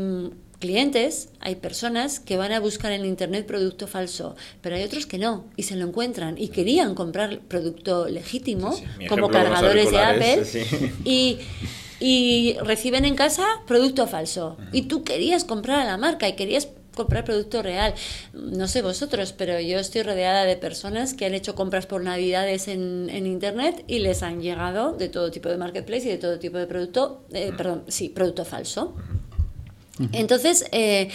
clientes, 0.58 1.30
hay 1.40 1.56
personas 1.56 2.20
que 2.20 2.36
van 2.36 2.52
a 2.52 2.60
buscar 2.60 2.92
en 2.92 3.04
Internet 3.04 3.46
producto 3.46 3.86
falso, 3.86 4.36
pero 4.60 4.76
hay 4.76 4.82
otros 4.82 5.06
que 5.06 5.18
no, 5.18 5.46
y 5.56 5.62
se 5.64 5.76
lo 5.76 5.86
encuentran, 5.86 6.36
y 6.38 6.48
querían 6.48 6.94
comprar 6.94 7.40
producto 7.40 8.08
legítimo, 8.08 8.72
Sí, 8.72 8.82
sí. 8.84 8.98
Mi 8.98 9.06
como 9.06 9.30
cargadores 9.30 9.90
de 9.90 9.98
Apple, 9.98 10.32
auriculares, 10.34 10.48
sí. 10.48 10.92
y, 11.04 11.38
y 12.00 12.56
reciben 12.62 13.04
en 13.04 13.14
casa 13.14 13.46
producto 13.66 14.06
falso. 14.06 14.56
Y 14.72 14.82
tú 14.82 15.04
querías 15.04 15.44
comprar 15.44 15.80
a 15.80 15.84
la 15.84 15.96
marca 15.96 16.28
y 16.28 16.34
querías 16.34 16.68
comprar 16.94 17.24
producto 17.24 17.62
real. 17.62 17.94
No 18.34 18.66
sé 18.66 18.82
vosotros, 18.82 19.32
pero 19.32 19.60
yo 19.60 19.78
estoy 19.78 20.02
rodeada 20.02 20.44
de 20.44 20.56
personas 20.56 21.14
que 21.14 21.26
han 21.26 21.34
hecho 21.34 21.54
compras 21.54 21.86
por 21.86 22.02
navidades 22.02 22.66
en, 22.66 23.08
en 23.10 23.26
internet 23.26 23.84
y 23.86 24.00
les 24.00 24.22
han 24.22 24.42
llegado 24.42 24.92
de 24.92 25.08
todo 25.08 25.30
tipo 25.30 25.48
de 25.48 25.56
marketplace 25.56 26.06
y 26.08 26.10
de 26.10 26.18
todo 26.18 26.38
tipo 26.40 26.58
de 26.58 26.66
producto, 26.66 27.24
eh, 27.32 27.52
perdón, 27.56 27.84
sí, 27.86 28.08
producto 28.08 28.44
falso. 28.44 28.96
Entonces, 30.12 30.64
eh, 30.72 31.08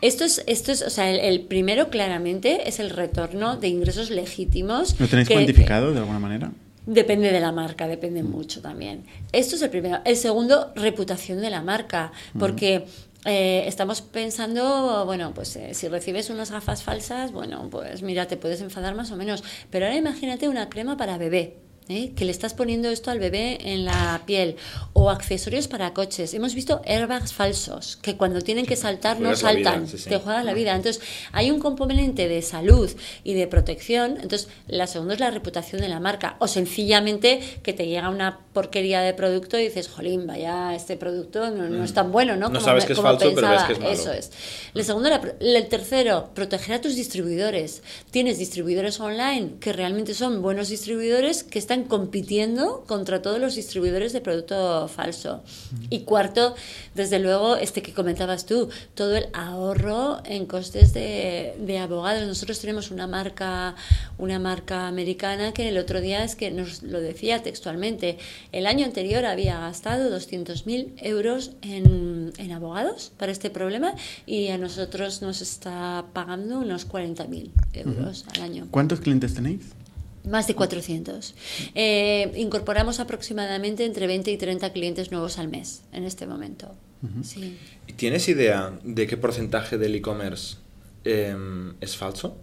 esto 0.00 0.24
es, 0.24 0.42
esto 0.46 0.72
es, 0.72 0.82
o 0.82 0.90
sea, 0.90 1.10
el, 1.10 1.20
el 1.20 1.40
primero 1.42 1.90
claramente 1.90 2.68
es 2.68 2.80
el 2.80 2.90
retorno 2.90 3.56
de 3.56 3.68
ingresos 3.68 4.10
legítimos. 4.10 4.98
¿Lo 4.98 5.08
tenéis 5.08 5.28
que- 5.28 5.34
cuantificado 5.34 5.92
de 5.92 5.98
alguna 5.98 6.18
manera? 6.18 6.52
Depende 6.86 7.30
de 7.30 7.40
la 7.40 7.52
marca, 7.52 7.86
depende 7.86 8.22
mucho 8.22 8.62
también. 8.62 9.04
Esto 9.32 9.54
es 9.56 9.62
el 9.62 9.70
primero. 9.70 9.98
El 10.04 10.16
segundo, 10.16 10.72
reputación 10.74 11.40
de 11.40 11.50
la 11.50 11.62
marca, 11.62 12.10
porque 12.38 12.86
eh, 13.26 13.64
estamos 13.66 14.00
pensando, 14.00 15.04
bueno, 15.04 15.32
pues 15.34 15.54
eh, 15.56 15.74
si 15.74 15.88
recibes 15.88 16.30
unas 16.30 16.50
gafas 16.50 16.82
falsas, 16.82 17.32
bueno, 17.32 17.68
pues 17.70 18.00
mira, 18.02 18.26
te 18.26 18.38
puedes 18.38 18.60
enfadar 18.62 18.94
más 18.94 19.10
o 19.10 19.16
menos. 19.16 19.44
Pero 19.70 19.84
ahora 19.84 19.98
imagínate 19.98 20.48
una 20.48 20.68
crema 20.70 20.96
para 20.96 21.18
bebé. 21.18 21.56
¿Eh? 21.90 22.12
que 22.14 22.24
le 22.24 22.30
estás 22.30 22.54
poniendo 22.54 22.88
esto 22.88 23.10
al 23.10 23.18
bebé 23.18 23.58
en 23.60 23.84
la 23.84 24.22
piel, 24.24 24.56
o 24.92 25.10
accesorios 25.10 25.68
para 25.68 25.92
coches. 25.92 26.32
Hemos 26.34 26.54
visto 26.54 26.80
airbags 26.86 27.32
falsos, 27.32 27.96
que 27.96 28.16
cuando 28.16 28.40
tienen 28.40 28.66
que 28.66 28.76
saltar 28.76 29.20
no 29.20 29.30
vida, 29.30 29.36
saltan, 29.36 29.88
sí, 29.88 29.98
sí. 29.98 30.08
te 30.08 30.18
juegan 30.18 30.46
la 30.46 30.54
vida. 30.54 30.74
Entonces, 30.74 31.02
hay 31.32 31.50
un 31.50 31.58
componente 31.58 32.28
de 32.28 32.42
salud 32.42 32.90
y 33.24 33.34
de 33.34 33.46
protección. 33.46 34.18
Entonces, 34.22 34.48
la 34.66 34.86
segunda 34.86 35.14
es 35.14 35.20
la 35.20 35.30
reputación 35.30 35.80
de 35.80 35.88
la 35.88 36.00
marca, 36.00 36.36
o 36.38 36.48
sencillamente 36.48 37.40
que 37.62 37.72
te 37.72 37.86
llega 37.86 38.08
una 38.08 38.40
porquería 38.52 39.00
de 39.00 39.14
producto 39.14 39.58
y 39.58 39.64
dices, 39.64 39.88
jolín, 39.88 40.26
vaya, 40.26 40.74
este 40.74 40.96
producto 40.96 41.50
no, 41.50 41.68
no 41.68 41.84
es 41.84 41.92
tan 41.92 42.12
bueno, 42.12 42.36
¿no? 42.36 42.48
No 42.48 42.60
sabes 42.60 42.84
que 42.84 42.92
es 42.92 43.00
falso, 43.00 43.32
pero 43.34 43.50
ves 43.50 43.62
que 43.64 43.72
es 43.72 43.80
malo. 43.80 43.90
Eso 43.90 44.12
es. 44.12 44.30
El 44.74 44.84
segundo, 44.84 45.10
el 45.40 45.68
tercero, 45.68 46.30
proteger 46.34 46.76
a 46.76 46.80
tus 46.80 46.94
distribuidores. 46.94 47.82
Tienes 48.10 48.38
distribuidores 48.38 49.00
online 49.00 49.52
que 49.60 49.72
realmente 49.72 50.14
son 50.14 50.42
buenos 50.42 50.68
distribuidores 50.68 51.42
que 51.42 51.58
están 51.58 51.79
compitiendo 51.84 52.84
contra 52.86 53.22
todos 53.22 53.38
los 53.40 53.54
distribuidores 53.54 54.12
de 54.12 54.20
producto 54.20 54.88
falso. 54.88 55.42
Y 55.88 56.00
cuarto, 56.00 56.54
desde 56.94 57.18
luego, 57.18 57.56
este 57.56 57.82
que 57.82 57.92
comentabas 57.92 58.46
tú, 58.46 58.68
todo 58.94 59.16
el 59.16 59.28
ahorro 59.32 60.18
en 60.24 60.46
costes 60.46 60.92
de, 60.92 61.54
de 61.58 61.78
abogados. 61.78 62.26
Nosotros 62.26 62.60
tenemos 62.60 62.90
una 62.90 63.06
marca, 63.06 63.74
una 64.18 64.38
marca 64.38 64.88
americana 64.88 65.52
que 65.52 65.68
el 65.68 65.78
otro 65.78 66.00
día 66.00 66.24
es 66.24 66.36
que 66.36 66.50
nos 66.50 66.82
lo 66.82 67.00
decía 67.00 67.42
textualmente. 67.42 68.18
El 68.52 68.66
año 68.66 68.84
anterior 68.84 69.24
había 69.24 69.58
gastado 69.60 70.14
200.000 70.16 70.94
euros 70.98 71.52
en, 71.62 72.32
en 72.38 72.52
abogados 72.52 73.12
para 73.16 73.32
este 73.32 73.50
problema 73.50 73.94
y 74.26 74.48
a 74.48 74.58
nosotros 74.58 75.22
nos 75.22 75.40
está 75.40 76.06
pagando 76.12 76.58
unos 76.58 76.88
40.000 76.88 77.50
euros 77.74 78.24
al 78.34 78.42
año. 78.42 78.68
¿Cuántos 78.70 79.00
clientes 79.00 79.34
tenéis? 79.34 79.79
Más 80.28 80.46
de 80.46 80.54
400. 80.54 81.34
Eh, 81.74 82.32
incorporamos 82.36 83.00
aproximadamente 83.00 83.84
entre 83.84 84.06
20 84.06 84.30
y 84.30 84.36
30 84.36 84.72
clientes 84.72 85.10
nuevos 85.10 85.38
al 85.38 85.48
mes 85.48 85.82
en 85.92 86.04
este 86.04 86.26
momento. 86.26 86.74
Sí. 87.22 87.56
¿Y 87.86 87.94
¿Tienes 87.94 88.28
idea 88.28 88.78
de 88.84 89.06
qué 89.06 89.16
porcentaje 89.16 89.78
del 89.78 89.94
e-commerce 89.94 90.56
eh, 91.04 91.34
es 91.80 91.96
falso? 91.96 92.36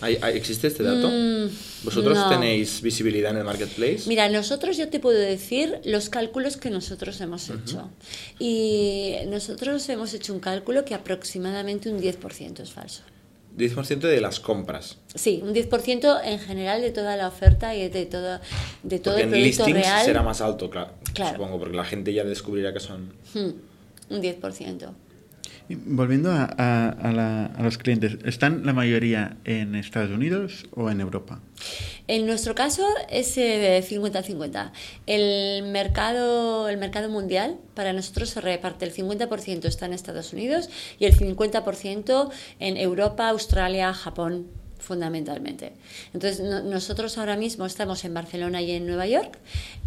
¿Hay- 0.00 0.18
hay- 0.22 0.36
¿Existe 0.36 0.66
este 0.66 0.82
dato? 0.82 1.08
Mm, 1.08 1.48
¿Vosotros 1.84 2.16
no. 2.16 2.28
tenéis 2.30 2.80
visibilidad 2.80 3.30
en 3.32 3.36
el 3.38 3.44
marketplace? 3.44 4.02
Mira, 4.06 4.28
nosotros 4.28 4.76
yo 4.78 4.88
te 4.88 4.98
puedo 5.00 5.18
decir 5.18 5.80
los 5.84 6.08
cálculos 6.08 6.56
que 6.56 6.70
nosotros 6.70 7.20
hemos 7.20 7.48
hecho. 7.50 7.90
Y 8.38 9.14
nosotros 9.28 9.86
hemos 9.90 10.12
hecho 10.14 10.32
un 10.34 10.40
cálculo 10.40 10.84
que 10.84 10.94
aproximadamente 10.94 11.90
un 11.90 12.00
10% 12.00 12.60
es 12.62 12.72
falso. 12.72 13.02
10% 13.56 13.98
de 14.00 14.20
las 14.20 14.40
compras. 14.40 14.98
Sí, 15.14 15.40
un 15.44 15.54
10% 15.54 16.20
en 16.24 16.38
general 16.40 16.80
de 16.82 16.90
toda 16.90 17.16
la 17.16 17.28
oferta 17.28 17.74
y 17.74 17.88
de 17.88 18.06
todo, 18.06 18.40
de 18.82 18.98
todo 18.98 19.14
Porque 19.14 19.22
el 19.28 19.34
en 19.34 19.42
producto 19.42 19.66
listings 19.66 19.86
real. 19.86 20.04
será 20.04 20.22
más 20.22 20.40
alto, 20.40 20.70
claro, 20.70 20.92
Claro. 21.12 21.36
Supongo, 21.36 21.58
porque 21.60 21.76
la 21.76 21.84
gente 21.84 22.12
ya 22.12 22.24
descubrirá 22.24 22.72
que 22.72 22.80
son. 22.80 23.12
Hmm, 23.34 23.50
un 24.10 24.20
10%. 24.22 24.88
Volviendo 25.68 26.30
a, 26.30 26.54
la- 27.14 27.46
a 27.46 27.62
los 27.62 27.78
clientes, 27.78 28.18
¿están 28.24 28.66
la 28.66 28.74
mayoría 28.74 29.38
en 29.44 29.74
Estados 29.74 30.10
Unidos 30.10 30.66
o 30.72 30.90
en 30.90 31.00
Europa? 31.00 31.40
En 32.06 32.26
nuestro 32.26 32.54
caso 32.54 32.86
es 33.10 33.38
eh, 33.38 33.82
50-50. 33.82 34.72
El 35.06 35.62
mercado, 35.68 36.68
el 36.68 36.76
mercado 36.76 37.08
mundial 37.08 37.56
para 37.72 37.94
nosotros 37.94 38.28
se 38.28 38.42
reparte 38.42 38.84
el 38.84 38.92
50% 38.94 39.64
está 39.64 39.86
en 39.86 39.94
Estados 39.94 40.34
Unidos 40.34 40.68
y 40.98 41.06
el 41.06 41.16
50% 41.16 42.30
en 42.60 42.76
Europa, 42.76 43.30
Australia, 43.30 43.94
Japón 43.94 44.46
fundamentalmente. 44.78 45.72
Entonces 46.12 46.40
no- 46.40 46.62
nosotros 46.62 47.16
ahora 47.16 47.36
mismo 47.38 47.64
estamos 47.64 48.04
en 48.04 48.12
Barcelona 48.12 48.60
y 48.60 48.72
en 48.72 48.86
Nueva 48.86 49.06
York. 49.06 49.38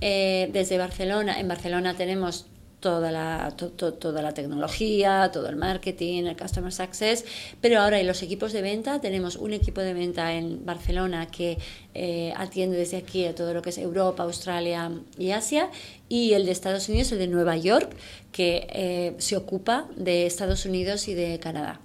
Eh, 0.02 0.50
desde 0.54 0.80
Barcelona, 0.80 1.40
en 1.40 1.48
Barcelona 1.48 1.94
tenemos 1.94 2.48
toda 2.80 3.12
la, 3.12 3.54
to- 3.58 3.70
to- 3.72 3.94
toda 3.94 4.22
la 4.22 4.34
tecnología, 4.34 5.32
todo 5.34 5.50
el 5.50 5.56
marketing, 5.56 6.26
el 6.26 6.38
customer 6.38 6.72
success, 6.72 7.26
pero 7.60 7.80
ahora 7.82 8.00
en 8.00 8.06
los 8.06 8.22
equipos 8.22 8.54
de 8.54 8.62
venta 8.62 9.02
tenemos 9.02 9.36
un 9.36 9.54
equipo 9.54 9.82
de 9.82 9.94
venta 9.96 10.34
en 10.34 10.64
Barcelona 10.66 11.26
que 11.28 11.58
eh, 11.96 12.34
atiende 12.38 12.78
desde 12.78 12.98
aquí 12.98 13.26
a 13.26 13.34
todo 13.34 13.54
lo 13.56 13.62
que 13.64 13.72
es 13.72 13.78
Europa, 13.80 14.24
Australia 14.24 14.92
y 15.18 15.32
Asia, 15.32 15.70
y 16.08 16.34
el 16.34 16.46
de 16.46 16.52
Estados 16.52 16.88
Unidos, 16.88 17.12
el 17.12 17.18
de 17.20 17.28
Nueva 17.28 17.58
York, 17.58 17.90
que 18.32 18.68
eh, 18.70 19.16
se 19.18 19.36
ocupa 19.38 19.88
de 19.96 20.28
Estados 20.28 20.66
Unidos 20.66 21.08
y 21.08 21.16
de 21.16 21.40
Canadá. 21.40 21.80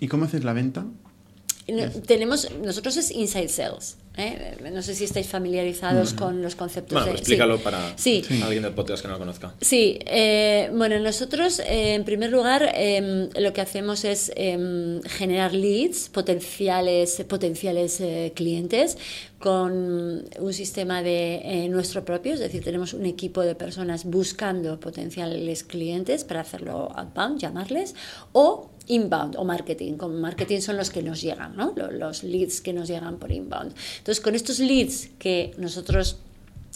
¿Y 0.00 0.08
cómo 0.08 0.24
haces 0.24 0.42
la 0.42 0.52
venta? 0.52 0.84
No, 1.68 1.88
tenemos, 2.04 2.48
nosotros 2.64 2.96
es 2.96 3.10
inside 3.12 3.48
sales. 3.48 3.98
¿Eh? 4.16 4.56
No 4.72 4.82
sé 4.82 4.94
si 4.94 5.04
estáis 5.04 5.26
familiarizados 5.28 6.12
con 6.14 6.42
los 6.42 6.54
conceptos 6.54 6.92
Bueno, 6.94 7.06
de... 7.06 7.12
explícalo 7.18 7.56
sí. 7.58 7.62
para 7.62 7.98
Sí. 7.98 8.24
alguien 8.42 8.62
del 8.62 8.72
podcast 8.74 9.02
que 9.02 9.08
no 9.08 9.14
lo 9.14 9.18
conozca. 9.20 9.54
Sí, 9.60 9.98
eh, 10.06 10.70
bueno, 10.74 10.98
nosotros 11.00 11.58
eh, 11.60 11.94
en 11.94 12.04
primer 12.04 12.30
lugar 12.30 12.70
em, 12.74 13.28
lo 13.38 13.52
que 13.52 13.60
hacemos 13.60 14.04
es 14.04 14.32
em, 14.36 15.00
generar 15.02 15.54
leads, 15.54 16.08
potenciales, 16.08 17.22
potenciales 17.28 18.00
eh, 18.00 18.32
clientes 18.34 18.98
con 19.38 20.24
un 20.38 20.52
sistema 20.52 21.02
de 21.02 21.34
eh, 21.44 21.68
nuestro 21.68 22.04
propio, 22.04 22.34
es 22.34 22.38
decir, 22.40 22.62
tenemos 22.62 22.94
un 22.94 23.06
equipo 23.06 23.40
de 23.42 23.56
personas 23.56 24.04
buscando 24.04 24.78
potenciales 24.78 25.64
clientes 25.64 26.22
para 26.22 26.42
hacerlo 26.42 26.92
outbound, 26.94 27.40
llamarles, 27.40 27.94
o 28.32 28.70
inbound 28.88 29.36
o 29.36 29.44
marketing. 29.44 29.94
Con 29.94 30.20
marketing 30.20 30.60
son 30.60 30.76
los 30.76 30.90
que 30.90 31.02
nos 31.02 31.20
llegan, 31.22 31.56
¿no? 31.56 31.72
Lo- 31.76 31.90
Los 31.90 32.22
leads 32.24 32.60
que 32.60 32.72
nos 32.72 32.88
llegan 32.88 33.18
por 33.18 33.30
inbound. 33.32 33.74
Entonces, 33.98 34.22
con 34.22 34.34
estos 34.34 34.58
leads 34.58 35.10
que 35.18 35.52
nosotros 35.58 36.18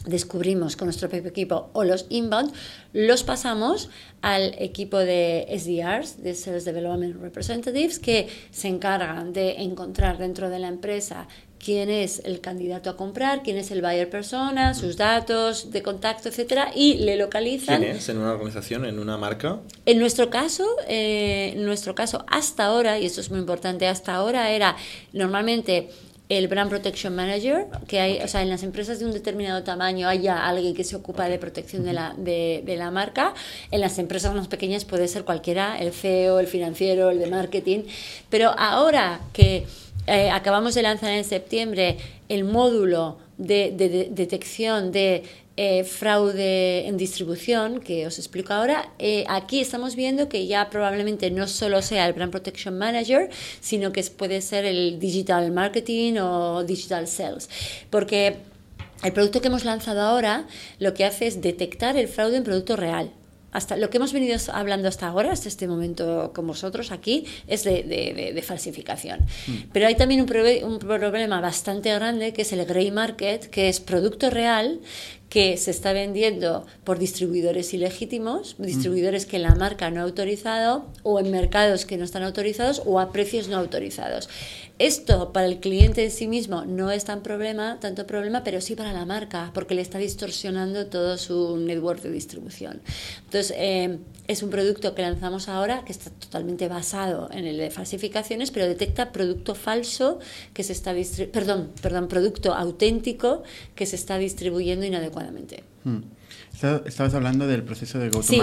descubrimos 0.07 0.77
con 0.77 0.87
nuestro 0.87 1.09
propio 1.09 1.31
equipo 1.31 1.71
o 1.73 1.83
los 1.83 2.07
inbound, 2.11 2.53
los 2.92 3.25
pasamos 3.25 3.88
al 4.23 4.55
equipo 4.59 4.99
de 4.99 5.47
SDRs, 5.59 6.23
de 6.23 6.35
Sales 6.35 6.64
Development 6.64 7.21
Representatives, 7.21 7.99
que 7.99 8.29
se 8.51 8.69
encargan 8.69 9.33
de 9.33 9.62
encontrar 9.62 10.19
dentro 10.19 10.49
de 10.49 10.59
la 10.61 10.69
empresa 10.69 11.27
quién 11.66 11.90
es 11.90 12.22
el 12.24 12.40
candidato 12.40 12.90
a 12.90 12.96
comprar, 12.96 13.42
quién 13.42 13.57
es 13.57 13.72
el 13.72 13.83
buyer 13.83 14.09
persona, 14.09 14.72
sus 14.72 14.96
datos 14.96 15.72
de 15.72 15.83
contacto, 15.83 16.29
etcétera, 16.29 16.70
y 16.72 16.98
le 16.98 17.16
localizan. 17.16 17.81
¿Quién 17.81 17.96
es 17.96 18.09
en 18.09 18.18
una 18.18 18.31
organización, 18.31 18.85
en 18.85 19.00
una 19.00 19.16
marca? 19.16 19.59
En 19.85 19.98
nuestro 19.98 20.31
caso, 20.31 20.64
eh, 20.87 21.55
en 21.57 21.64
nuestro 21.64 21.96
caso, 21.96 22.24
hasta 22.29 22.66
ahora, 22.66 23.00
y 23.00 23.07
esto 23.07 23.20
es 23.20 23.33
muy 23.33 23.40
importante, 23.40 23.88
hasta 23.88 24.14
ahora 24.14 24.52
era 24.52 24.76
normalmente 25.12 25.88
el 26.29 26.46
Brand 26.46 26.70
Protection 26.70 27.16
Manager, 27.16 27.66
que 27.88 27.98
hay, 27.98 28.20
o 28.22 28.29
sea, 28.29 28.42
en 28.42 28.48
las 28.48 28.62
empresas 28.62 29.00
de 29.00 29.07
un 29.07 29.12
determinado 29.12 29.64
tamaño 29.64 30.07
haya 30.07 30.46
alguien 30.46 30.72
que 30.72 30.85
se 30.85 30.94
ocupa 30.94 31.29
de 31.29 31.40
protección 31.40 31.83
de 31.83 31.94
la, 31.94 32.14
de, 32.16 32.62
de 32.64 32.76
la 32.76 32.92
marca. 32.92 33.35
En 33.72 33.81
las 33.81 33.98
empresas 33.98 34.33
más 34.37 34.46
pequeñas 34.46 34.85
puede 34.85 35.09
ser 35.09 35.24
cualquiera, 35.24 35.76
el 35.81 35.92
CEO, 35.92 36.38
el 36.38 36.46
financiero, 36.46 37.11
el 37.11 37.18
de 37.18 37.26
marketing. 37.26 37.81
Pero 38.31 38.50
ahora 38.57 39.20
que 39.33 39.66
eh, 40.07 40.31
acabamos 40.31 40.75
de 40.75 40.83
lanzar 40.83 41.12
en 41.12 41.25
septiembre 41.25 41.97
el 42.29 42.45
módulo 42.45 43.19
de, 43.38 43.73
de- 43.77 43.88
de 43.88 44.09
detección 44.11 44.92
de 44.92 45.23
eh, 45.59 45.85
fraude 45.85 46.87
en 46.87 46.97
distribución, 46.99 47.81
que 47.81 48.07
os 48.07 48.19
explico 48.19 48.53
ahora, 48.53 48.90
eh, 48.99 49.25
aquí 49.29 49.61
estamos 49.61 49.97
viendo 49.97 50.29
que 50.29 50.47
ya 50.47 50.69
probablemente 50.69 51.31
no 51.31 51.47
solo 51.49 51.81
sea 51.81 52.07
el 52.07 52.12
Brand 52.12 52.31
Protection 52.31 52.77
Manager, 52.77 53.31
sino 53.61 53.90
que 53.90 54.03
puede 54.05 54.42
ser 54.42 54.66
el 54.66 54.99
Digital 54.99 55.51
Marketing 55.53 56.19
o 56.21 56.62
Digital 56.64 57.07
Sales. 57.09 57.49
Porque 57.88 58.37
el 59.03 59.12
producto 59.12 59.40
que 59.40 59.49
hemos 59.49 59.64
lanzado 59.64 60.03
ahora 60.03 60.47
lo 60.79 60.92
que 60.92 61.05
hace 61.07 61.27
es 61.27 61.40
detectar 61.40 61.97
el 61.97 62.09
fraude 62.09 62.37
en 62.37 62.45
producto 62.45 62.77
real. 62.77 63.11
Hasta 63.57 63.77
lo 63.77 63.88
que 63.90 63.97
hemos 63.97 64.12
venido 64.12 64.37
hablando 64.53 64.87
hasta 64.88 65.07
ahora, 65.09 65.33
hasta 65.33 65.49
este 65.49 65.66
momento 65.66 66.33
con 66.35 66.47
vosotros 66.47 66.92
aquí, 66.92 67.25
es 67.49 67.64
de, 67.64 67.83
de- 67.85 68.12
de- 68.14 68.33
de 68.35 68.42
falsificación. 68.42 69.21
Pero 69.73 69.87
hay 69.87 69.95
también 69.95 70.21
un, 70.21 70.29
un 70.73 70.79
problema 70.79 71.40
bastante 71.40 71.92
grande 71.95 72.33
que 72.35 72.42
es 72.42 72.53
el 72.53 72.64
grey 72.66 72.90
market, 72.90 73.49
que 73.49 73.69
es 73.71 73.81
producto 73.81 74.29
real 74.31 74.81
que 75.29 75.57
se 75.57 75.71
está 75.71 75.93
vendiendo 75.93 76.67
por 76.85 76.99
distribuidores 76.99 77.75
ilegítimos, 77.75 78.55
distribuidores 78.59 79.27
que 79.27 79.39
la 79.39 79.55
marca 79.55 79.91
no 79.91 80.01
ha 80.01 80.05
autorizado 80.05 80.87
o 81.03 81.19
en 81.19 81.31
mercados 81.31 81.85
que 81.85 81.97
no 81.97 82.05
están 82.05 82.23
autorizados 82.23 82.83
o 82.87 83.01
a 83.01 83.11
precios 83.12 83.49
no 83.49 83.57
autorizados. 83.57 84.29
Esto 84.79 85.33
para 85.33 85.47
el 85.47 85.59
cliente 85.59 86.05
en 86.05 86.11
sí 86.11 86.29
mismo 86.29 86.65
no 86.65 86.91
es 86.91 87.05
tan 87.05 87.23
problema, 87.23 87.79
tanto 87.81 88.07
problema, 88.07 88.45
pero 88.45 88.61
sí 88.61 88.77
para 88.77 88.93
la 88.93 89.07
marca, 89.07 89.51
porque 89.55 89.75
le 89.75 89.83
está 89.83 89.99
distorsionando 89.99 90.87
todo 90.87 91.17
su 91.19 91.57
network 91.57 92.03
de 92.03 92.11
distribución. 92.12 92.83
Entonces, 93.25 93.55
eh, 93.57 93.99
es 94.29 94.43
un 94.43 94.51
producto 94.51 94.95
que 94.95 95.03
lanzamos 95.03 95.49
ahora 95.49 95.85
que 95.85 95.93
está 95.93 96.11
totalmente 96.11 96.69
basado 96.69 97.29
en 97.33 97.47
el 97.47 97.57
de 97.59 97.71
falsificaciones, 97.71 98.51
pero 98.51 98.67
detecta 98.67 99.12
producto 99.12 99.55
falso 99.55 100.19
que 100.53 100.62
se 100.65 100.73
está 100.73 100.93
perdón, 101.33 101.71
perdón, 101.81 102.09
producto 102.09 102.55
auténtico 102.55 103.43
que 103.75 103.87
se 103.87 103.97
está 103.97 104.19
distribuyendo 104.19 104.85
inadecuadamente. 104.85 105.62
Hmm. 105.85 105.99
Esta- 106.53 106.83
Estabas 106.87 107.15
hablando 107.15 107.47
del 107.47 107.62
proceso 107.62 107.99
de 107.99 108.11
Sí. 108.23 108.37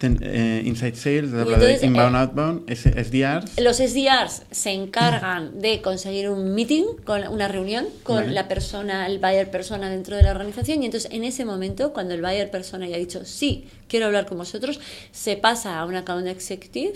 Ten- 0.00 0.18
eh, 0.22 0.62
Inside 0.64 0.96
Sales, 0.96 1.30
de 1.30 1.78
Inbound, 1.82 2.16
eh, 2.16 2.18
Outbound, 2.20 2.70
SDRs. 2.70 3.60
Los 3.60 3.76
SDRs 3.80 4.44
se 4.50 4.70
encargan 4.70 5.60
de 5.60 5.82
conseguir 5.82 6.30
un 6.30 6.54
meeting, 6.54 6.84
con 7.04 7.28
una 7.28 7.48
reunión 7.48 7.86
con 8.02 8.16
Vale. 8.16 8.32
la 8.32 8.48
persona, 8.48 9.04
el 9.06 9.18
buyer 9.18 9.50
persona 9.50 9.90
dentro 9.90 10.16
de 10.16 10.22
la 10.22 10.30
organización 10.30 10.82
y 10.82 10.86
entonces 10.86 11.10
en 11.12 11.22
ese 11.24 11.44
momento, 11.44 11.92
cuando 11.92 12.14
el 12.14 12.22
buyer 12.22 12.50
persona 12.50 12.88
ya 12.88 12.96
ha 12.96 12.98
dicho 12.98 13.26
sí, 13.26 13.66
quiero 13.88 14.06
hablar 14.06 14.24
con 14.24 14.38
vosotros, 14.38 14.80
se 15.12 15.36
pasa 15.36 15.78
a 15.78 15.84
un 15.84 15.94
account 15.96 16.28
executive 16.28 16.94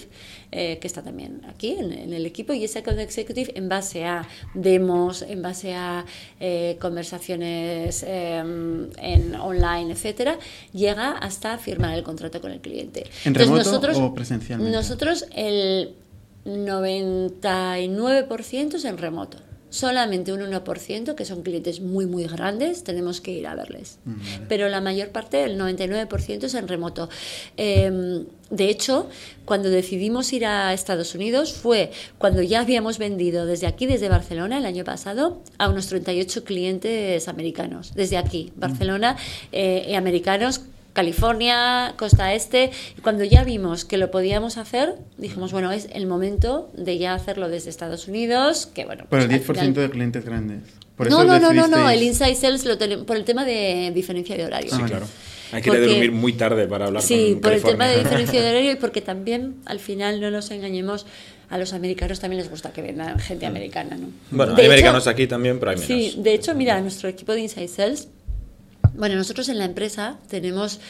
eh, 0.57 0.79
que 0.79 0.87
está 0.87 1.03
también 1.03 1.43
aquí 1.49 1.73
en, 1.73 1.93
en 1.93 2.13
el 2.13 2.27
equipo 2.27 2.53
y 2.53 2.63
ese 2.63 2.79
account 2.79 3.01
executive 3.01 3.51
en 3.57 3.69
base 3.69 4.05
a 4.05 4.25
demos, 4.55 5.23
en 5.23 5.43
base 5.43 5.75
a 5.75 6.05
eh, 6.39 6.77
conversaciones 6.81 8.05
eh, 8.07 8.39
en 8.39 9.35
online, 9.35 9.93
etcétera, 9.93 10.39
llega 10.73 11.19
hasta 11.19 11.59
firmar 11.59 11.99
el 11.99 12.05
contrato 12.05 12.41
con 12.41 12.53
el 12.53 12.61
cliente. 12.61 13.05
¿En 13.25 13.35
remoto 13.35 13.81
o 13.95 14.15
presencialmente? 14.15 14.73
Nosotros 14.73 15.27
el 15.35 15.97
99% 16.45 18.75
es 18.75 18.85
en 18.85 18.97
remoto. 18.97 19.39
Solamente 19.75 20.33
un 20.33 20.39
1%, 20.39 21.17
que 21.17 21.25
son 21.25 21.43
clientes 21.43 21.81
muy, 21.81 22.07
muy 22.07 22.29
grandes, 22.29 22.85
tenemos 22.85 23.21
que 23.21 23.33
ir 23.33 23.49
a 23.49 23.57
verles. 23.57 23.99
Pero 24.49 24.69
la 24.69 24.81
mayor 24.81 25.09
parte, 25.09 25.43
el 25.43 25.59
99%, 25.59 26.45
es 26.45 26.55
en 26.55 26.69
remoto. 26.69 27.09
Eh, 27.57 28.25
de 28.51 28.71
hecho, 28.71 29.09
cuando 29.45 29.71
decidimos 29.71 30.33
ir 30.33 30.47
a 30.47 30.73
Estados 30.73 31.17
Unidos 31.17 31.55
fue 31.55 31.91
cuando 32.19 32.41
ya 32.41 32.61
habíamos 32.61 32.99
vendido 32.99 33.47
desde 33.47 33.67
aquí, 33.67 33.87
desde 33.87 34.09
Barcelona, 34.09 34.59
el 34.59 34.67
año 34.67 34.85
pasado, 34.85 35.43
a 35.59 35.69
unos 35.69 35.89
38 35.89 36.45
clientes 36.45 37.27
americanos. 37.27 37.95
Desde 37.97 38.17
aquí, 38.17 38.53
Barcelona, 38.55 39.17
eh, 39.51 39.87
y 39.89 39.95
americanos 39.95 40.61
California, 40.95 41.93
costa 41.99 42.33
este, 42.35 42.71
y 42.97 43.01
cuando 43.03 43.25
ya 43.25 43.45
vimos 43.45 43.85
que 43.85 43.99
lo 43.99 44.11
podíamos 44.11 44.57
hacer, 44.57 44.95
dijimos, 45.19 45.53
bueno, 45.53 45.71
es 45.73 45.89
el 45.93 46.07
momento 46.07 46.71
de 46.75 46.97
ya 46.99 47.15
hacerlo 47.15 47.49
desde 47.49 47.69
Estados 47.69 48.09
Unidos, 48.09 48.67
que 48.73 48.85
bueno... 48.87 49.05
Por 49.11 49.21
el 49.21 49.27
pues, 49.29 49.43
10% 49.43 49.49
al 49.51 49.57
final- 49.57 49.75
de 49.75 49.91
clientes 49.91 50.25
grandes. 50.25 50.63
Por 50.97 51.11
no, 51.11 51.23
eso 51.23 51.25
no, 51.27 51.39
no, 51.41 51.53
no, 51.53 51.67
no, 51.67 51.91
el 51.91 52.03
inside 52.03 52.37
sales 52.37 52.65
lo 52.65 52.79
tenemos 52.79 53.05
por 53.05 53.17
el 53.17 53.25
tema 53.25 53.45
de 53.45 53.91
diferencia 53.93 54.37
de 54.37 54.45
horario. 54.47 54.71
Ah, 54.73 54.77
Sí, 54.77 54.83
vale. 54.83 54.93
claro. 54.93 55.07
Hay 55.53 55.61
que 55.63 55.71
Porque- 55.71 55.87
dormir 55.87 56.13
muy 56.13 56.33
tarde 56.33 56.67
para 56.69 56.87
hablar 56.87 57.03
Sí, 57.03 57.33
con 57.33 57.41
por 57.43 57.53
el 57.53 57.63
tema 57.63 57.87
de 57.89 57.99
diferencia 57.99 58.41
de 58.41 58.49
horario 58.51 58.71
y 58.73 58.77
porque 58.77 59.01
también, 59.01 59.57
al 59.67 59.81
final, 59.81 60.21
no 60.21 60.31
nos 60.31 60.51
engañemos, 60.53 61.07
a 61.51 61.59
los 61.59 61.73
americanos 61.75 62.21
también 62.21 62.41
les 62.41 62.51
gusta 62.51 62.73
que 62.73 62.81
vendan 62.83 63.19
gente 63.19 63.45
americana, 63.47 63.97
¿no? 63.97 64.09
Bueno, 64.31 64.55
De 64.55 64.63
hay 64.63 64.67
hecho- 64.67 64.73
americanos 64.73 65.07
aquí 65.09 65.27
también, 65.27 65.59
pero 65.59 65.73
hay 65.73 65.77
menos. 65.77 65.89
Sí, 65.89 66.15
de 66.23 66.35
hecho, 66.35 66.55
mira, 66.55 66.81
nuestro 66.81 67.09
equipo 67.09 67.33
de 67.33 67.41
Inside 67.43 67.69
Sales, 67.69 68.09
bueno, 68.95 69.17
nosotros 69.17 69.49
en 69.49 69.59
la 69.59 69.65
empresa 69.65 70.19
tenemos 70.29 70.81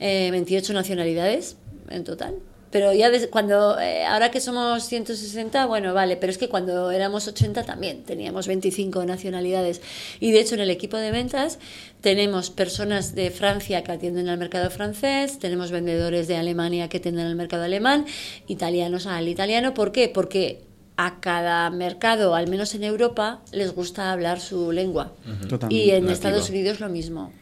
eh, 0.00 0.30
28 0.30 0.72
nacionalidades 0.72 1.56
en 1.88 2.04
total. 2.04 2.34
Pero 2.72 2.90
ya 2.94 3.10
desde 3.10 3.28
cuando, 3.28 3.78
eh, 3.78 4.06
ahora 4.06 4.30
que 4.30 4.40
somos 4.40 4.84
160, 4.84 5.66
bueno, 5.66 5.92
vale, 5.92 6.16
pero 6.16 6.32
es 6.32 6.38
que 6.38 6.48
cuando 6.48 6.90
éramos 6.90 7.28
80 7.28 7.64
también 7.64 8.02
teníamos 8.02 8.46
25 8.46 9.04
nacionalidades. 9.04 9.82
Y 10.20 10.32
de 10.32 10.40
hecho 10.40 10.54
en 10.54 10.62
el 10.62 10.70
equipo 10.70 10.96
de 10.96 11.10
ventas 11.10 11.58
tenemos 12.00 12.48
personas 12.48 13.14
de 13.14 13.30
Francia 13.30 13.84
que 13.84 13.92
atienden 13.92 14.30
al 14.30 14.38
mercado 14.38 14.70
francés, 14.70 15.38
tenemos 15.38 15.70
vendedores 15.70 16.28
de 16.28 16.36
Alemania 16.36 16.88
que 16.88 16.96
atienden 16.96 17.26
al 17.26 17.36
mercado 17.36 17.64
alemán, 17.64 18.06
italianos 18.48 19.06
al 19.06 19.28
italiano. 19.28 19.74
¿Por 19.74 19.92
qué? 19.92 20.08
Porque 20.08 20.62
a 20.96 21.20
cada 21.20 21.68
mercado, 21.68 22.34
al 22.34 22.48
menos 22.48 22.74
en 22.74 22.84
Europa, 22.84 23.42
les 23.52 23.74
gusta 23.74 24.12
hablar 24.12 24.40
su 24.40 24.72
lengua. 24.72 25.12
Totalmente. 25.46 25.74
Y 25.74 25.90
en 25.90 26.04
Nativo. 26.04 26.12
Estados 26.12 26.48
Unidos 26.48 26.80
lo 26.80 26.88
mismo. 26.88 27.32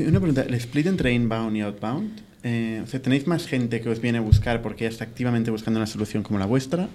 Una 0.00 0.18
pregunta, 0.18 0.42
¿el 0.42 0.54
split 0.54 0.86
entre 0.86 1.12
inbound 1.12 1.56
y 1.56 1.60
outbound? 1.60 2.20
Eh, 2.42 2.82
o 2.82 2.86
sea, 2.86 3.00
¿tenéis 3.00 3.26
más 3.26 3.46
gente 3.46 3.80
que 3.80 3.88
os 3.88 4.00
viene 4.00 4.18
a 4.18 4.20
buscar 4.20 4.60
porque 4.60 4.84
ya 4.84 4.90
está 4.90 5.04
activamente 5.04 5.50
buscando 5.50 5.78
una 5.78 5.86
solución 5.86 6.22
como 6.22 6.38
la 6.38 6.46
vuestra? 6.46 6.88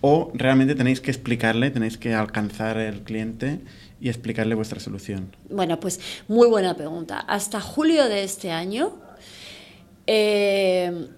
¿O 0.00 0.30
realmente 0.34 0.74
tenéis 0.74 1.00
que 1.00 1.10
explicarle, 1.10 1.70
tenéis 1.70 1.98
que 1.98 2.14
alcanzar 2.14 2.78
el 2.78 3.02
cliente 3.02 3.60
y 4.00 4.08
explicarle 4.08 4.54
vuestra 4.54 4.80
solución? 4.80 5.34
Bueno, 5.50 5.78
pues 5.78 6.00
muy 6.28 6.48
buena 6.48 6.74
pregunta. 6.74 7.18
Hasta 7.20 7.60
julio 7.60 8.08
de 8.08 8.24
este 8.24 8.50
año, 8.50 8.92
eh, 10.06 11.08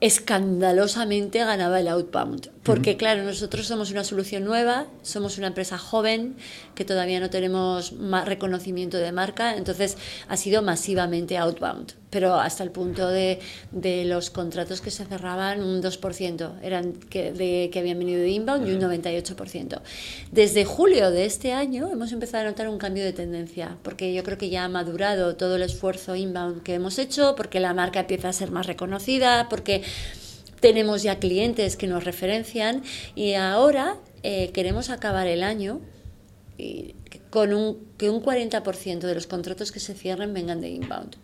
escandalosamente 0.00 1.38
ganaba 1.38 1.80
el 1.80 1.88
outbound. 1.88 2.50
Porque, 2.62 2.98
claro, 2.98 3.22
nosotros 3.22 3.66
somos 3.66 3.90
una 3.90 4.04
solución 4.04 4.44
nueva, 4.44 4.86
somos 5.00 5.38
una 5.38 5.46
empresa 5.46 5.78
joven 5.78 6.36
que 6.74 6.84
todavía 6.84 7.18
no 7.18 7.30
tenemos 7.30 7.94
reconocimiento 8.26 8.98
de 8.98 9.12
marca, 9.12 9.56
entonces 9.56 9.96
ha 10.28 10.36
sido 10.36 10.60
masivamente 10.60 11.38
outbound. 11.38 11.94
Pero 12.10 12.34
hasta 12.34 12.62
el 12.62 12.70
punto 12.70 13.08
de, 13.08 13.38
de 13.70 14.04
los 14.04 14.28
contratos 14.28 14.82
que 14.82 14.90
se 14.90 15.06
cerraban, 15.06 15.62
un 15.62 15.80
2% 15.80 16.58
eran 16.62 16.92
que, 16.92 17.32
de, 17.32 17.70
que 17.72 17.78
habían 17.78 17.98
venido 17.98 18.20
de 18.20 18.30
inbound 18.30 18.68
y 18.68 18.72
un 18.72 18.80
98%. 18.80 19.80
Desde 20.30 20.66
julio 20.66 21.10
de 21.10 21.24
este 21.24 21.54
año 21.54 21.88
hemos 21.90 22.12
empezado 22.12 22.46
a 22.46 22.50
notar 22.50 22.68
un 22.68 22.76
cambio 22.76 23.04
de 23.04 23.14
tendencia, 23.14 23.78
porque 23.82 24.12
yo 24.12 24.22
creo 24.22 24.36
que 24.36 24.50
ya 24.50 24.64
ha 24.64 24.68
madurado 24.68 25.34
todo 25.34 25.56
el 25.56 25.62
esfuerzo 25.62 26.14
inbound 26.14 26.62
que 26.62 26.74
hemos 26.74 26.98
hecho, 26.98 27.34
porque 27.36 27.58
la 27.58 27.72
marca 27.72 28.00
empieza 28.00 28.28
a 28.28 28.32
ser 28.34 28.50
más 28.50 28.66
reconocida, 28.66 29.48
porque 29.48 29.82
tenemos 30.60 31.02
ya 31.02 31.18
clientes 31.18 31.76
que 31.76 31.86
nos 31.86 32.04
referencian 32.04 32.82
y 33.14 33.34
ahora 33.34 33.96
eh, 34.22 34.50
queremos 34.52 34.90
acabar 34.90 35.26
el 35.26 35.42
año 35.42 35.80
y 36.58 36.94
con 37.30 37.52
un, 37.54 37.78
que 37.96 38.10
un 38.10 38.22
40% 38.22 38.98
de 39.00 39.14
los 39.14 39.26
contratos 39.26 39.72
que 39.72 39.80
se 39.80 39.94
cierren 39.94 40.34
vengan 40.34 40.60
de 40.60 40.68
inbound. 40.68 41.16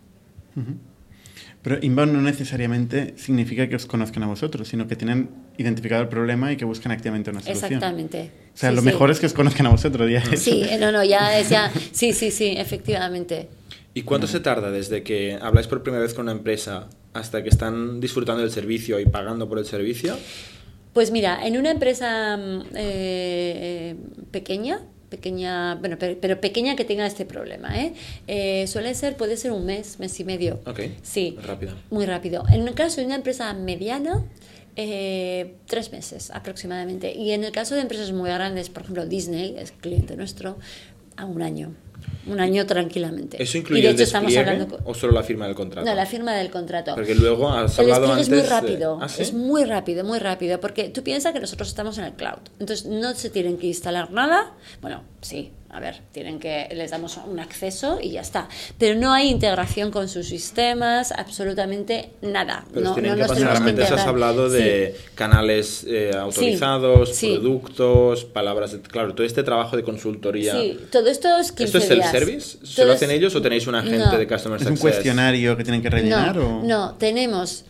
Pero 1.62 1.78
inbound 1.82 2.12
no 2.12 2.22
necesariamente 2.22 3.14
significa 3.18 3.68
que 3.68 3.74
os 3.76 3.86
conozcan 3.86 4.22
a 4.22 4.26
vosotros, 4.28 4.68
sino 4.68 4.86
que 4.86 4.94
tienen 4.96 5.28
identificado 5.58 6.00
el 6.02 6.08
problema 6.08 6.52
y 6.52 6.56
que 6.56 6.64
buscan 6.64 6.92
activamente 6.92 7.30
una 7.30 7.40
solución. 7.40 7.64
Exactamente. 7.74 8.30
O 8.54 8.56
sea, 8.56 8.70
Sí, 8.70 8.76
lo 8.76 8.82
sí. 8.82 8.86
mejor 8.86 9.10
es 9.10 9.18
que 9.20 9.26
os 9.26 9.32
conozcan 9.34 9.66
a 9.66 9.70
vosotros 9.70 10.08
ya. 10.10 10.24
Sí, 10.36 10.62
eh, 10.64 10.78
no, 10.78 10.92
no, 10.92 11.02
ya 11.04 11.38
es 11.38 11.48
ya. 11.50 11.70
Sí, 11.92 12.12
sí, 12.12 12.30
sí, 12.30 12.54
efectivamente. 12.56 13.48
¿Y 13.96 14.02
cuánto 14.02 14.26
se 14.26 14.40
tarda 14.40 14.70
desde 14.70 15.02
que 15.02 15.38
habláis 15.40 15.68
por 15.68 15.82
primera 15.82 16.02
vez 16.02 16.12
con 16.12 16.24
una 16.24 16.32
empresa 16.32 16.90
hasta 17.14 17.42
que 17.42 17.48
están 17.48 17.98
disfrutando 17.98 18.42
del 18.42 18.50
servicio 18.50 19.00
y 19.00 19.06
pagando 19.06 19.48
por 19.48 19.58
el 19.58 19.64
servicio? 19.64 20.18
Pues 20.92 21.10
mira, 21.10 21.46
en 21.46 21.56
una 21.56 21.70
empresa 21.70 22.36
mm, 22.36 22.62
eh, 22.74 23.96
pequeña, 24.30 24.82
pequeña, 25.08 25.76
bueno, 25.76 25.96
pero, 25.98 26.18
pero 26.20 26.38
pequeña 26.42 26.76
que 26.76 26.84
tenga 26.84 27.06
este 27.06 27.24
problema, 27.24 27.80
¿eh? 27.80 27.94
Eh, 28.26 28.66
suele 28.66 28.94
ser, 28.94 29.16
puede 29.16 29.38
ser 29.38 29.52
un 29.52 29.64
mes, 29.64 29.98
mes 29.98 30.20
y 30.20 30.24
medio. 30.24 30.60
Ok. 30.66 30.80
Sí. 31.00 31.38
Rápido. 31.42 31.72
Muy 31.88 32.04
rápido. 32.04 32.44
En 32.52 32.68
el 32.68 32.74
caso 32.74 33.00
de 33.00 33.06
una 33.06 33.14
empresa 33.14 33.54
mediana, 33.54 34.26
eh, 34.78 35.54
tres 35.64 35.90
meses 35.90 36.30
aproximadamente. 36.32 37.14
Y 37.14 37.32
en 37.32 37.44
el 37.44 37.50
caso 37.50 37.74
de 37.74 37.80
empresas 37.80 38.12
muy 38.12 38.28
grandes, 38.28 38.68
por 38.68 38.82
ejemplo 38.82 39.06
Disney, 39.06 39.56
es 39.58 39.72
cliente 39.72 40.16
nuestro, 40.16 40.58
a 41.16 41.24
un 41.24 41.42
año. 41.42 41.74
Un 42.28 42.40
año 42.40 42.66
tranquilamente. 42.66 43.40
¿Eso 43.40 43.56
Y 43.56 43.60
incluye 43.60 43.82
de 43.82 43.88
el 43.88 43.94
hecho 43.94 44.02
estamos 44.04 44.32
despliegue 44.32 44.50
hablando 44.50 44.76
con- 44.76 44.90
o 44.90 44.94
solo 44.94 45.12
la 45.12 45.22
firma 45.22 45.46
del 45.46 45.54
contrato? 45.54 45.88
no, 45.88 45.94
la 45.94 46.06
firma 46.06 46.34
del 46.34 46.50
contrato. 46.50 46.94
Porque 46.94 47.14
luego 47.14 47.48
has 47.52 47.78
El 47.78 47.84
hablado 47.92 48.16
despliegue 48.16 48.22
es 48.22 48.26
antes... 48.26 48.28
muy 48.28 48.42
de- 48.42 48.48
rápido, 48.76 48.98
¿Ah, 49.00 49.08
sí? 49.08 49.22
es 49.22 49.32
muy 49.32 49.64
rápido, 49.64 50.04
muy 50.04 50.18
rápido, 50.18 50.60
porque 50.60 50.88
tú 50.88 51.02
piensas 51.04 51.32
que 51.32 51.40
nosotros 51.40 51.68
estamos 51.68 51.98
en 51.98 52.04
el 52.04 52.12
cloud, 52.14 52.38
entonces 52.58 52.86
no 52.86 53.14
se 53.14 53.30
tienen 53.30 53.58
que 53.58 53.68
instalar 53.68 54.10
nada, 54.10 54.52
bueno, 54.82 55.02
sí, 55.20 55.52
a 55.76 55.80
ver, 55.80 56.00
tienen 56.10 56.38
que, 56.38 56.68
les 56.74 56.90
damos 56.90 57.18
un 57.18 57.38
acceso 57.38 57.98
y 58.02 58.12
ya 58.12 58.22
está, 58.22 58.48
pero 58.78 58.98
no 58.98 59.12
hay 59.12 59.28
integración 59.28 59.90
con 59.90 60.08
sus 60.08 60.26
sistemas, 60.26 61.12
absolutamente 61.12 62.10
nada, 62.22 62.64
Pero 62.72 62.86
no, 62.86 62.94
tienen 62.94 63.10
no 63.12 63.16
que 63.16 63.22
nos 63.22 63.28
pasar. 63.32 63.62
que 63.62 63.70
Antes 63.70 63.92
has 63.92 64.06
hablado 64.06 64.48
Sí. 64.48 64.56
de 64.56 64.96
canales 65.14 65.84
eh, 65.86 66.12
autorizados, 66.18 67.14
sí. 67.14 67.34
productos, 67.34 68.24
palabras... 68.24 68.72
de- 68.72 68.80
Claro, 68.80 69.14
todo 69.14 69.26
este 69.26 69.42
trabajo 69.42 69.76
de 69.76 69.82
consultoría... 69.82 70.52
Sí, 70.58 70.78
todo 70.90 71.08
esto 71.08 71.36
es 71.38 71.52
15 71.52 71.64
¿Esto 71.64 71.78
es 71.78 71.88
días. 71.90 72.10
self-service? 72.10 72.58
¿Se 72.66 72.76
Todo 72.76 72.86
lo 72.86 72.92
es- 72.92 72.96
hacen 73.02 73.10
ellos 73.10 73.34
o 73.34 73.42
tenéis 73.42 73.66
un 73.66 73.74
agente 73.74 73.98
No. 73.98 74.16
de 74.16 74.26
Customer 74.26 74.58
¿Es 74.60 74.66
un 74.66 74.76
Success? 74.76 74.80
cuestionario 74.94 75.56
que 75.58 75.64
tienen 75.64 75.82
que 75.82 75.90
rellenar? 75.90 76.36
no, 76.36 76.60
o... 76.60 76.62
no, 76.64 76.94
tenemos, 76.94 77.64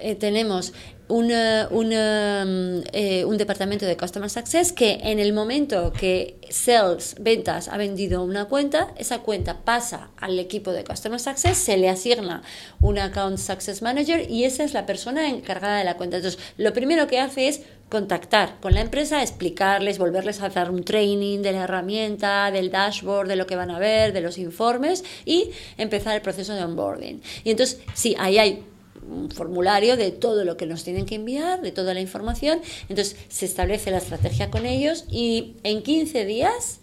eh, 0.00 0.14
tenemos 0.14 0.72
mm, 1.08 2.80
eh, 2.92 3.24
un 3.24 3.36
departamento 3.36 3.86
de 3.86 3.96
Customer 3.96 4.28
Success 4.30 4.72
que 4.72 5.00
en 5.02 5.18
el 5.18 5.32
momento 5.32 5.92
que 5.92 6.38
Sales, 6.50 7.16
ventas, 7.20 7.68
ha 7.68 7.76
vendido 7.76 8.22
una 8.22 8.46
cuenta, 8.46 8.88
esa 8.96 9.20
cuenta 9.20 9.64
pasa 9.64 10.10
al 10.16 10.38
equipo 10.38 10.72
de 10.72 10.84
Customer 10.84 11.20
Success, 11.20 11.58
se 11.58 11.76
le 11.76 11.88
asigna 11.88 12.42
un 12.80 12.98
Account 12.98 13.38
Success 13.38 13.82
Manager 13.82 14.30
y 14.30 14.44
esa 14.44 14.64
es 14.64 14.72
la 14.72 14.86
persona 14.86 15.28
encargada 15.28 15.78
de 15.78 15.84
la 15.84 15.96
cuenta. 15.96 16.16
Entonces, 16.16 16.40
lo 16.56 16.72
primero 16.72 17.06
que 17.06 17.20
hace 17.20 17.48
es 17.48 17.62
contactar 17.88 18.60
con 18.60 18.74
la 18.74 18.80
empresa, 18.80 19.22
explicarles, 19.22 19.98
volverles 19.98 20.40
a 20.40 20.46
hacer 20.46 20.70
un 20.70 20.84
training 20.84 21.40
de 21.40 21.52
la 21.52 21.64
herramienta, 21.64 22.50
del 22.50 22.70
dashboard, 22.70 23.28
de 23.28 23.36
lo 23.36 23.46
que 23.46 23.56
van 23.56 23.70
a 23.70 23.78
ver, 23.78 24.12
de 24.12 24.20
los 24.20 24.38
informes 24.38 25.04
y 25.24 25.50
empezar 25.76 26.14
el 26.14 26.22
proceso 26.22 26.54
de 26.54 26.64
onboarding. 26.64 27.22
Y 27.44 27.50
entonces, 27.50 27.80
sí, 27.94 28.14
ahí 28.18 28.38
hay 28.38 28.64
un 29.10 29.30
formulario 29.30 29.96
de 29.96 30.10
todo 30.10 30.44
lo 30.44 30.56
que 30.56 30.66
nos 30.66 30.84
tienen 30.84 31.06
que 31.06 31.14
enviar, 31.16 31.60
de 31.62 31.72
toda 31.72 31.94
la 31.94 32.00
información. 32.00 32.60
Entonces 32.88 33.16
se 33.28 33.46
establece 33.46 33.90
la 33.90 33.98
estrategia 33.98 34.50
con 34.50 34.66
ellos 34.66 35.04
y 35.10 35.54
en 35.64 35.82
15 35.82 36.24
días 36.24 36.80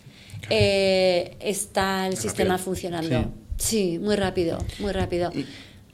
eh, 0.49 1.37
está 1.39 2.07
el 2.07 2.17
sistema 2.17 2.57
funcionando. 2.57 3.31
Sí. 3.57 3.99
muy 3.99 4.15
rápido, 4.15 4.57
muy 4.79 4.91
rápido. 4.91 5.31
Y 5.33 5.45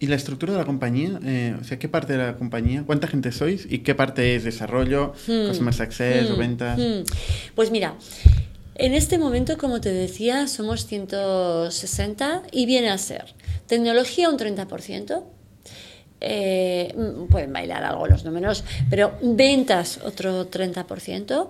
¿Y 0.04 0.08
la 0.08 0.16
estructura 0.16 0.54
de 0.54 0.58
la 0.58 0.66
compañía? 0.66 1.20
Eh, 1.24 1.56
o 1.62 1.64
sea, 1.64 1.78
¿qué 1.78 1.88
parte 1.88 2.14
de 2.14 2.18
la 2.20 2.36
compañía? 2.36 2.84
¿Cuánta 2.88 3.06
gente 3.06 3.32
sois? 3.32 3.68
¿Y 3.70 3.80
qué 3.80 3.94
parte 3.94 4.36
es 4.36 4.44
desarrollo, 4.44 5.14
Hmm. 5.28 5.50
customer 5.50 5.74
success 5.76 6.28
o 6.32 6.36
Mm, 6.36 6.40
ventas? 6.40 6.80
mm. 6.80 7.04
Pues 7.54 7.70
mira, 7.70 7.94
en 8.74 8.96
este 8.96 9.20
momento, 9.20 9.60
como 9.60 9.80
te 9.80 9.92
decía, 9.94 10.48
somos 10.48 10.88
160 10.88 12.42
y 12.52 12.66
viene 12.66 12.90
a 12.90 12.98
ser 12.98 13.26
tecnología 13.68 14.32
un 14.32 14.38
30%. 14.38 15.24
Eh, 16.22 16.94
pueden 17.30 17.52
bailar 17.52 17.84
algo 17.84 18.08
los 18.08 18.24
números, 18.24 18.64
pero 18.90 19.14
ventas 19.22 20.00
otro 20.04 20.50
30%, 20.50 21.48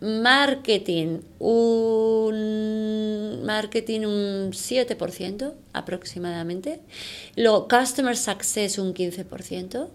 marketing 0.00 1.20
un 1.46 3.42
marketing 3.44 4.00
un 4.06 4.50
7% 4.52 5.52
aproximadamente, 5.74 6.80
luego 7.36 7.68
customer 7.68 8.16
success 8.16 8.78
un 8.78 8.94
15% 8.94 9.88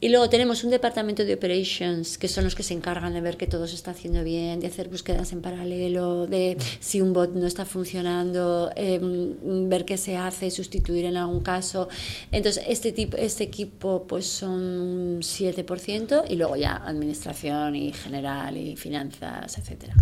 y 0.00 0.10
luego 0.10 0.28
tenemos 0.28 0.64
un 0.64 0.70
departamento 0.70 1.24
de 1.24 1.32
operations 1.32 2.18
que 2.18 2.28
son 2.28 2.44
los 2.44 2.54
que 2.54 2.62
se 2.62 2.74
encargan 2.74 3.14
de 3.14 3.22
ver 3.22 3.38
que 3.38 3.46
todo 3.46 3.66
se 3.66 3.76
está 3.76 3.92
haciendo 3.92 4.22
bien, 4.22 4.60
de 4.60 4.66
hacer 4.66 4.90
búsquedas 4.90 5.32
en 5.32 5.40
paralelo, 5.40 6.26
de 6.26 6.58
si 6.80 7.00
un 7.00 7.14
bot 7.14 7.32
no 7.32 7.46
está 7.46 7.64
funcionando, 7.64 8.70
em, 8.76 9.68
ver 9.70 9.86
qué 9.86 9.96
se 9.96 10.18
hace, 10.18 10.50
sustituir 10.50 11.06
en 11.06 11.16
algún 11.16 11.40
caso. 11.40 11.88
Entonces, 12.30 12.64
este 12.68 12.92
tipo 12.92 13.16
este 13.16 13.44
equipo 13.44 14.04
pues 14.06 14.26
son 14.26 14.60
un 14.60 15.22
7% 15.22 16.24
y 16.28 16.36
luego 16.36 16.56
ya 16.56 16.76
administración 16.76 17.76
y 17.76 17.92
general 17.92 18.56
y 18.56 18.76
finanzas, 18.76 19.56
etcétera. 19.56 19.94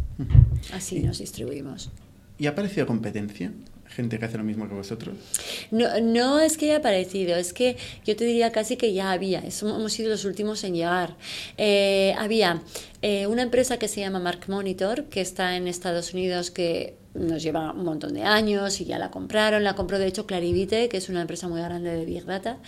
Así 0.81 1.01
nos 1.01 1.19
distribuimos. 1.19 1.90
¿Y 2.38 2.47
ha 2.47 2.51
aparecido 2.51 2.87
competencia? 2.87 3.53
¿Gente 3.87 4.19
que 4.19 4.25
hace 4.25 4.38
lo 4.38 4.45
mismo 4.45 4.66
que 4.66 4.75
vosotros? 4.75 5.14
No, 5.71 6.01
no 6.01 6.40
es 6.40 6.57
que 6.57 6.71
haya 6.71 6.79
aparecido, 6.79 7.37
es 7.37 7.53
que 7.53 7.77
yo 8.07 8.16
te 8.16 8.25
diría 8.25 8.51
casi 8.51 8.79
que 8.79 8.95
ya 8.95 9.12
había, 9.12 9.43
hemos 9.43 9.93
sido 9.93 10.09
los 10.09 10.25
últimos 10.25 10.64
en 10.64 10.75
llegar. 10.75 11.19
Eh, 11.59 12.14
había 12.16 12.62
eh, 13.03 13.27
una 13.27 13.43
empresa 13.43 13.79
que 13.79 13.88
se 13.88 14.01
llama 14.01 14.21
Mark 14.21 14.45
Monitor, 14.47 15.05
que 15.05 15.21
está 15.21 15.55
en 15.55 15.69
Estados 15.69 16.14
Unidos, 16.14 16.51
que 16.51 16.95
nos 17.14 17.42
lleva 17.42 17.73
un 17.73 17.85
montón 17.85 18.14
de 18.14 18.23
años 18.23 18.81
y 18.81 18.85
ya 18.85 18.99
la 18.99 19.11
compraron. 19.11 19.64
La 19.64 19.75
compró 19.75 19.99
de 19.99 20.07
hecho 20.07 20.27
Clarivite, 20.27 20.88
que 20.88 20.96
es 20.96 21.09
una 21.09 21.20
empresa 21.23 21.49
muy 21.49 21.61
grande 21.61 21.90
de 21.90 22.05
Big 22.05 22.25
Data. 22.25 22.59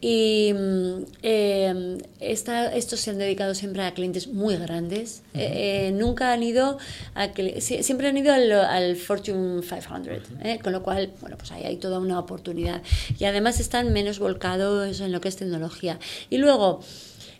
Y 0.00 0.52
mm, 0.54 1.02
eh, 1.22 1.98
esta- 2.20 2.74
estos 2.74 3.00
se 3.00 3.10
han 3.10 3.18
dedicado 3.18 3.54
siempre 3.54 3.82
a 3.84 3.92
clientes 3.92 4.28
muy 4.28 4.56
grandes. 4.56 5.22
Eh, 5.34 5.88
eh, 5.88 5.92
nunca 5.92 6.32
han 6.32 6.42
ido 6.42 6.78
a 7.14 7.28
siempre 7.60 8.08
han 8.08 8.16
ido 8.16 8.32
al, 8.32 8.50
al 8.52 8.96
Fortune 8.96 9.60
500, 9.62 10.22
¿eh? 10.42 10.58
con 10.62 10.72
lo 10.72 10.82
cual, 10.82 11.10
bueno, 11.20 11.36
pues 11.36 11.52
ahí 11.52 11.64
hay 11.64 11.76
toda 11.76 11.98
una 11.98 12.18
oportunidad. 12.18 12.82
Y 13.18 13.24
además 13.26 13.60
están 13.60 13.92
menos 13.92 14.18
volcados 14.18 15.00
en 15.00 15.12
lo 15.12 15.20
que 15.20 15.28
es 15.28 15.36
tecnología. 15.36 15.98
Y 16.30 16.38
luego, 16.38 16.80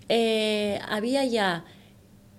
eh, 0.08 0.78
había 0.88 1.24
ya 1.24 1.64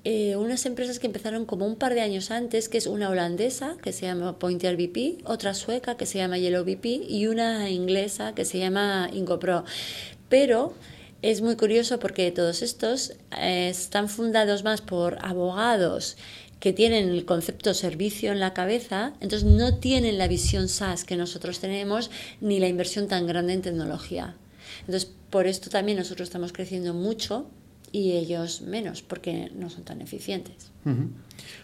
eh, 0.06 0.36
unas 0.36 0.66
empresas 0.66 1.00
que 1.00 1.08
empezaron 1.08 1.46
como 1.46 1.66
un 1.66 1.78
par 1.78 1.94
de 1.94 2.02
años 2.02 2.30
antes, 2.30 2.68
que 2.68 2.78
es 2.78 2.88
una 2.88 3.10
holandesa 3.10 3.78
que 3.82 3.94
se 3.94 4.06
llama 4.06 4.38
Pointer 4.38 4.76
VP, 4.76 5.20
otra 5.24 5.54
sueca 5.54 5.96
que 5.96 6.06
se 6.06 6.18
llama 6.18 6.38
Yellow 6.38 6.66
VP 6.66 7.06
y 7.08 7.28
una 7.28 7.70
inglesa 7.70 8.36
que 8.36 8.44
se 8.44 8.60
llama 8.60 9.10
IngoPro. 9.14 9.64
Pero 10.28 10.74
es 11.22 11.42
muy 11.42 11.56
curioso 11.56 12.00
porque 12.00 12.32
todos 12.32 12.62
estos 12.62 13.14
eh, 13.40 13.70
están 13.70 14.10
fundados 14.10 14.66
más 14.66 14.82
por 14.82 15.18
abogados 15.26 16.18
que 16.60 16.74
tienen 16.74 17.10
el 17.10 17.24
concepto 17.24 17.74
servicio 17.74 18.34
en 18.34 18.42
la 18.42 18.54
cabeza, 18.54 19.14
entonces 19.22 19.48
no 19.50 19.78
tienen 19.78 20.18
la 20.18 20.28
visión 20.28 20.68
SaaS 20.68 21.06
que 21.06 21.16
nosotros 21.16 21.60
tenemos 21.60 22.12
ni 22.42 22.60
la 22.60 22.68
inversión 22.68 23.08
tan 23.08 23.26
grande 23.26 23.54
en 23.54 23.62
tecnología. 23.62 24.36
Entonces, 24.82 25.10
por 25.30 25.48
esto 25.48 25.70
también 25.70 25.98
nosotros 25.98 26.28
estamos 26.28 26.52
creciendo 26.52 26.94
mucho 26.94 27.48
y 27.94 28.14
ellos 28.14 28.64
menos, 28.64 29.04
porque 29.04 29.52
no 29.56 29.70
son 29.70 29.84
tan 29.84 30.02
eficientes. 30.02 30.72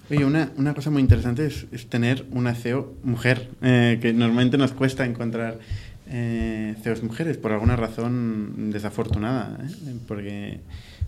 Oye, 0.09 0.23
una, 0.23 0.51
una 0.55 0.73
cosa 0.73 0.91
muy 0.91 1.01
interesante 1.01 1.45
es, 1.45 1.65
es 1.71 1.87
tener 1.87 2.25
una 2.31 2.53
CEO 2.53 2.93
mujer, 3.03 3.49
eh, 3.61 3.97
que 3.99 4.13
normalmente 4.13 4.57
nos 4.57 4.71
cuesta 4.71 5.05
encontrar 5.05 5.59
eh, 6.07 6.75
CEOs 6.81 7.03
mujeres, 7.03 7.37
por 7.37 7.51
alguna 7.51 7.75
razón 7.75 8.71
desafortunada, 8.71 9.57
¿eh? 9.63 9.95
porque 10.07 10.59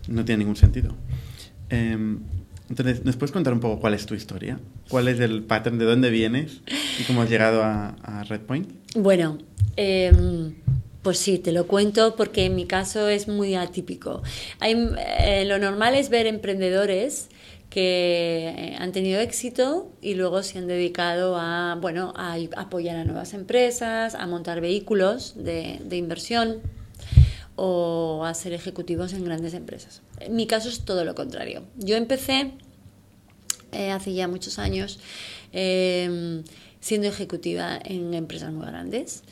no 0.08 0.24
tiene 0.24 0.40
ningún 0.40 0.56
sentido. 0.56 0.94
Eh, 1.70 2.18
entonces, 2.68 3.04
¿nos 3.04 3.16
puedes 3.16 3.32
contar 3.32 3.52
un 3.52 3.60
poco 3.60 3.80
cuál 3.80 3.94
es 3.94 4.06
tu 4.06 4.14
historia? 4.14 4.58
¿Cuál 4.88 5.06
es 5.06 5.20
el 5.20 5.42
pattern, 5.42 5.78
de 5.78 5.84
dónde 5.84 6.10
vienes 6.10 6.62
y 6.98 7.04
cómo 7.04 7.22
has 7.22 7.30
llegado 7.30 7.62
a, 7.62 7.90
a 8.02 8.24
Redpoint? 8.24 8.68
Bueno, 8.96 9.38
em, 9.76 10.54
pues 11.02 11.18
sí, 11.18 11.38
te 11.38 11.52
lo 11.52 11.66
cuento 11.66 12.14
porque 12.16 12.44
en 12.44 12.54
mi 12.54 12.66
caso 12.66 13.08
es 13.08 13.26
muy 13.26 13.54
atípico. 13.54 14.22
Eh, 14.60 15.44
lo 15.46 15.58
normal 15.58 15.94
es 15.96 16.08
ver 16.08 16.26
emprendedores 16.26 17.28
que 17.70 18.54
eh, 18.56 18.76
han 18.78 18.92
tenido 18.92 19.20
éxito 19.20 19.90
y 20.00 20.14
luego 20.14 20.42
se 20.42 20.58
han 20.58 20.68
dedicado 20.68 21.36
a, 21.36 21.76
bueno, 21.80 22.12
a 22.16 22.36
apoyar 22.56 22.96
a 22.96 23.04
nuevas 23.04 23.34
empresas, 23.34 24.14
a 24.14 24.26
montar 24.26 24.60
vehículos 24.60 25.34
de, 25.36 25.80
de 25.82 25.96
inversión 25.96 26.60
o 27.56 28.24
a 28.24 28.32
ser 28.34 28.52
ejecutivos 28.52 29.12
en 29.12 29.24
grandes 29.24 29.54
empresas. 29.54 30.02
En 30.20 30.36
mi 30.36 30.46
caso 30.46 30.68
es 30.68 30.84
todo 30.84 31.04
lo 31.04 31.14
contrario. 31.14 31.64
Yo 31.76 31.96
empecé 31.96 32.52
eh, 33.72 33.90
hace 33.90 34.14
ya 34.14 34.28
muchos 34.28 34.58
años 34.58 35.00
siendo 36.82 37.06
ejecutiva 37.06 37.78
en 37.84 38.12
empresas 38.12 38.52
muy 38.52 38.66
grandes, 38.66 39.22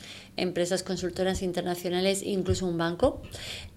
empresas 0.41 0.83
consultoras 0.83 1.43
internacionales, 1.43 2.23
incluso 2.23 2.65
un 2.65 2.77
banco. 2.77 3.21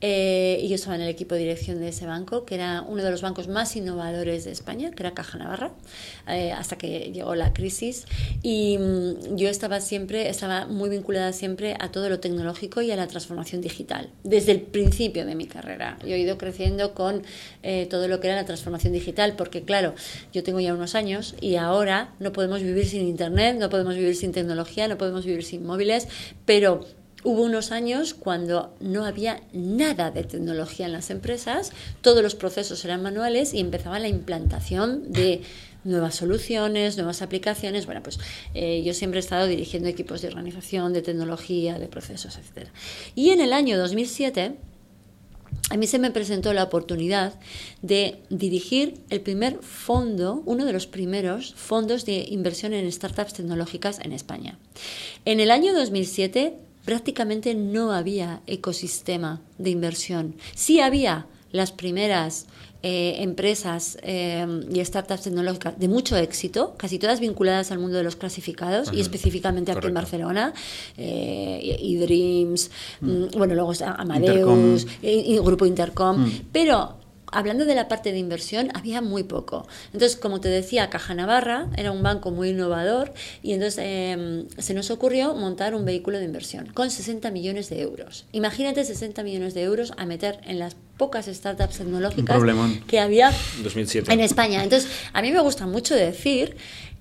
Eh, 0.01 0.59
y 0.63 0.69
yo 0.69 0.75
estaba 0.75 0.97
en 0.97 1.03
el 1.03 1.09
equipo 1.09 1.35
de 1.35 1.43
dirección 1.43 1.79
de 1.79 1.89
ese 1.89 2.07
banco, 2.07 2.45
que 2.45 2.55
era 2.55 2.83
uno 2.83 3.03
de 3.03 3.11
los 3.11 3.23
bancos 3.23 3.49
más 3.49 3.77
innovadores 3.77 4.45
de 4.45 4.51
España, 4.51 4.91
que 4.91 5.03
era 5.03 5.13
Caja 5.13 5.39
Navarra, 5.39 5.73
eh, 6.27 6.53
hasta 6.53 6.77
que 6.77 7.13
llegó 7.13 7.35
la 7.35 7.53
crisis. 7.53 8.07
Y 8.43 8.79
mm, 8.79 9.37
yo 9.37 9.49
estaba 9.49 9.81
siempre, 9.81 10.29
estaba 10.29 10.67
muy 10.67 10.89
vinculada 10.89 11.33
siempre 11.33 11.77
a 11.79 11.91
todo 11.91 12.09
lo 12.09 12.19
tecnológico 12.19 12.81
y 12.81 12.91
a 12.91 12.97
la 12.97 13.07
transformación 13.07 13.61
digital, 13.61 14.11
desde 14.23 14.53
el 14.53 14.63
principio 14.63 15.27
de 15.27 15.35
mi 15.35 15.47
carrera. 15.47 15.99
Yo 16.03 16.15
he 16.15 16.19
ido 16.19 16.39
creciendo 16.39 16.95
con 16.95 17.23
eh, 17.63 17.87
todo 17.91 18.09
lo 18.09 18.21
que 18.21 18.29
era 18.29 18.37
la 18.37 18.47
transformación 18.47 18.95
digital, 18.95 19.35
porque 19.37 19.63
claro, 19.63 19.95
yo 20.33 20.43
tengo 20.43 20.61
ya 20.61 20.73
unos 20.73 20.95
años 20.95 21.35
y 21.41 21.57
ahora 21.57 22.15
no 22.21 22.33
podemos 22.33 22.63
vivir 22.63 22.87
sin 22.87 23.07
Internet, 23.07 23.59
no 23.59 23.69
podemos 23.69 23.95
vivir 23.95 24.17
sin 24.17 24.33
tecnología, 24.33 24.89
no 24.89 24.97
podemos 24.97 25.27
vivir 25.27 25.45
sin 25.45 25.65
móviles, 25.65 26.09
pero 26.47 26.54
Hubo 27.25 27.43
unos 27.43 27.73
años 27.73 28.13
cuando 28.13 28.75
no 28.81 29.07
había 29.07 29.41
nada 29.55 30.11
de 30.11 30.25
tecnología 30.25 30.85
en 30.85 30.93
las 30.93 31.09
empresas, 31.09 31.73
todos 32.03 32.23
los 32.23 32.35
procesos 32.35 32.85
eran 32.85 33.03
manuales 33.03 33.55
y 33.55 33.61
empezaba 33.61 33.99
la 33.99 34.09
implantación 34.09 35.11
de 35.11 35.41
nuevas 35.85 36.17
soluciones, 36.17 36.97
nuevas 36.97 37.23
aplicaciones. 37.23 37.87
Bueno, 37.87 38.03
pues 38.03 38.19
eh, 38.53 38.83
yo 38.85 38.93
siempre 38.93 39.21
he 39.21 39.23
estado 39.23 39.47
dirigiendo 39.47 39.89
equipos 39.89 40.21
de 40.21 40.29
organización, 40.29 40.93
de 40.93 41.01
tecnología, 41.01 41.79
de 41.79 41.89
procesos, 41.89 42.37
etc. 42.37 42.69
Y 43.15 43.31
en 43.31 43.41
el 43.41 43.55
año 43.55 43.79
2007 43.79 44.57
a 45.71 45.77
mí 45.77 45.87
se 45.87 45.99
me 45.99 46.11
presentó 46.11 46.53
la 46.53 46.65
oportunidad 46.65 47.35
de 47.81 48.19
dirigir 48.29 49.01
el 49.09 49.21
primer 49.21 49.59
fondo, 49.63 50.43
uno 50.45 50.65
de 50.65 50.73
los 50.73 50.87
primeros 50.87 51.55
fondos 51.55 52.05
de 52.05 52.27
inversión 52.29 52.75
en 52.75 52.91
startups 52.91 53.35
tecnológicas 53.35 53.99
en 54.01 54.13
España. 54.13 54.59
En 55.25 55.41
el 55.41 55.51
año 55.51 55.73
2007 55.75 56.55
prácticamente 56.85 57.55
no 57.55 57.93
había 57.93 58.43
ecosistema 58.47 59.41
de 59.57 59.71
inversión. 59.71 60.37
Sí 60.55 60.81
había 60.81 61.27
las 61.55 61.71
primeras 61.71 62.47
eh, 62.83 63.23
empresas 63.23 63.97
eh, 64.03 64.45
y 64.73 64.85
startups 64.85 65.23
tecnológicas 65.23 65.79
de 65.79 65.87
mucho 65.87 66.17
éxito, 66.17 66.75
casi 66.77 66.99
todas 66.99 67.21
vinculadas 67.21 67.71
al 67.71 67.79
mundo 67.79 67.97
de 67.97 68.03
los 68.03 68.17
clasificados 68.17 68.93
y 68.93 69.01
específicamente 69.01 69.71
aquí 69.71 69.87
en. 69.87 69.95
Barcelona, 69.95 70.53
eh, 70.99 71.79
y 71.81 71.97
Dreams, 71.97 72.73
mm, 73.01 73.39
bueno, 73.39 73.55
luego 73.55 73.71
está 73.71 73.97
Intercom. 74.01 74.53
Amadeus, 74.53 74.87
y, 75.01 75.35
y 75.35 75.39
Grupo 75.39 75.65
Intercom, 75.65 76.29
pero 76.51 77.04
hablando 77.35 77.65
de 77.65 77.75
la 77.75 77.89
parte 77.89 78.13
de 78.13 78.19
inversión, 78.19 78.71
había 78.75 79.01
muy 79.01 79.25
poco. 79.25 79.67
Entonces, 79.93 80.17
como 80.17 80.41
te 80.41 80.49
decía, 80.49 80.89
Caja 80.91 81.15
Navarra 81.15 81.69
era 81.77 81.91
un 81.91 82.03
banco 82.03 82.31
muy 82.31 82.51
innovador 82.51 83.13
y 83.43 83.53
entonces 83.53 83.83
eh, 83.85 84.47
se 84.59 84.75
nos 84.75 84.91
ocurrió 84.91 85.35
montar 85.35 85.75
un 85.75 85.85
vehículo 85.85 86.19
de 86.19 86.25
inversión 86.25 86.67
con 86.73 86.91
60 86.91 87.31
millones 87.31 87.69
de 87.69 87.83
euros. 87.83 88.25
Imagínate 88.33 88.85
60 88.85 89.23
millones 89.23 89.55
de 89.55 89.63
euros 89.63 89.93
a 89.97 90.07
meter 90.07 90.41
en 90.47 90.59
las 90.59 90.77
pocas 90.97 91.27
startups 91.27 91.79
tecnológicas 91.79 92.41
que 92.87 93.01
había 93.01 93.33
2007. 93.63 94.13
en 94.13 94.21
España. 94.21 94.63
Entonces, 94.63 94.89
a 95.13 95.23
mí 95.23 95.33
me 95.33 95.41
gusta 95.41 95.67
mucho 95.67 95.95
decir 95.95 96.57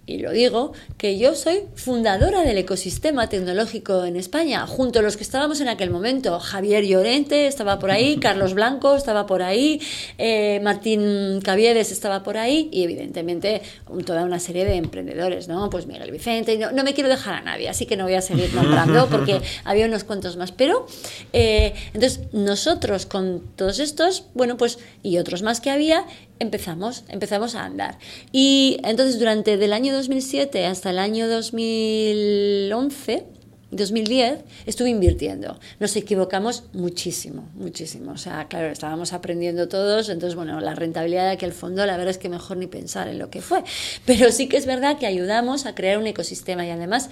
y 0.06 0.18
lo 0.18 0.32
digo, 0.32 0.74
que 0.98 1.18
yo 1.18 1.34
soy 1.34 1.64
fundadora 1.76 2.42
del 2.42 2.58
ecosistema 2.58 3.30
tecnológico 3.30 4.04
en 4.04 4.18
España, 4.18 4.68
junto 4.68 5.00
a 5.00 5.02
los 5.02 5.16
que 5.16 5.24
estábamos 5.24 5.62
en 5.62 5.70
aquel 5.70 5.92
momento. 5.92 6.40
Javier 6.42 6.84
Llorente 6.84 7.48
estaba 7.48 7.80
por 7.80 7.90
ahí, 7.90 8.18
Carlos 8.22 8.54
Blanco 8.54 8.96
estaba 8.96 9.26
por 9.26 9.42
ahí, 9.42 9.80
eh, 10.18 10.60
Martín 10.62 11.40
Caviedes 11.42 11.92
estaba 11.92 12.22
por 12.22 12.38
ahí 12.38 12.70
y 12.74 12.84
evidentemente 12.84 13.62
toda 14.06 14.26
una 14.26 14.40
serie 14.40 14.66
de 14.66 14.76
emprendedores, 14.76 15.48
¿no? 15.48 15.70
Pues 15.70 15.88
Miguel 15.88 16.12
Vicente, 16.12 16.58
no, 16.58 16.72
no 16.72 16.84
me 16.84 16.94
quiero 16.94 17.10
dejar 17.10 17.36
a 17.36 17.42
nadie, 17.42 17.70
así 17.70 17.86
que 17.86 17.96
no 17.96 18.04
voy 18.04 18.16
a 18.16 18.22
seguir 18.22 18.54
nombrando 18.56 19.08
porque 19.08 19.42
había 19.64 19.86
unos 19.86 20.04
cuantos 20.04 20.36
más. 20.36 20.52
Pero, 20.52 20.86
eh, 21.32 21.74
entonces, 21.94 22.20
nosotros 22.34 23.06
con 23.06 23.42
todos 23.56 23.80
estos, 23.80 24.26
bueno, 24.34 24.58
pues, 24.58 24.80
y 25.02 25.18
otros 25.18 25.44
más 25.44 25.62
que 25.62 25.70
había, 25.70 26.06
empezamos, 26.40 27.04
empezamos 27.10 27.56
a 27.56 27.66
andar. 27.66 27.98
Y 28.32 28.78
entonces 28.84 29.20
durante 29.20 29.58
del 29.58 29.74
año 29.74 29.94
2007 29.94 30.66
hasta 30.66 30.90
el 30.92 31.00
año 31.00 31.28
2011 31.28 33.26
2010 33.76 34.40
estuve 34.66 34.90
invirtiendo. 34.90 35.60
Nos 35.80 35.96
equivocamos 35.96 36.64
muchísimo, 36.74 37.50
muchísimo. 37.56 38.12
O 38.12 38.18
sea, 38.18 38.48
claro, 38.48 38.68
estábamos 38.68 39.14
aprendiendo 39.14 39.68
todos, 39.68 40.10
entonces, 40.10 40.36
bueno, 40.36 40.60
la 40.60 40.76
rentabilidad 40.76 41.26
de 41.26 41.32
aquel 41.32 41.54
fondo, 41.54 41.86
la 41.86 41.98
verdad 41.98 42.12
es 42.12 42.18
que 42.18 42.30
mejor 42.30 42.58
ni 42.58 42.68
pensar 42.68 43.08
en 43.08 43.20
lo 43.20 43.30
que 43.30 43.42
fue. 43.42 43.64
Pero 44.06 44.32
sí 44.32 44.48
que 44.48 44.58
es 44.58 44.66
verdad 44.66 44.98
que 44.98 45.06
ayudamos 45.06 45.66
a 45.66 45.76
crear 45.76 45.98
un 45.98 46.08
ecosistema 46.08 46.66
y 46.66 46.70
además 46.70 47.10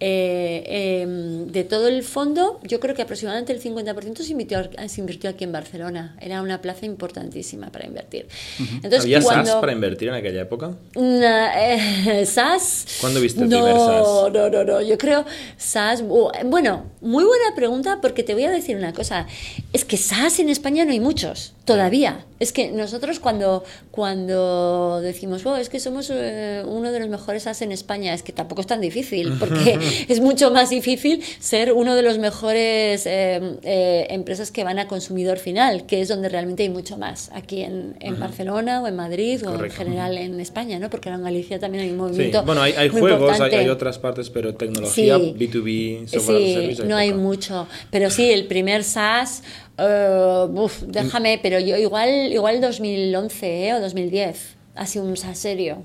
eh, 0.00 1.02
em, 1.02 1.46
de 1.46 1.64
todo 1.64 1.88
el 1.88 2.02
fondo, 2.02 2.60
yo 2.62 2.80
creo 2.80 2.94
que 2.94 3.02
aproximadamente 3.02 3.52
el 3.52 3.62
50% 3.62 4.16
se 4.18 4.32
invirtió, 4.32 4.68
se 4.86 5.00
invirtió 5.00 5.30
aquí 5.30 5.44
en 5.44 5.52
Barcelona. 5.52 6.16
Era 6.20 6.42
una 6.42 6.60
plaza 6.60 6.86
importantísima 6.86 7.70
para 7.70 7.86
invertir. 7.86 8.26
entonces, 8.58 9.00
¿Había 9.00 9.22
SAS 9.22 9.50
para 9.56 9.72
invertir 9.72 10.08
en 10.08 10.14
aquella 10.14 10.42
época? 10.42 10.74
Eh, 10.94 12.24
SAS. 12.26 12.86
¿Cuándo 13.00 13.20
viste 13.20 13.42
el 13.42 13.48
primer 13.48 13.74
SAS? 13.74 14.32
No, 14.32 14.50
no, 14.50 14.64
no. 14.64 14.82
Yo 14.82 14.98
creo 14.98 15.24
SAS 15.56 16.02
bueno, 16.06 16.84
muy 17.00 17.24
buena 17.24 17.54
pregunta 17.54 17.98
porque 18.00 18.22
te 18.22 18.34
voy 18.34 18.44
a 18.44 18.50
decir 18.50 18.76
una 18.76 18.92
cosa. 18.92 19.26
Es 19.72 19.84
que 19.84 19.96
SAS 19.96 20.38
en 20.38 20.48
España 20.48 20.84
no 20.84 20.92
hay 20.92 21.00
muchos, 21.00 21.54
todavía. 21.64 22.24
Es 22.40 22.52
que 22.52 22.70
nosotros 22.70 23.20
cuando, 23.20 23.64
cuando 23.90 25.00
decimos, 25.00 25.46
oh, 25.46 25.56
es 25.56 25.68
que 25.68 25.80
somos 25.80 26.10
eh, 26.12 26.62
uno 26.66 26.92
de 26.92 27.00
los 27.00 27.08
mejores 27.08 27.44
SAS 27.44 27.62
en 27.62 27.72
España, 27.72 28.12
es 28.12 28.22
que 28.22 28.32
tampoco 28.32 28.60
es 28.60 28.66
tan 28.66 28.80
difícil, 28.80 29.32
porque 29.40 29.78
es 30.08 30.20
mucho 30.20 30.50
más 30.50 30.70
difícil 30.70 31.22
ser 31.38 31.72
uno 31.72 31.94
de 31.94 32.02
los 32.02 32.18
mejores 32.18 33.06
eh, 33.06 33.40
eh, 33.62 34.06
empresas 34.10 34.50
que 34.50 34.64
van 34.64 34.78
a 34.78 34.88
consumidor 34.88 35.38
final, 35.38 35.86
que 35.86 36.00
es 36.00 36.08
donde 36.08 36.28
realmente 36.28 36.64
hay 36.64 36.70
mucho 36.70 36.98
más, 36.98 37.30
aquí 37.32 37.62
en, 37.62 37.94
Barcelona 38.18 38.80
o 38.80 38.86
en 38.86 38.96
Madrid 38.96 39.46
o 39.46 39.64
en 39.64 39.70
general 39.70 40.16
en 40.16 40.38
España, 40.40 40.78
¿no? 40.78 40.88
Porque 40.88 41.08
en 41.08 41.22
Galicia 41.22 41.58
también 41.58 41.84
hay 41.84 41.90
un 41.90 41.96
movimiento. 41.96 42.40
Sí. 42.40 42.46
Bueno, 42.46 42.62
hay, 42.62 42.72
hay 42.72 42.88
juegos, 42.88 43.40
hay, 43.40 43.68
otras 43.68 43.98
partes, 43.98 44.30
pero 44.30 44.54
tecnología 44.54 45.18
B2B, 45.18 45.93
sí, 46.06 46.76
no 46.86 46.96
hay 46.96 47.12
mucho. 47.12 47.66
Pero 47.90 48.10
sí, 48.10 48.30
el 48.30 48.46
primer 48.46 48.84
SaaS, 48.84 49.42
uh, 49.78 50.68
déjame, 50.86 51.38
pero 51.42 51.58
yo 51.60 51.76
igual, 51.76 52.32
igual 52.32 52.60
2011 52.60 53.68
¿eh? 53.68 53.74
o 53.74 53.80
2010, 53.80 54.56
ha 54.74 54.86
sido 54.86 55.04
un 55.04 55.16
SaaS 55.16 55.38
serio 55.38 55.82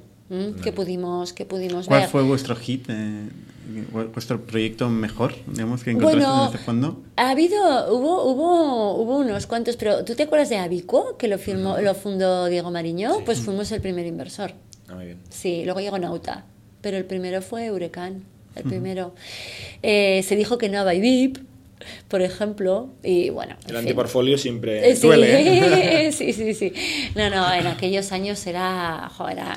que 0.62 0.72
pudimos, 0.72 1.34
que 1.34 1.46
pudimos 1.46 1.88
¿Cuál 1.88 2.02
ver. 2.02 2.10
fue 2.10 2.22
vuestro 2.22 2.56
hit? 2.56 2.86
Eh, 2.90 3.30
vuestro 4.14 4.42
proyecto 4.42 4.90
mejor, 4.90 5.34
digamos, 5.48 5.84
que 5.84 5.92
encontraste 5.92 6.30
en 6.30 6.46
este 6.46 6.58
fondo? 6.60 7.02
Ha 7.16 7.32
habido, 7.32 7.94
hubo, 7.94 8.24
hubo, 8.26 8.96
hubo 8.96 9.18
unos 9.18 9.48
cuantos, 9.48 9.76
pero 9.76 10.04
¿tú 10.06 10.16
te 10.16 10.24
acuerdas 10.24 10.50
de 10.50 10.58
Abico, 10.58 11.18
que 11.18 11.28
lo, 11.28 11.38
firmó, 11.38 11.78
lo 11.80 11.96
fundó 11.96 12.46
Diego 12.46 12.72
Mariño? 12.72 13.24
Pues 13.26 13.40
fuimos 13.40 13.72
el 13.72 13.82
primer 13.82 14.06
inversor. 14.06 14.54
Ah, 14.88 14.96
muy 14.96 15.06
bien. 15.06 15.18
Sí, 15.30 15.64
luego 15.66 15.80
llegó 15.80 15.98
Nauta, 15.98 16.46
pero 16.82 16.98
el 16.98 17.06
primero 17.06 17.42
fue 17.42 17.66
Eurocán 17.66 18.24
el 18.60 18.66
primero. 18.66 19.14
Eh, 19.82 20.24
se 20.24 20.36
dijo 20.36 20.58
que 20.58 20.70
no 20.70 20.80
a 20.80 20.84
Baibip, 20.84 21.38
por 22.08 22.22
ejemplo, 22.22 22.90
y 23.04 23.30
bueno. 23.30 23.56
El 23.68 23.78
antiportfolio 23.78 24.38
siempre 24.38 24.90
eh, 24.90 24.96
sí, 24.96 25.08
duele. 25.08 26.08
¿eh? 26.08 26.12
sí, 26.12 26.34
sí, 26.34 26.54
sí. 26.54 26.74
No, 27.16 27.30
no, 27.30 27.52
en 27.54 27.68
aquellos 27.68 28.12
años 28.12 28.46
era, 28.48 29.10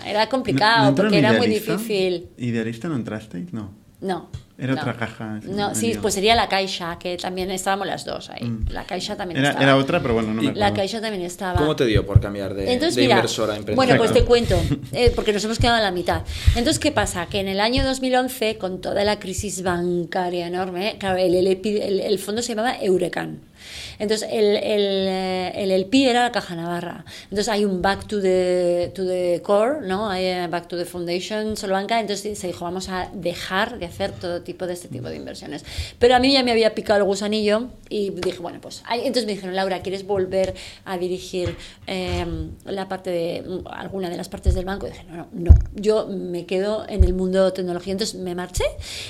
era, 0.06 0.28
complicado 0.28 0.94
porque 0.94 1.18
era 1.18 1.32
muy 1.34 1.48
difícil. 1.48 2.28
¿Idealista 2.38 2.88
no 2.88 2.96
entrasteis? 2.96 3.52
No. 3.52 3.74
No. 4.00 4.28
Era 4.58 4.74
otra 4.74 4.94
caja. 4.94 5.40
No, 5.44 5.74
sí, 5.74 5.96
pues 6.00 6.14
sería 6.14 6.34
la 6.34 6.48
Caixa, 6.48 6.98
que 6.98 7.16
también 7.16 7.50
estábamos 7.50 7.86
las 7.86 8.04
dos 8.04 8.30
ahí. 8.30 8.44
Mm. 8.44 8.66
La 8.70 8.84
Caixa 8.84 9.16
también 9.16 9.40
era, 9.40 9.48
estaba. 9.50 9.64
Era 9.64 9.76
otra, 9.76 10.00
pero 10.00 10.14
bueno, 10.14 10.28
no 10.28 10.34
me 10.34 10.48
acuerdo. 10.48 10.60
La 10.60 10.74
Caixa 10.74 11.00
también 11.00 11.24
estaba. 11.24 11.58
¿Cómo 11.58 11.74
te 11.74 11.86
dio 11.86 12.06
por 12.06 12.20
cambiar 12.20 12.54
de, 12.54 12.72
Entonces, 12.72 12.96
de 12.96 13.04
inversora 13.04 13.54
a 13.54 13.56
empresa? 13.56 13.76
Bueno, 13.76 13.96
pues 13.96 14.12
te 14.12 14.24
cuento, 14.26 14.60
eh, 14.92 15.10
porque 15.14 15.32
nos 15.32 15.44
hemos 15.44 15.58
quedado 15.58 15.78
a 15.78 15.80
la 15.80 15.90
mitad. 15.90 16.22
Entonces, 16.48 16.78
¿qué 16.78 16.92
pasa? 16.92 17.26
Que 17.26 17.40
en 17.40 17.48
el 17.48 17.60
año 17.60 17.84
2011, 17.84 18.58
con 18.58 18.80
toda 18.80 19.04
la 19.04 19.18
crisis 19.18 19.62
bancaria 19.62 20.46
enorme, 20.46 20.96
claro, 20.98 21.16
el, 21.16 21.34
el, 21.34 22.00
el 22.00 22.18
fondo 22.18 22.42
se 22.42 22.54
llamaba 22.54 22.76
Eurecan. 22.80 23.51
Entonces, 23.98 24.28
el, 24.30 24.56
el, 24.56 25.08
el 25.54 25.70
LP 25.70 26.10
era 26.10 26.22
la 26.22 26.32
Caja 26.32 26.54
Navarra. 26.56 27.04
Entonces, 27.24 27.48
hay 27.48 27.64
un 27.64 27.82
back 27.82 28.06
to 28.06 28.20
the, 28.20 28.90
to 28.94 29.06
the 29.06 29.40
core, 29.42 29.86
¿no? 29.86 30.08
Hay 30.10 30.24
eh, 30.24 30.46
back 30.48 30.68
to 30.68 30.76
the 30.76 30.84
foundation, 30.84 31.56
solo 31.56 31.74
banca. 31.74 32.00
Entonces, 32.00 32.38
se 32.38 32.46
dijo, 32.46 32.64
vamos 32.64 32.88
a 32.88 33.10
dejar 33.12 33.78
de 33.78 33.86
hacer 33.86 34.12
todo 34.12 34.42
tipo 34.42 34.66
de 34.66 34.74
este 34.74 34.88
tipo 34.88 35.08
de 35.08 35.16
inversiones. 35.16 35.64
Pero 35.98 36.16
a 36.16 36.18
mí 36.18 36.32
ya 36.32 36.42
me 36.42 36.52
había 36.52 36.74
picado 36.74 36.98
el 36.98 37.04
gusanillo 37.04 37.68
y 37.88 38.10
dije, 38.10 38.38
bueno, 38.38 38.60
pues... 38.60 38.82
Entonces 38.90 39.26
me 39.26 39.32
dijeron, 39.32 39.54
Laura, 39.54 39.82
¿quieres 39.82 40.06
volver 40.06 40.54
a 40.84 40.98
dirigir 40.98 41.56
em, 41.86 42.50
la 42.64 42.88
parte 42.88 43.10
de... 43.10 43.62
alguna 43.70 44.10
de 44.10 44.16
las 44.16 44.28
partes 44.28 44.54
del 44.54 44.64
banco? 44.64 44.86
Y 44.86 44.90
dije, 44.90 45.04
no, 45.04 45.16
no, 45.16 45.28
no. 45.32 45.54
Yo 45.74 46.06
me 46.08 46.46
quedo 46.46 46.86
en 46.88 47.04
el 47.04 47.14
mundo 47.14 47.52
tecnología. 47.52 47.92
Entonces 47.92 48.18
me 48.20 48.34
marché 48.34 48.64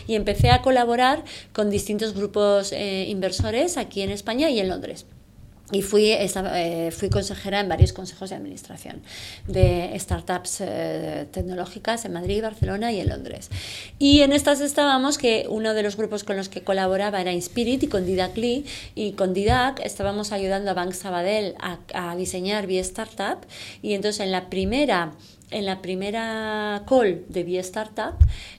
y 0.07 0.15
empecé 0.15 0.51
a 0.51 0.63
colaborar 0.63 1.25
con 1.53 1.71
distintos 1.71 2.15
grupos 2.15 2.73
eh, 2.73 3.07
inversores 3.09 3.77
aquí 3.77 4.03
en 4.03 4.11
España 4.11 4.42
y 4.51 4.61
en 4.61 4.69
Londres. 4.69 5.07
Y 5.73 5.81
fui, 5.81 6.11
eh, 6.13 6.91
fui 6.95 7.09
consejera 7.09 7.61
en 7.61 7.69
varios 7.69 7.95
consejos 7.95 8.29
de 8.29 8.37
administración 8.37 9.01
de 9.49 9.99
startups 9.99 10.61
eh, 10.61 11.27
tecnológicas 11.33 12.05
en 12.05 12.13
Madrid, 12.13 12.43
Barcelona 12.43 12.93
y 12.93 13.01
en 13.01 13.09
Londres. 13.09 13.49
Y 13.99 14.21
en 14.21 14.35
estas 14.35 14.61
estábamos 14.61 15.17
que 15.17 15.47
uno 15.49 15.73
de 15.73 15.83
los 15.83 15.97
grupos 15.97 16.25
con 16.25 16.37
los 16.37 16.51
que 16.51 16.63
colaboraba 16.63 17.23
era 17.23 17.33
Inspirit 17.33 17.85
y 17.85 17.87
con 17.87 18.05
Didac 18.05 18.37
Lee. 18.37 18.67
Y 18.95 19.13
con 19.13 19.33
Didac 19.33 19.81
estábamos 19.81 20.33
ayudando 20.33 20.71
a 20.71 20.75
Bank 20.75 20.93
Sabadell 20.93 21.55
a, 21.59 22.15
diseñar 22.17 22.67
vía 22.67 22.83
startup. 22.83 23.39
Y 23.81 23.95
entonces 23.95 24.21
en 24.21 24.31
la 24.31 24.51
primera 24.51 25.13
en 25.53 25.67
la 25.67 25.83
primera 25.83 26.83
call 26.89 27.25
de 27.29 27.45
Vía 27.45 27.61
Startup, 27.61 28.15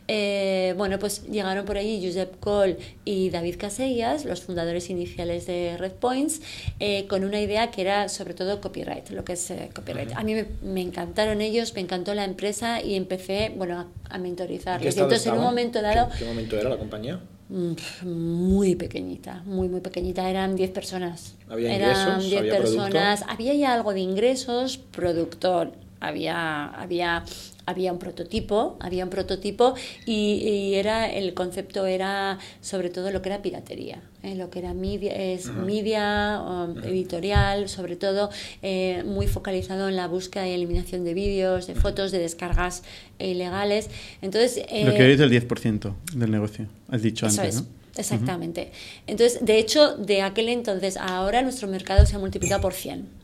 eh, 0.08 0.74
bueno, 0.78 1.00
pues 1.00 1.24
llegaron 1.28 1.66
por 1.66 1.78
allí 1.78 2.06
Josep 2.06 2.40
Cole 2.40 2.78
y 3.06 3.30
David 3.30 3.56
Casellas, 3.58 4.26
los 4.26 4.42
fundadores 4.42 4.90
iniciales 4.90 5.46
de 5.46 5.78
Red 5.78 5.94
Points, 5.94 6.42
eh, 6.80 7.08
con 7.08 7.24
una 7.24 7.40
idea 7.40 7.72
que 7.72 7.82
era 7.82 8.10
sobre 8.10 8.34
todo 8.34 8.60
copyright, 8.62 9.10
lo 9.10 9.24
que 9.24 9.34
es 9.34 9.52
eh, 9.52 9.70
copyright. 9.74 10.12
A 10.14 10.24
mí 10.24 10.36
me, 10.62 10.82
encantaron 10.82 11.42
ellos, 11.42 11.74
me 11.74 11.82
encantó 11.82 12.14
la 12.14 12.26
empresa 12.26 12.82
y 12.82 12.96
empecé, 12.96 13.54
bueno, 13.56 13.88
a, 14.10 14.18
mentorizarles. 14.18 14.96
Entonces, 14.98 15.26
en 15.28 15.34
un 15.34 15.42
momento 15.42 15.82
dado... 15.82 16.10
¿Qué, 16.18 16.26
momento 16.26 16.58
era 16.58 16.70
la 16.70 16.78
compañía? 16.78 17.20
Mm, 17.50 17.74
muy 18.04 18.76
pequeñita, 18.76 19.44
muy, 19.46 19.70
muy 19.70 19.82
pequeñita. 19.82 20.30
Eran 20.30 20.56
10 20.56 20.72
personas. 20.72 21.36
¿Había 21.50 21.76
Eran 21.76 22.20
10 22.20 22.42
personas. 22.44 23.24
Había 23.28 23.54
ya 23.54 23.74
algo 23.74 23.94
de 23.94 24.00
ingresos, 24.00 24.78
productor, 24.78 25.74
había, 26.04 26.66
había, 26.66 27.24
había 27.66 27.94
un 27.94 28.00
prototipo, 28.00 28.78
había 28.80 29.04
un 29.04 29.10
prototipo 29.10 29.74
y, 30.06 30.74
era 30.74 31.10
el 31.12 31.34
concepto 31.34 31.86
era 31.86 32.40
sobre 32.62 32.90
todo 32.90 33.12
lo 33.12 33.22
que 33.22 33.30
era 33.30 33.42
piratería, 33.42 34.02
¿eh? 34.24 34.36
lo 34.36 34.50
que 34.50 34.60
era 34.60 34.74
media, 34.74 35.14
es 35.16 35.48
media 35.48 36.42
um, 36.42 36.78
editorial, 36.84 37.70
sobre 37.70 37.96
todo 37.96 38.30
eh, 38.62 39.04
muy 39.06 39.28
focalizado 39.28 39.88
en 39.88 39.96
la 39.96 40.08
búsqueda 40.08 40.48
y 40.48 40.52
eliminación 40.52 41.04
de 41.04 41.14
vídeos, 41.14 41.68
de 41.68 41.76
fotos, 41.76 42.12
de 42.12 42.20
descargas 42.20 42.84
ilegales. 43.20 43.90
Entonces, 44.22 44.58
lo 44.58 44.94
que 44.94 45.14
es 45.14 45.20
el 45.20 45.32
10% 45.32 45.94
del 46.16 46.32
negocio, 46.32 46.68
has 46.90 47.02
dicho 47.02 47.28
antes, 47.28 47.62
¿no? 47.62 47.68
Exactamente. 47.96 48.72
Entonces, 49.06 49.46
de 49.46 49.60
hecho, 49.60 49.96
de 49.98 50.24
aquel 50.24 50.50
entonces 50.50 50.98
a 50.98 51.18
ahora 51.18 51.44
nuestro 51.44 51.68
mercado 51.68 52.06
se 52.08 52.16
ha 52.16 52.20
multiplicado 52.20 52.60
por 52.60 52.74
100. 52.74 53.23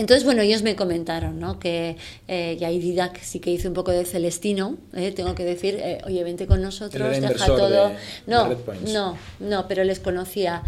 Entonces, 0.00 0.24
bueno, 0.24 0.40
ellos 0.40 0.62
me 0.62 0.76
comentaron, 0.76 1.38
¿no? 1.38 1.58
Que, 1.58 1.98
eh, 2.26 2.56
y 2.58 2.64
ahí 2.64 2.78
Didac 2.78 3.20
sí 3.20 3.38
que 3.38 3.50
hizo 3.50 3.68
un 3.68 3.74
poco 3.74 3.90
de 3.90 4.06
Celestino, 4.06 4.78
¿eh? 4.94 5.12
tengo 5.12 5.34
que 5.34 5.44
decir, 5.44 5.78
eh, 5.78 5.98
oye, 6.06 6.24
vente 6.24 6.46
con 6.46 6.62
nosotros, 6.62 7.20
deja 7.20 7.46
todo. 7.46 7.92
no, 8.26 8.56
no, 8.86 9.18
no, 9.40 9.68
pero 9.68 9.84
les 9.84 10.00
conocía 10.00 10.62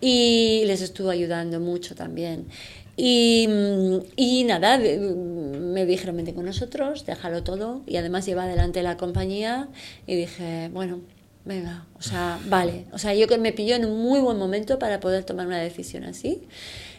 y 0.00 0.62
les 0.66 0.82
estuvo 0.82 1.10
ayudando 1.10 1.58
mucho 1.58 1.96
también. 1.96 2.46
Y, 2.96 3.48
y, 4.14 4.44
nada, 4.44 4.78
me 4.78 5.84
dijeron, 5.84 6.16
vente 6.16 6.32
con 6.32 6.44
nosotros, 6.44 7.04
déjalo 7.06 7.42
todo 7.42 7.82
y 7.88 7.96
además 7.96 8.24
lleva 8.24 8.44
adelante 8.44 8.84
la 8.84 8.96
compañía 8.96 9.66
y 10.06 10.14
dije, 10.14 10.70
bueno, 10.72 11.00
venga, 11.44 11.86
o 11.98 12.02
sea, 12.02 12.38
vale. 12.46 12.84
O 12.92 12.98
sea, 12.98 13.14
yo 13.14 13.26
que 13.26 13.36
me 13.36 13.52
pilló 13.52 13.74
en 13.74 13.84
un 13.84 14.00
muy 14.00 14.20
buen 14.20 14.38
momento 14.38 14.78
para 14.78 15.00
poder 15.00 15.24
tomar 15.24 15.48
una 15.48 15.58
decisión 15.58 16.04
así. 16.04 16.42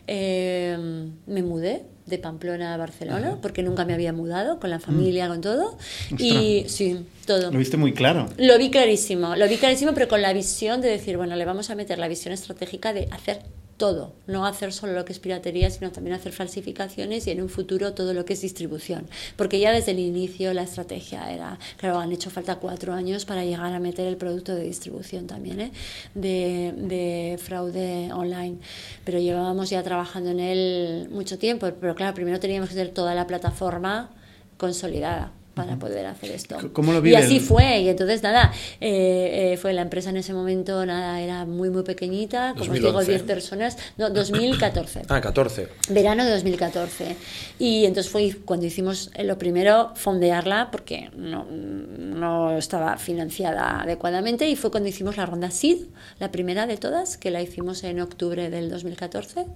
Eh, 0.07 0.77
me 1.25 1.43
mudé 1.43 1.85
de 2.05 2.17
Pamplona 2.17 2.73
a 2.73 2.77
Barcelona, 2.77 3.37
porque 3.41 3.63
nunca 3.63 3.83
me 3.83 3.93
había 3.93 4.13
mudado, 4.13 4.59
con 4.59 4.69
la 4.69 4.79
familia, 4.79 5.27
con 5.27 5.41
todo. 5.41 5.77
Y 6.17 6.63
sí, 6.67 7.05
todo. 7.25 7.51
Lo 7.51 7.59
viste 7.59 7.75
muy 7.75 7.93
claro. 7.93 8.29
Lo 8.37 8.57
vi 8.57 8.69
clarísimo, 8.69 9.35
lo 9.35 9.47
vi 9.47 9.57
clarísimo, 9.57 9.93
pero 9.93 10.07
con 10.07 10.21
la 10.21 10.31
visión 10.31 10.79
de 10.79 10.87
decir, 10.87 11.17
bueno, 11.17 11.35
le 11.35 11.43
vamos 11.43 11.69
a 11.69 11.75
meter 11.75 11.99
la 11.99 12.07
visión 12.07 12.33
estratégica 12.33 12.93
de 12.93 13.09
hacer 13.11 13.41
todo, 13.77 14.13
no 14.25 14.45
hacer 14.45 14.73
solo 14.73 14.93
lo 14.93 15.05
que 15.05 15.13
es 15.13 15.19
piratería, 15.19 15.69
sino 15.69 15.91
también 15.91 16.15
hacer 16.15 16.33
falsificaciones 16.33 17.27
y 17.27 17.31
en 17.31 17.41
un 17.41 17.49
futuro 17.49 17.93
todo 17.93 18.13
lo 18.13 18.25
que 18.25 18.33
es 18.33 18.41
distribución. 18.41 19.07
Porque 19.35 19.59
ya 19.59 19.71
desde 19.71 19.91
el 19.91 19.99
inicio 19.99 20.53
la 20.53 20.63
estrategia 20.63 21.31
era, 21.31 21.59
claro, 21.77 21.99
han 21.99 22.11
hecho 22.11 22.29
falta 22.31 22.55
cuatro 22.57 22.93
años 22.93 23.25
para 23.25 23.45
llegar 23.45 23.73
a 23.73 23.79
meter 23.79 24.07
el 24.07 24.17
producto 24.17 24.55
de 24.55 24.63
distribución 24.63 25.27
también, 25.27 25.61
¿eh? 25.61 25.71
de, 26.15 26.73
de 26.75 27.37
fraude 27.37 28.11
online. 28.11 28.57
Pero 29.05 29.19
llevábamos 29.19 29.69
ya 29.69 29.83
trabajando 29.83 30.31
en 30.31 30.39
él 30.39 31.09
mucho 31.11 31.37
tiempo, 31.37 31.69
pero 31.79 31.93
claro, 31.95 32.15
primero 32.15 32.39
teníamos 32.39 32.69
que 32.69 32.75
tener 32.75 32.93
toda 32.93 33.13
la 33.13 33.27
plataforma 33.27 34.09
consolidada 34.57 35.36
para 35.57 35.75
poder 35.77 36.05
hacer 36.05 36.29
esto. 36.29 36.55
¿Cómo 36.71 36.93
lo 36.93 37.05
y 37.05 37.15
así 37.15 37.39
fue, 37.39 37.81
y 37.81 37.89
entonces 37.89 38.21
nada, 38.21 38.53
eh, 38.79 39.53
eh, 39.53 39.57
fue 39.57 39.73
la 39.73 39.81
empresa 39.81 40.11
en 40.11 40.17
ese 40.17 40.31
momento, 40.31 40.85
nada, 40.85 41.19
era 41.19 41.45
muy, 41.45 41.71
muy 41.71 41.81
pequeñita, 41.81 42.53
como 42.55 42.71
os 42.71 42.73
digo, 42.73 42.91
2011. 42.91 43.11
10 43.11 43.23
personas, 43.23 43.77
no, 43.97 44.11
2014. 44.11 45.01
Ah, 45.09 45.19
14. 45.19 45.67
Verano 45.89 46.23
de 46.25 46.31
2014. 46.31 47.15
Y 47.57 47.85
entonces 47.85 48.11
fue 48.11 48.37
cuando 48.45 48.67
hicimos 48.67 49.09
eh, 49.15 49.23
lo 49.23 49.39
primero, 49.39 49.93
fondearla, 49.95 50.69
porque 50.69 51.09
no, 51.15 51.45
no 51.49 52.55
estaba 52.55 52.97
financiada 52.97 53.81
adecuadamente, 53.81 54.47
y 54.47 54.55
fue 54.55 54.69
cuando 54.69 54.89
hicimos 54.89 55.17
la 55.17 55.25
ronda 55.25 55.49
SID, 55.49 55.87
la 56.19 56.31
primera 56.31 56.67
de 56.67 56.77
todas, 56.77 57.17
que 57.17 57.31
la 57.31 57.41
hicimos 57.41 57.83
en 57.83 57.99
octubre 57.99 58.51
del 58.51 58.69
2014. 58.69 59.47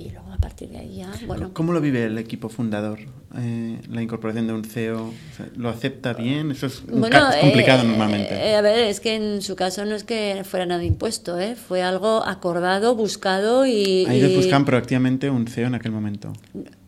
Y 0.00 0.08
luego 0.08 0.32
a 0.32 0.38
partir 0.38 0.70
de 0.70 0.78
ahí 0.78 0.96
ya, 0.96 1.12
bueno. 1.26 1.50
¿Cómo 1.52 1.74
lo 1.74 1.80
vive 1.82 2.04
el 2.04 2.16
equipo 2.16 2.48
fundador? 2.48 3.00
Eh, 3.36 3.78
la 3.90 4.00
incorporación 4.00 4.46
de 4.46 4.54
un 4.54 4.64
CEO, 4.64 5.08
o 5.08 5.36
sea, 5.36 5.46
¿lo 5.56 5.68
acepta 5.68 6.14
bien? 6.14 6.50
Eso 6.52 6.66
es, 6.66 6.80
un 6.90 7.02
complicado 7.02 7.82
eh, 7.82 7.86
normalmente. 7.86 8.34
eh, 8.34 8.56
a 8.56 8.62
ver, 8.62 8.78
es 8.88 8.98
que 9.00 9.14
en 9.14 9.42
su 9.42 9.56
caso 9.56 9.84
no 9.84 9.94
es 9.94 10.04
que 10.04 10.42
fuera 10.44 10.64
nada 10.64 10.84
impuesto, 10.84 11.38
¿eh? 11.38 11.54
fue 11.54 11.82
algo 11.82 12.24
acordado, 12.24 12.94
buscado 12.94 13.66
y... 13.66 14.06
Ahí 14.06 14.24
y- 14.24 14.36
buscan 14.36 14.64
proactivamente 14.64 15.28
un 15.28 15.46
CEO 15.46 15.66
en 15.66 15.74
aquel 15.74 15.92
momento. 15.92 16.32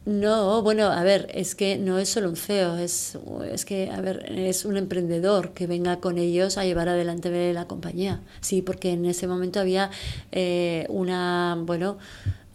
No, 0.04 0.62
bueno, 0.62 0.86
a 0.86 1.04
ver, 1.04 1.28
es 1.32 1.54
que 1.54 1.78
no 1.78 2.00
es 2.00 2.08
solo 2.08 2.28
un 2.28 2.34
CEO, 2.36 2.76
es, 2.76 3.16
es 3.52 3.64
que, 3.64 3.88
a 3.88 4.00
ver, 4.00 4.32
es 4.36 4.64
un 4.64 4.76
emprendedor 4.76 5.50
que 5.52 5.68
venga 5.68 6.00
con 6.00 6.18
ellos 6.18 6.58
a 6.58 6.64
llevar 6.64 6.88
adelante 6.88 7.52
la 7.52 7.66
compañía. 7.68 8.20
Sí, 8.40 8.62
porque 8.62 8.90
en 8.90 9.04
ese 9.04 9.28
momento 9.28 9.60
había 9.60 9.90
eh, 10.32 10.86
una, 10.88 11.56
bueno, 11.60 11.98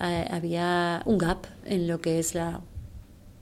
eh, 0.02 0.26
había 0.30 1.02
un 1.06 1.18
gap 1.18 1.46
en 1.66 1.88
lo 1.88 2.00
que 2.02 2.20
es 2.20 2.36
la 2.36 2.62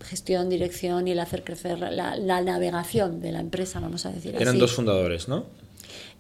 gestión, 0.03 0.49
dirección 0.49 1.08
y 1.08 1.12
el 1.12 1.20
hacer 1.20 1.43
crecer 1.43 1.80
la, 1.80 2.16
la 2.16 2.41
navegación 2.41 3.22
de 3.22 3.32
la 3.32 3.39
empresa, 3.39 3.80
vamos 3.80 4.06
a 4.06 4.12
decir 4.12 4.36
Eran 4.36 4.49
así. 4.49 4.58
dos 4.60 4.74
fundadores, 4.74 5.28
¿no? 5.28 5.45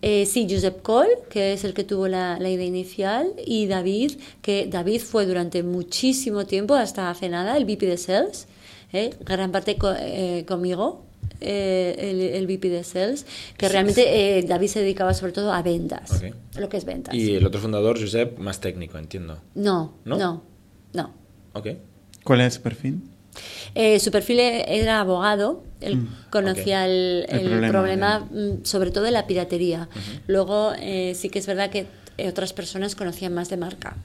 Eh, 0.01 0.25
sí, 0.25 0.47
Josep 0.49 0.81
Coll, 0.81 1.07
que 1.29 1.53
es 1.53 1.63
el 1.63 1.73
que 1.73 1.83
tuvo 1.83 2.07
la, 2.07 2.37
la 2.39 2.49
idea 2.49 2.65
inicial, 2.65 3.31
y 3.45 3.67
David, 3.67 4.13
que 4.41 4.67
David 4.67 5.01
fue 5.01 5.25
durante 5.25 5.63
muchísimo 5.63 6.45
tiempo, 6.45 6.73
hasta 6.75 7.09
hace 7.09 7.29
nada, 7.29 7.55
el 7.57 7.65
VP 7.65 7.85
de 7.85 7.97
Sales, 7.97 8.47
eh, 8.93 9.11
gran 9.21 9.51
parte 9.51 9.77
co- 9.77 9.93
conmigo, 10.47 11.03
eh, 11.41 11.95
el, 11.99 12.21
el 12.21 12.45
VP 12.47 12.69
de 12.69 12.83
Sales, 12.83 13.25
que 13.57 13.69
realmente 13.69 14.37
eh, 14.39 14.43
David 14.43 14.67
se 14.67 14.79
dedicaba 14.81 15.13
sobre 15.13 15.31
todo 15.31 15.51
a 15.53 15.61
ventas, 15.61 16.21
lo 16.57 16.69
que 16.69 16.77
es 16.77 16.85
ventas. 16.85 17.13
Y 17.15 17.35
el 17.35 17.45
otro 17.45 17.59
fundador, 17.61 17.99
Josep, 17.99 18.37
más 18.39 18.59
técnico, 18.61 18.97
entiendo. 18.97 19.37
No, 19.55 19.93
¿No? 20.05 20.17
no, 20.17 20.43
no. 20.93 21.13
Ok. 21.53 21.67
¿Cuál 22.23 22.41
es 22.41 22.55
su 22.55 22.61
perfil? 22.61 23.01
Eh, 23.75 23.99
su 23.99 24.11
perfil 24.11 24.39
e- 24.39 24.79
era 24.79 25.01
abogado, 25.01 25.63
él 25.81 26.07
conocía 26.29 26.85
el, 26.85 27.25
El 27.27 27.39
el 27.39 27.69
problema, 27.69 27.69
problema, 27.69 28.19
mm, 28.31 28.65
sobre 28.65 28.91
todo 28.91 29.03
de 29.03 29.11
la 29.11 29.27
piratería. 29.27 29.89
Luego 30.27 30.71
eh, 30.79 31.13
sí 31.15 31.29
que 31.29 31.39
es 31.39 31.45
verdad 31.45 31.69
que 31.69 31.85
otras 32.27 32.53
personas 32.53 32.95
conocían 32.95 33.33
más 33.33 33.49
de 33.49 33.57
marca. 33.57 33.97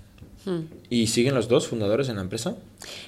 Mm. 0.47 0.61
¿Y 0.91 1.07
siguen 1.07 1.35
los 1.35 1.49
dos 1.49 1.69
fundadores 1.69 2.09
en 2.09 2.17
la 2.17 2.23
empresa? 2.23 2.57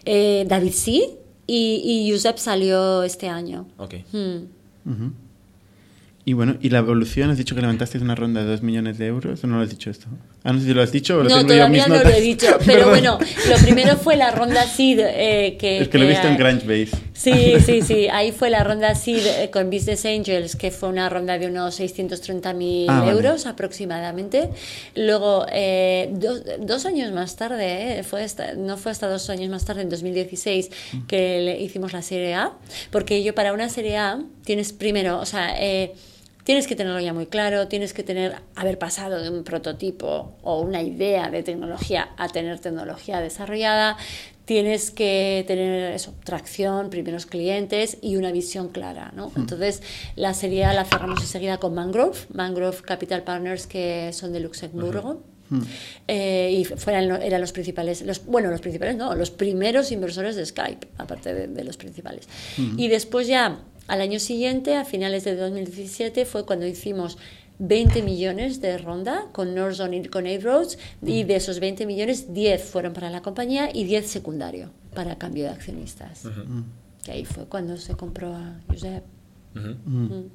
Eh, 0.04 0.44
David 0.48 0.72
sí, 0.74 1.16
y, 1.46 1.82
y 2.06 2.10
Josep 2.12 2.36
salió 2.38 3.02
este 3.02 3.28
año. 3.28 3.66
Ok. 3.78 3.94
Mm. 4.12 4.90
Ujú. 4.90 5.12
Y 6.24 6.34
bueno, 6.34 6.54
¿y 6.60 6.70
la 6.70 6.78
evolución? 6.78 7.30
¿Has 7.30 7.38
dicho 7.38 7.56
que 7.56 7.60
levantasteis 7.62 8.00
una 8.02 8.14
ronda 8.14 8.42
de 8.44 8.46
2 8.50 8.62
millones 8.62 8.96
de 8.96 9.06
euros 9.08 9.42
o 9.42 9.46
no 9.48 9.56
lo 9.56 9.62
has 9.62 9.70
dicho 9.70 9.90
esto? 9.90 10.06
Ah, 10.44 10.52
no 10.52 10.60
sé 10.60 10.66
si 10.66 10.72
lo 10.74 10.80
has 10.80 10.92
dicho 10.92 11.18
o 11.18 11.22
lo 11.24 11.28
No, 11.28 11.38
tengo 11.38 11.54
yo 11.54 11.64
en 11.64 11.72
mis 11.72 11.82
todavía 11.84 11.88
no 11.88 11.94
lo 11.94 12.04
notas. 12.04 12.18
he 12.18 12.22
dicho, 12.22 12.46
pero 12.66 12.88
bueno, 12.90 13.18
lo 13.48 13.56
primero 13.56 13.96
fue 13.96 14.16
la 14.16 14.30
ronda 14.30 14.62
SID. 14.64 15.00
eh, 15.00 15.56
que, 15.58 15.80
Es 15.80 15.88
que 15.88 15.98
lo 15.98 16.04
he 16.04 16.08
visto 16.08 16.28
en 16.28 16.34
eh, 16.34 16.36
Crunchbase. 16.36 16.90
Sí, 17.22 17.54
sí, 17.64 17.82
sí. 17.82 18.08
Ahí 18.10 18.32
fue 18.32 18.50
la 18.50 18.64
ronda 18.64 18.94
SID 18.94 19.26
eh, 19.26 19.50
con 19.50 19.70
Business 19.70 20.04
Angels, 20.06 20.56
que 20.56 20.70
fue 20.70 20.88
una 20.88 21.08
ronda 21.08 21.38
de 21.38 21.46
unos 21.46 21.78
630.000 21.78 22.86
Ah, 22.88 23.00
vale. 23.00 23.12
euros 23.12 23.46
aproximadamente. 23.46 24.50
Luego, 24.94 25.46
eh, 25.52 26.08
dos, 26.12 26.42
dos 26.58 26.86
años 26.86 27.12
más 27.12 27.36
tarde, 27.36 28.00
eh, 28.00 28.02
fue 28.02 28.22
hasta- 28.24 28.54
no 28.54 28.76
fue 28.76 28.90
hasta 28.92 29.08
dos 29.08 29.28
años 29.30 29.50
más 29.50 29.64
tarde, 29.64 29.82
en 29.82 29.88
2016, 29.88 30.70
que 31.06 31.40
le 31.40 31.60
hicimos 31.60 31.92
la 31.92 32.02
Serie 32.02 32.34
A, 32.34 32.52
porque 32.90 33.22
yo 33.22 33.34
para 33.34 33.52
una 33.52 33.68
Serie 33.68 33.96
A 33.98 34.20
tienes 34.44 34.72
primero, 34.72 35.18
o 35.20 35.26
sea... 35.26 35.54
eh, 35.62 35.94
Tienes 36.44 36.66
que 36.66 36.74
tenerlo 36.74 36.98
ya 37.00 37.12
muy 37.12 37.26
claro, 37.26 37.68
tienes 37.68 37.92
que 37.92 38.02
tener, 38.02 38.36
haber 38.56 38.78
pasado 38.78 39.22
de 39.22 39.30
un 39.30 39.44
prototipo 39.44 40.36
o 40.42 40.60
una 40.60 40.82
idea 40.82 41.30
de 41.30 41.42
tecnología 41.42 42.10
a 42.16 42.28
tener 42.28 42.58
tecnología 42.58 43.20
desarrollada, 43.20 43.96
tienes 44.44 44.90
que 44.90 45.44
tener 45.46 45.92
eso, 45.92 46.14
tracción, 46.24 46.90
primeros 46.90 47.26
clientes 47.26 47.98
y 48.02 48.16
una 48.16 48.32
visión 48.32 48.68
clara. 48.68 49.12
¿no? 49.14 49.30
Entonces, 49.36 49.82
la 50.16 50.34
serie 50.34 50.66
la 50.74 50.84
cerramos 50.84 51.20
enseguida 51.20 51.58
con 51.58 51.74
Mangrove, 51.74 52.18
Mangrove 52.34 52.82
Capital 52.82 53.22
Partners, 53.22 53.66
que 53.66 54.12
son 54.12 54.32
de 54.32 54.40
Luxemburgo. 54.40 55.22
Eh, 56.08 56.50
y 56.50 56.64
fueran, 56.64 57.20
eran 57.20 57.38
los 57.38 57.52
principales, 57.52 58.00
los, 58.02 58.24
bueno, 58.24 58.50
los 58.50 58.62
principales 58.62 58.96
no, 58.96 59.14
los 59.14 59.30
primeros 59.30 59.92
inversores 59.92 60.34
de 60.34 60.46
Skype, 60.46 60.88
aparte 60.96 61.34
de, 61.34 61.46
de 61.46 61.64
los 61.64 61.76
principales. 61.76 62.26
Y 62.78 62.88
después 62.88 63.26
ya, 63.28 63.58
al 63.88 64.00
año 64.00 64.18
siguiente, 64.18 64.76
a 64.76 64.84
finales 64.84 65.24
de 65.24 65.36
2017, 65.36 66.24
fue 66.24 66.46
cuando 66.46 66.66
hicimos 66.66 67.18
20 67.58 68.02
millones 68.02 68.60
de 68.60 68.78
ronda 68.78 69.26
con 69.32 69.54
Northzone 69.54 69.98
y 69.98 70.04
con 70.06 70.26
A-Roads 70.26 70.78
y 71.04 71.24
de 71.24 71.36
esos 71.36 71.60
20 71.60 71.86
millones, 71.86 72.32
10 72.32 72.62
fueron 72.64 72.92
para 72.92 73.10
la 73.10 73.22
compañía 73.22 73.70
y 73.72 73.84
10 73.84 74.06
secundario 74.06 74.70
para 74.94 75.16
cambio 75.18 75.44
de 75.44 75.50
accionistas. 75.50 76.24
Que 77.04 77.12
ahí 77.12 77.24
fue 77.24 77.46
cuando 77.46 77.76
se 77.76 77.94
compró 77.94 78.34
a 78.34 78.60
Josep 78.68 79.04
Ujú. 79.54 80.30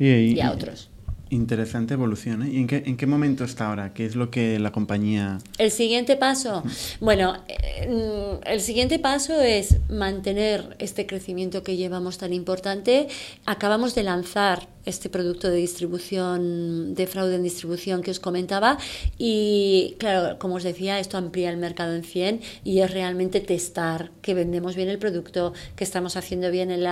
Oye, 0.00 0.20
y 0.22 0.40
a 0.40 0.50
otros. 0.50 0.90
Interesante 1.34 1.94
evolución. 1.94 2.42
¿eh? 2.44 2.50
¿Y 2.52 2.58
en 2.58 2.66
qué, 2.68 2.84
en 2.86 2.96
qué 2.96 3.06
momento 3.06 3.44
está 3.44 3.68
ahora? 3.68 3.92
¿Qué 3.92 4.06
es 4.06 4.14
lo 4.14 4.30
que 4.30 4.60
la 4.60 4.70
compañía... 4.70 5.38
El 5.58 5.72
siguiente 5.72 6.16
paso, 6.16 6.62
bueno, 7.00 7.34
eh, 7.48 8.38
el 8.46 8.60
siguiente 8.60 9.00
paso 9.00 9.40
es 9.40 9.78
mantener 9.88 10.76
este 10.78 11.06
crecimiento 11.06 11.64
que 11.64 11.76
llevamos 11.76 12.18
tan 12.18 12.32
importante. 12.32 13.08
Acabamos 13.46 13.96
de 13.96 14.04
lanzar 14.04 14.68
este 14.84 15.08
producto 15.08 15.50
de 15.50 15.56
distribución, 15.56 16.94
de 16.94 17.06
fraude 17.06 17.36
en 17.36 17.42
distribución 17.42 18.02
que 18.02 18.10
os 18.10 18.20
comentaba 18.20 18.78
y 19.18 19.96
claro, 19.98 20.38
como 20.38 20.56
os 20.56 20.62
decía, 20.62 20.98
esto 20.98 21.16
amplía 21.16 21.50
el 21.50 21.56
mercado 21.56 21.94
en 21.94 22.04
100 22.04 22.40
y 22.64 22.80
es 22.80 22.90
realmente 22.90 23.40
testar 23.40 24.10
que 24.22 24.34
vendemos 24.34 24.76
bien 24.76 24.88
el 24.88 24.98
producto, 24.98 25.52
que 25.76 25.84
estamos 25.84 26.16
haciendo 26.16 26.50
bien 26.50 26.70
el, 26.70 26.86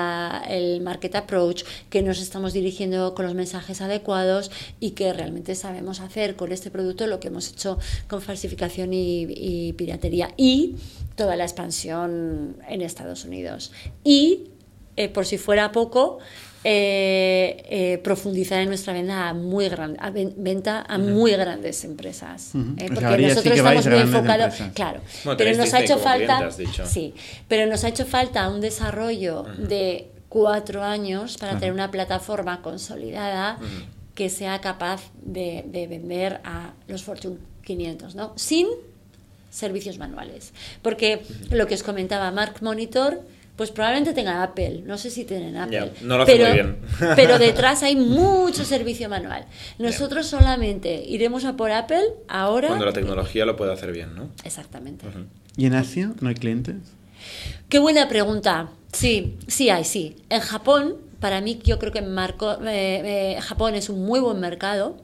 el 0.49 0.81
market 0.81 1.15
approach, 1.17 1.65
que 1.91 2.03
nos 2.03 2.21
estamos 2.21 2.53
dirigiendo 2.53 3.15
con 3.15 3.27
los 3.27 3.35
mensajes 3.35 3.81
adecuados 3.81 4.51
y 4.81 4.91
que 4.91 5.13
realmente 5.13 5.55
sabemos 5.55 6.01
hacer 6.01 6.37
con 6.37 6.53
este 6.53 6.71
producto 6.71 7.07
lo 7.07 7.21
que 7.21 7.29
hemos 7.29 7.51
hecho 7.51 7.79
con 8.09 8.23
falsificación 8.23 8.93
y, 8.93 9.27
y 9.29 9.73
piratería 9.75 10.33
y 10.37 10.77
toda 11.17 11.37
la 11.37 11.45
expansión 11.45 12.57
en 12.69 12.83
Estados 12.83 13.25
Unidos. 13.25 13.73
Y, 14.05 14.49
eh, 14.97 15.09
por 15.09 15.27
si 15.27 15.39
fuera 15.39 15.73
poco, 15.73 16.19
eh, 16.65 17.65
eh, 17.69 17.99
profundizar 18.05 18.61
en 18.61 18.69
nuestra 18.69 18.93
venta 18.93 19.29
a 19.29 19.35
muy 19.35 19.69
gran, 19.69 19.97
a 20.01 20.11
ven- 20.11 20.35
venta 20.37 20.85
a 20.89 20.97
muy 20.99 21.33
grandes 21.33 21.85
empresas. 21.85 22.53
Eh, 22.79 22.89
porque 22.95 23.17
sí 23.17 23.23
nosotros 23.27 23.57
estamos 23.57 23.87
muy 23.87 23.99
enfocados, 23.99 24.45
empresas. 24.55 24.73
claro, 24.75 25.01
Bueno, 25.25 25.37
pero 25.39 25.57
nos 25.57 25.75
ha 25.75 25.81
hecho 25.81 25.99
falta, 25.99 26.51
sí, 26.87 27.15
pero 27.49 27.67
nos 27.71 27.83
ha 27.85 27.89
hecho 27.89 28.05
falta 28.07 28.49
un 28.49 28.61
desarrollo 28.61 29.45
de 29.59 30.09
cuatro 30.29 30.83
años 30.83 31.37
para 31.37 31.51
Claro. 31.53 31.61
tener 31.61 31.73
una 31.75 31.91
plataforma 31.91 32.63
consolidada 32.63 33.59
que 34.15 34.29
sea 34.31 34.61
capaz 34.61 35.03
de, 35.23 35.65
de 35.67 35.87
vender 35.87 36.41
a 36.45 36.73
los 36.87 37.03
Fortune 37.03 37.37
500, 37.65 38.15
¿no? 38.15 38.33
Sin 38.37 38.67
servicios 39.51 39.99
manuales. 39.99 40.53
Porque 40.81 41.23
lo 41.51 41.67
que 41.67 41.75
os 41.75 41.83
comentaba, 41.83 42.31
Mark 42.31 42.57
Monitor, 42.63 43.21
pues 43.63 43.71
probablemente 43.71 44.13
tenga 44.13 44.43
Apple. 44.43 44.83
No 44.85 44.99
sé 44.99 45.09
si 45.09 45.25
tienen 45.25 45.57
Apple. 45.57 45.93
no 46.01 46.17
lo 46.17 46.25
hace 46.25 46.33
pero, 46.33 46.47
muy 46.47 46.55
bien. 46.55 46.79
pero 47.15 47.39
detrás 47.39 47.85
hay 47.85 47.95
mucho 48.19 48.65
servicio 48.65 49.09
manual. 49.09 49.47
Nosotros 49.79 50.27
solamente 50.27 51.05
iremos 51.07 51.45
a 51.45 51.57
por 51.57 51.71
Apple 51.71 52.03
ahora. 52.27 52.67
Cuando 52.67 52.87
la 52.87 52.93
tecnología 52.93 53.47
lo 53.47 53.55
puede 53.55 53.73
hacer 53.73 53.93
bien, 53.93 54.17
¿no? 54.17 54.31
Exactamente. 54.43 55.07
¿Y 55.57 55.67
en 55.67 55.75
Asia 55.75 56.11
no 56.21 56.29
hay 56.29 56.35
clientes? 56.35 56.75
Qué 57.69 57.79
buena 57.79 58.09
pregunta. 58.09 58.71
Sí, 58.93 59.39
sí 59.47 59.71
hay, 59.71 59.85
sí. 59.85 60.17
En 60.29 60.41
Japón, 60.41 60.97
para 61.21 61.41
mí, 61.41 61.61
yo 61.63 61.79
creo 61.79 61.93
que 61.93 62.03
Marco, 62.03 62.55
eh, 62.65 63.37
eh, 63.37 63.41
Japón 63.43 63.77
es 63.77 63.89
un 63.89 64.05
muy 64.05 64.19
buen 64.19 64.41
mercado, 64.41 64.97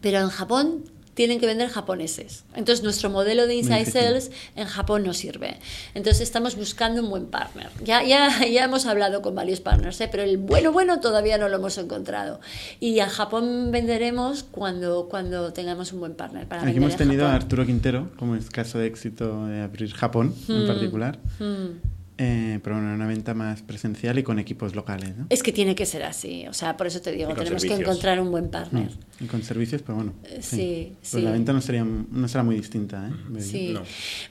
pero 0.00 0.20
en 0.20 0.28
Japón 0.28 0.84
tienen 1.14 1.40
que 1.40 1.46
vender 1.46 1.68
japoneses. 1.68 2.44
Entonces 2.54 2.82
nuestro 2.82 3.10
modelo 3.10 3.46
de 3.46 3.54
Inside 3.54 3.86
Sales 3.86 4.30
en 4.56 4.66
Japón 4.66 5.04
no 5.04 5.14
sirve. 5.14 5.58
Entonces 5.94 6.22
estamos 6.22 6.56
buscando 6.56 7.02
un 7.02 7.10
buen 7.10 7.26
partner. 7.26 7.70
Ya, 7.82 8.02
ya, 8.02 8.44
ya 8.46 8.64
hemos 8.64 8.86
hablado 8.86 9.22
con 9.22 9.34
varios 9.34 9.60
partners, 9.60 10.00
¿eh? 10.00 10.08
pero 10.10 10.22
el 10.22 10.36
bueno, 10.36 10.72
bueno 10.72 11.00
todavía 11.00 11.38
no 11.38 11.48
lo 11.48 11.56
hemos 11.56 11.78
encontrado. 11.78 12.40
Y 12.80 13.00
a 13.00 13.08
Japón 13.08 13.70
venderemos 13.70 14.42
cuando, 14.42 15.08
cuando 15.08 15.52
tengamos 15.52 15.92
un 15.92 16.00
buen 16.00 16.14
partner. 16.14 16.46
Para 16.46 16.62
Aquí 16.62 16.76
hemos 16.76 16.96
tenido 16.96 17.26
a 17.26 17.34
Arturo 17.34 17.64
Quintero, 17.64 18.10
como 18.16 18.36
es 18.36 18.50
caso 18.50 18.78
de 18.78 18.86
éxito 18.86 19.46
de 19.46 19.60
abrir 19.60 19.92
Japón 19.92 20.34
en 20.48 20.64
hmm. 20.64 20.66
particular. 20.66 21.18
Hmm. 21.38 21.93
Eh, 22.16 22.60
pero 22.62 22.76
una 22.76 23.08
venta 23.08 23.34
más 23.34 23.62
presencial 23.62 24.16
y 24.20 24.22
con 24.22 24.38
equipos 24.38 24.76
locales. 24.76 25.16
¿no? 25.16 25.26
Es 25.30 25.42
que 25.42 25.50
tiene 25.50 25.74
que 25.74 25.84
ser 25.84 26.04
así, 26.04 26.46
o 26.46 26.52
sea, 26.52 26.76
por 26.76 26.86
eso 26.86 27.00
te 27.00 27.10
digo, 27.10 27.34
tenemos 27.34 27.64
que 27.64 27.74
encontrar 27.74 28.20
un 28.20 28.30
buen 28.30 28.50
partner. 28.50 28.88
y 29.18 29.24
con 29.24 29.42
servicios, 29.42 29.82
pero 29.82 29.96
bueno. 29.96 30.12
Eh, 30.22 30.38
sí, 30.40 30.92
Pues 31.10 31.24
la 31.24 31.32
venta 31.32 31.52
no, 31.52 31.60
sería, 31.60 31.84
no 31.84 32.28
será 32.28 32.44
muy 32.44 32.54
distinta. 32.54 33.08
¿eh? 33.08 33.40
Sí. 33.40 33.74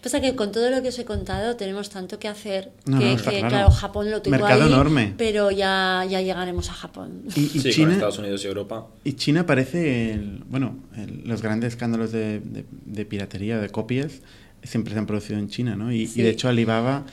Pasa 0.01 0.21
que 0.21 0.33
con 0.33 0.53
todo 0.53 0.69
lo 0.69 0.81
que 0.81 0.89
os 0.89 0.99
he 0.99 1.03
contado 1.03 1.57
tenemos 1.57 1.89
tanto 1.89 2.19
que 2.19 2.29
hacer 2.29 2.71
que, 2.85 3.17
claro. 3.41 3.69
Japón 3.69 4.09
lo 4.11 4.21
tengo 4.21 4.37
Mercado 4.37 4.67
enorme. 4.67 5.13
pero 5.17 5.51
ya, 5.51 6.05
ya 6.09 6.21
llegaremos 6.21 6.69
a 6.69 6.73
Japón. 6.73 7.23
Y, 7.35 7.47
sí, 7.47 7.69
China, 7.69 7.87
con 7.87 7.93
Estados 7.95 8.19
Unidos 8.19 8.45
y 8.45 8.47
Europa. 8.47 8.87
Y 9.03 9.13
China 9.13 9.45
parece, 9.45 10.21
bueno, 10.47 10.77
los 11.25 11.41
grandes 11.41 11.73
escándalos 11.73 12.13
de, 12.13 12.41
de, 12.85 13.05
piratería, 13.05 13.59
de 13.59 13.67
copias, 13.67 14.21
siempre 14.63 14.93
se 14.93 14.99
han 14.99 15.05
producido 15.05 15.37
en 15.37 15.49
China, 15.49 15.75
¿no? 15.75 15.91
Y, 15.91 16.03
y 16.15 16.21
de 16.21 16.29
hecho 16.29 16.47
Alibaba 16.47 17.03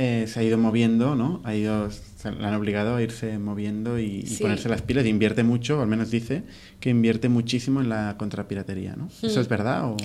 eh, 0.00 0.26
se 0.28 0.38
ha 0.38 0.42
ido 0.44 0.56
moviendo, 0.58 1.16
¿no? 1.16 1.40
Ha 1.42 1.56
ido, 1.56 1.90
se 1.90 2.28
han 2.28 2.54
obligado 2.54 2.94
a 2.94 3.02
irse 3.02 3.36
moviendo 3.40 3.98
y, 3.98 4.22
ponerse 4.40 4.68
las 4.68 4.80
pilas. 4.80 5.04
Y 5.04 5.08
invierte 5.08 5.42
mucho, 5.42 5.80
o 5.80 5.82
al 5.82 5.88
menos 5.88 6.12
dice 6.12 6.44
que 6.78 6.90
invierte 6.90 7.28
muchísimo 7.28 7.80
en 7.80 7.88
la 7.88 8.14
contrapiratería, 8.16 8.94
¿no? 8.94 9.08
¿Eso 9.08 9.38
mm. 9.38 9.42
es 9.42 9.48
verdad? 9.48 9.90
O? 9.90 9.96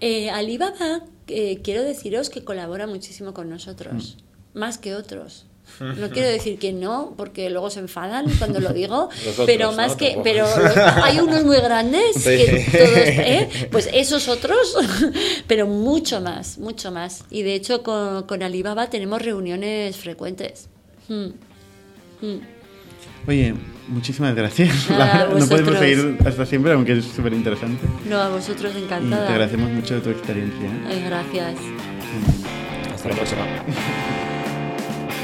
Eh, 0.00 0.30
Alibaba, 0.30 1.04
eh, 1.28 1.60
quiero 1.62 1.84
deciros 1.84 2.28
que 2.28 2.42
colabora 2.42 2.88
muchísimo 2.88 3.34
con 3.34 3.48
nosotros, 3.48 4.18
mm. 4.52 4.58
más 4.58 4.78
que 4.78 4.96
otros. 4.96 5.46
No 5.80 6.08
quiero 6.10 6.28
decir 6.28 6.58
que 6.58 6.72
no, 6.72 7.14
porque 7.16 7.50
luego 7.50 7.68
se 7.70 7.80
enfadan 7.80 8.26
cuando 8.38 8.60
lo 8.60 8.72
digo, 8.72 9.10
pero 9.46 9.72
más 9.72 9.94
que, 9.94 10.18
pero 10.22 10.46
hay 11.02 11.18
unos 11.18 11.44
muy 11.44 11.58
grandes, 11.58 12.24
que 12.24 12.66
todos, 12.72 12.96
¿eh? 12.96 13.68
pues 13.70 13.90
esos 13.92 14.28
otros, 14.28 14.76
pero 15.46 15.66
mucho 15.66 16.20
más, 16.20 16.58
mucho 16.58 16.90
más. 16.90 17.24
Y 17.30 17.42
de 17.42 17.54
hecho 17.54 17.82
con, 17.82 18.22
con 18.24 18.42
Alibaba 18.42 18.88
tenemos 18.88 19.20
reuniones 19.20 19.96
frecuentes. 19.96 20.68
Hmm. 21.08 21.28
Hmm. 22.22 22.38
Oye, 23.28 23.54
muchísimas 23.88 24.34
gracias. 24.34 24.88
no 24.88 25.46
podemos 25.46 25.78
seguir 25.78 26.16
hasta 26.24 26.46
siempre, 26.46 26.72
aunque 26.72 26.98
es 26.98 27.04
súper 27.04 27.32
interesante. 27.32 27.86
No, 28.08 28.20
a 28.20 28.28
vosotros 28.30 28.74
encantada. 28.76 29.26
te 29.26 29.32
agradecemos 29.32 29.70
mucho 29.70 29.94
de 29.94 30.00
tu 30.00 30.10
experiencia. 30.10 30.66
¿eh? 30.90 31.02
gracias. 31.04 31.56
Hasta 32.94 33.08
la 33.08 33.14
próxima. 33.14 34.25